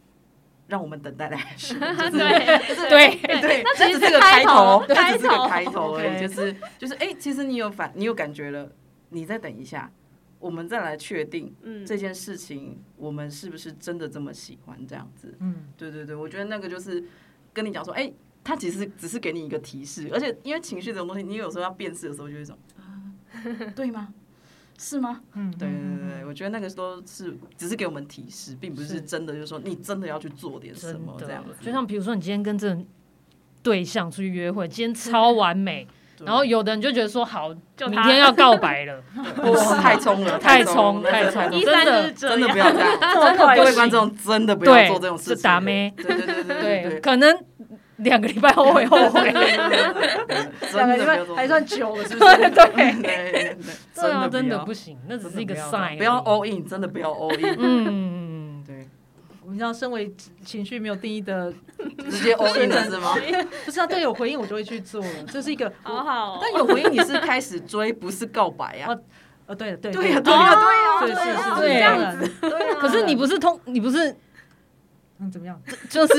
[0.67, 1.79] 让我们等待的 action，
[2.11, 8.71] 对对对，那只是这个开头，只是这个开头而已，就是就是哎，其实你有反，你有感觉了，
[9.09, 9.91] 你再等一下，
[10.37, 11.51] 我们再来确定
[11.87, 15.35] 这件事情，我们是不是真的这么喜欢这样子？
[15.39, 17.03] 嗯，对对对，我觉得那个就是
[17.51, 18.13] 跟你讲说，哎。
[18.43, 22.97] 他其实只是给你一个提示，而且因为情绪这种东西，你有时候要辨识的时候，就一种啊，
[23.75, 24.09] 对吗？
[24.79, 25.21] 是吗？
[25.33, 31.53] 嗯，对对对，我觉得那个都是只是给我们提示，并不是真的，就是说你真的要去做点什么这样子。
[31.63, 32.75] 就像比如说，你今天跟这
[33.61, 35.87] 对象出去约会，今天 超完美，
[36.25, 39.03] 然后有的人就觉得说好，明天要告白了，
[39.79, 45.93] 太冲了，太冲，太冲，真的真的不要这样，真的各位观众真的不要做这种事情，打咩？
[45.95, 47.37] 对对对对对，可能。
[48.03, 49.31] 两个礼拜后悔后悔，
[50.73, 52.37] 两个礼拜还算久了，是不是？
[52.49, 53.57] 对对
[53.93, 57.55] 对，真的不行，那只是一个 sign，不要 all in，真的不要 all in。
[57.59, 58.87] 嗯，对。
[59.43, 60.13] 我们知道，身为
[60.45, 61.51] 情绪没有定义的，
[62.09, 63.15] 直接 all in 的是吗？
[63.65, 66.39] 不是啊，对，有回应我就会去做，这是一个好好。
[66.41, 68.87] 但有回应你是开始追，不是告白呀？
[69.47, 72.31] 呃，对对对呀对呀对呀，是是是这样子。
[72.79, 74.15] 可是你不是通，你不是。
[75.29, 75.61] 怎么样？
[75.89, 76.13] 就是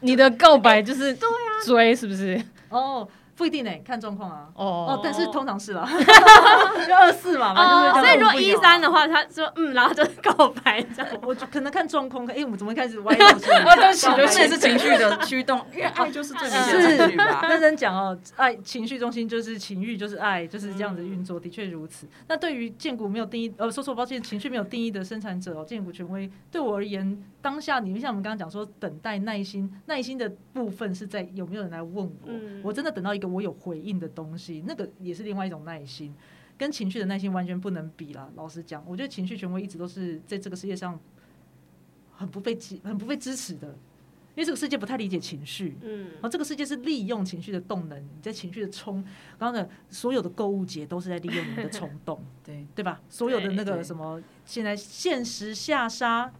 [0.00, 1.16] 你的告白就是
[1.64, 2.42] 追，是不是？
[2.68, 3.06] 哦，
[3.36, 4.48] 不一定呢，看状况啊。
[4.54, 5.88] 哦哦，但是通常是啦，
[6.86, 11.08] 就二四嘛，嘛哦所以如果一三的话，他说嗯，然后就告白这样。
[11.22, 13.50] 我就可能看状况，哎，我们怎么开始歪楼去？
[13.50, 17.40] 啊，对不起，对不起，是情绪的驱动，因为爱就是最明显的情绪吧。
[17.48, 22.06] 认真讲哦，爱情绪中心就是情欲，就是爱，就是这样子运作，的确如此。
[22.28, 36.14] 那对于建股没有定义，呃，说错抱歉，情绪没有定义的生产者哦，建股权威对我而言，当下你们像我们刚刚讲说，等待耐心，耐心的部分是在有没有人来问我，嗯我真的等到一个我有回应的东西，那个也是另外一种耐心。
[36.58, 38.28] 跟情绪的耐心完全不能比啦。
[38.34, 41.00] 老实讲，我觉得情绪权威一直都是在这个世界上
[42.12, 45.78] 很不被支、很不被支持的，因为这个世界不太理解情绪。
[45.80, 49.02] 嗯然后这个世界是利用情绪的动能，你在情绪的冲，
[49.38, 53.00] 刚刚的所有的购物节都是在利用你的冲动， 对，对吧？
[53.08, 56.30] 所有的那个什么，现在限时下杀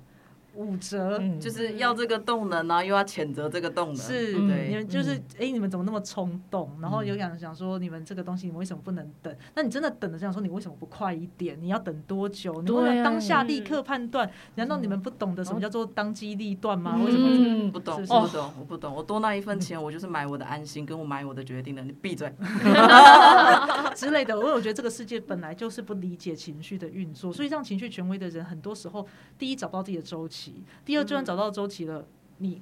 [0.54, 6.70] 五折，嗯就是要这个动能，然后又要谴责这个动能，是，嗯对你们就是哎、你们怎么那么冲动？
[6.80, 9.34] 然后有想想说，你们这个东西你们为什么不能等？
[9.54, 11.56] 那你真的等的这样说，你为什么不快一点？
[11.60, 12.60] 你要等多久？
[12.62, 14.30] 你为当下立刻判断？
[14.56, 16.98] 难道你们不懂得什么叫做当机立断吗？
[17.04, 17.28] 为什么？
[17.30, 21.82] 嗯不懂，我不懂，我不懂，我多那一份钱，我就是买我的安心，跟我买我的决定的。
[21.82, 22.30] 你闭嘴！
[23.94, 29.06] 之类的，因为我觉得这个世界本来就是不理解情绪的运作，所以让情绪权威的人，很多时候
[29.38, 30.39] 第一找不到自己的周期，
[30.84, 32.06] 第二就算找到周期了，
[32.38, 32.60] 你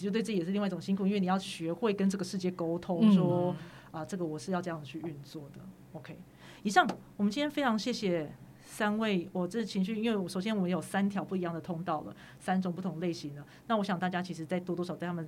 [0.00, 3.56] 就对自己也是另外一种辛苦，因为你要学会跟这个世界沟通，嗯说
[3.90, 5.60] 啊，这个我是要这样去运作的。
[5.92, 6.16] OK，
[6.62, 6.86] 以上
[7.16, 8.30] 我们今天非常谢谢。
[8.68, 13.42] 三位，我这情绪，因为我首先我们有三条不一样的通道了，三种不同类型的。
[13.68, 15.26] 那我想大家其实，在多多少在他们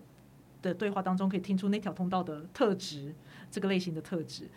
[0.61, 3.15] 的对话当中，可以听出那条通道的特质，
[3.49, 4.49] 这个类型的特质。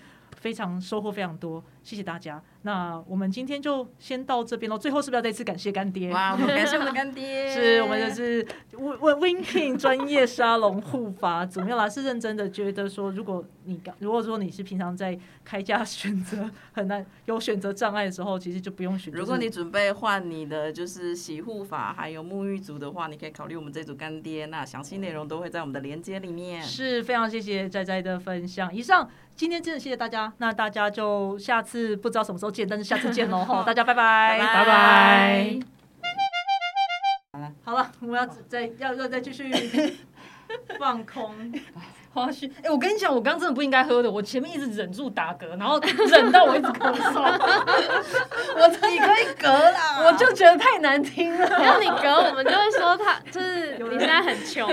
[0.41, 2.41] 非常收获非常多，谢谢大家。
[2.63, 4.77] 那我们今天就先到这边喽。
[4.77, 6.11] 最后是不是要再次感谢干爹？
[6.11, 11.87] 哇，我们 感谢我们的干爹，是我们就是 Win Win King 专业沙龙护发，怎么样啦？
[11.87, 19.13] 是认真的，觉得说，如果你刚如果说你是平常在开价选择很难有选择障碍的时候，其实就不用选。
[19.13, 24.47] 如果你准备换你的就是洗护法还有沐浴组的话，你可以考虑我们这组干爹。
[24.47, 26.63] 那详细内容都会在我们的链接里面。
[26.63, 28.73] 是非常谢谢仔仔的分享。
[28.73, 29.07] 以上
[29.41, 34.37] 今天真的谢谢大家，那大家就下次不知道什么时候见，但是下次见喽哈， 大家拜拜。
[34.37, 35.59] 拜拜。
[37.63, 39.51] 好了，我们要再要要再继续
[40.77, 41.33] 放空。
[42.13, 47.21] 花絮，哎、我跟你讲，我刚真的不应该喝的，我前面一直忍住打嗝，然后忍到我一直咳嗽，
[48.59, 54.67] 我你可以隔啦，我就觉得太难听了， 然后你隔我们就会说他就是你现在很穷，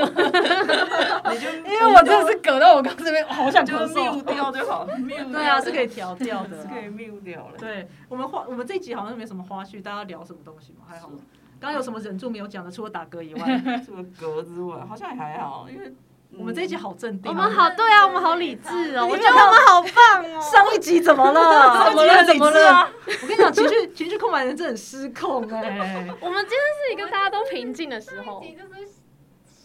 [1.32, 4.22] 你就因为我真的是嗝到我刚这边好想就咳 mute 嗽。
[4.22, 6.68] 掉就好，mute 对啊，是可以调掉的 是。
[6.68, 7.55] 可以 mute 掉了。
[7.59, 10.84] 对我们花，我们这一集好像没什么花絮，大家聊什么东西吗？
[10.88, 11.16] 还好吗。
[11.60, 12.70] 刚刚有什么忍住没有讲的？
[12.70, 15.92] 除了打嗝以外， 除了嗝之外，好像也还好，因为
[16.36, 17.32] 我们这一集好镇定。
[17.32, 20.40] 我们好对啊，我们好理智哦，我觉得我们好棒哦。
[20.40, 21.86] 上一集怎么了？
[21.88, 22.88] 怎么了怎么了？
[23.22, 28.86] 我跟你讲，情绪情绪控满人真的很失控哎、我们今天是一个大家都平静的时候，就是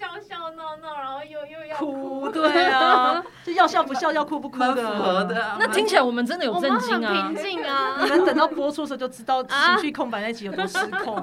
[0.04, 4.76] 笑笑闹闹，然后又又要哭对啊，就要笑不笑，要哭不哭的。
[4.76, 5.42] 符合的。
[5.42, 7.36] 啊 那听起来我们真的有震我们很惊啊平！
[7.44, 8.10] 静啊 你。
[8.10, 11.16] 们等到播出的时候就知道 情绪空白那集有多失控。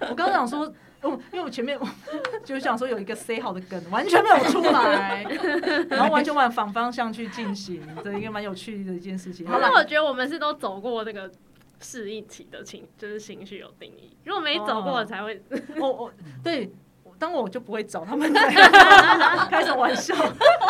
[0.00, 0.60] 我刚刚想说，
[1.02, 1.86] 哦，因为我前面我
[2.44, 5.22] 就想说有一个 say 好的梗，完全没有出来，
[5.90, 9.46] 然后完全往反方向去进行，这一个蛮有趣的一件事情。
[9.46, 11.30] 好了，可是我觉得我们是都走过那个
[11.80, 14.16] 适应期的情，就是情绪有定义。
[14.24, 15.42] 如果没走过，哦才会
[15.78, 16.12] 我我
[16.42, 16.72] 对。
[17.18, 18.48] 当我就不会找他们来
[19.50, 20.14] 开什么玩笑，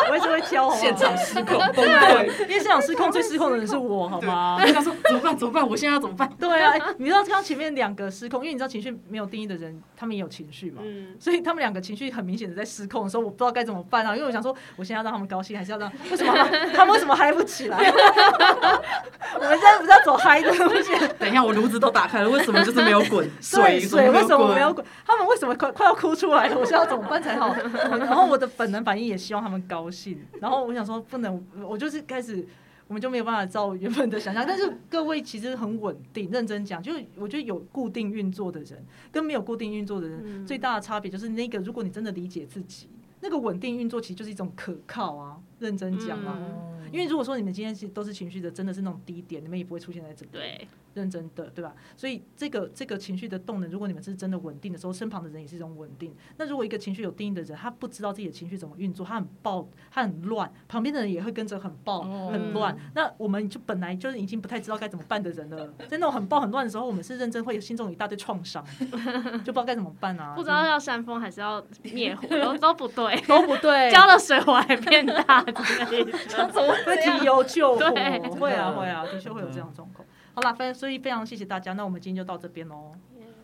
[0.09, 4.57] 我一直会挑好不好现场失控崩对溃，，因为现场失控最失控的人是我，好吗？
[4.61, 5.35] 我想说怎么办？
[5.37, 5.67] 怎么办？
[5.67, 6.29] 我现在要怎么办？
[6.39, 14.15] 对啊，哎你知道刚刚前面两个失控，因为你知道情绪没有定义的人，他们也有情绪嘛，嗯，所以他们两个情绪很明显的在失控的时候，我不知道该怎么办啊。
[14.15, 16.33] 因为我想说，我现在要让他们高兴，还是要让为什么
[16.73, 17.77] 他们为什么嗨不起来？
[17.77, 23.25] 我们现在不是要走嗨的路线，等一下，我炉子都打开了，为什么就是没有滚？
[23.27, 24.73] 对水水为什么没有？
[24.73, 24.85] 滚？
[25.05, 26.57] 他们为什么快快要哭出来了？
[26.57, 27.53] 我现在要怎么办才好？
[27.97, 32.45] 然后我的本能反应也希望他们高兴，然后我想说不能，我就是开始。
[32.87, 36.29] 我们就没有办法照原本的想象，但是各位其实很稳定。
[36.29, 42.87] 认真讲，就是我觉得有固定运作的人跟没有固定运作的人，嗯最大的差别就是那个，如果你真的理解自己，
[43.21, 45.35] 那个稳定运作其实就是一种可靠啊。
[45.59, 50.29] 认真讲啊，嗯因为如果说你们今天是都是情绪的，真的是那种低点，你们也不会出现在这里。
[50.31, 51.73] 对，认真的，对吧？
[51.97, 56.15] 所以这个这个情绪的动能，如果你们是真的稳定的时候，身旁的人也是一种稳定。
[56.37, 62.77] 那如果一个情绪有定义的人，他不知道自己的情绪怎么运作，他很暴，他很乱，旁边的人也会跟着很暴、哦很乱。
[62.93, 71.61] 那我们就本来就是已经不太知道该怎么办的人了，在那种很暴很乱的时候，我们是认真会有心中有一大堆创伤，就不知道该怎么办啊，不知道要扇风还是要
[71.91, 73.19] 灭火，都 都不对。
[73.27, 76.17] 都不对，浇了水我还变大，之类的。
[76.27, 80.07] 怎么会提油救火，对会啊会啊，的确会有这样的状况。
[80.33, 82.91] 好啦，非所以非常谢谢大家，那我们今天就到这边喽。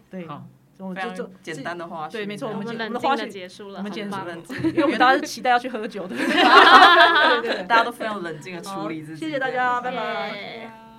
[0.10, 0.28] 对，
[0.78, 6.26] 我就就常简单的花絮，对没错我们我们的我们花絮结束了，我们结束很棒冷静，因为我们大家是期待要去喝酒的， 对
[7.42, 7.64] 对对。
[7.64, 9.26] 大家都非常冷静的处理自己。
[9.26, 10.32] 谢谢大家，拜拜。
[10.32, 10.91] 谢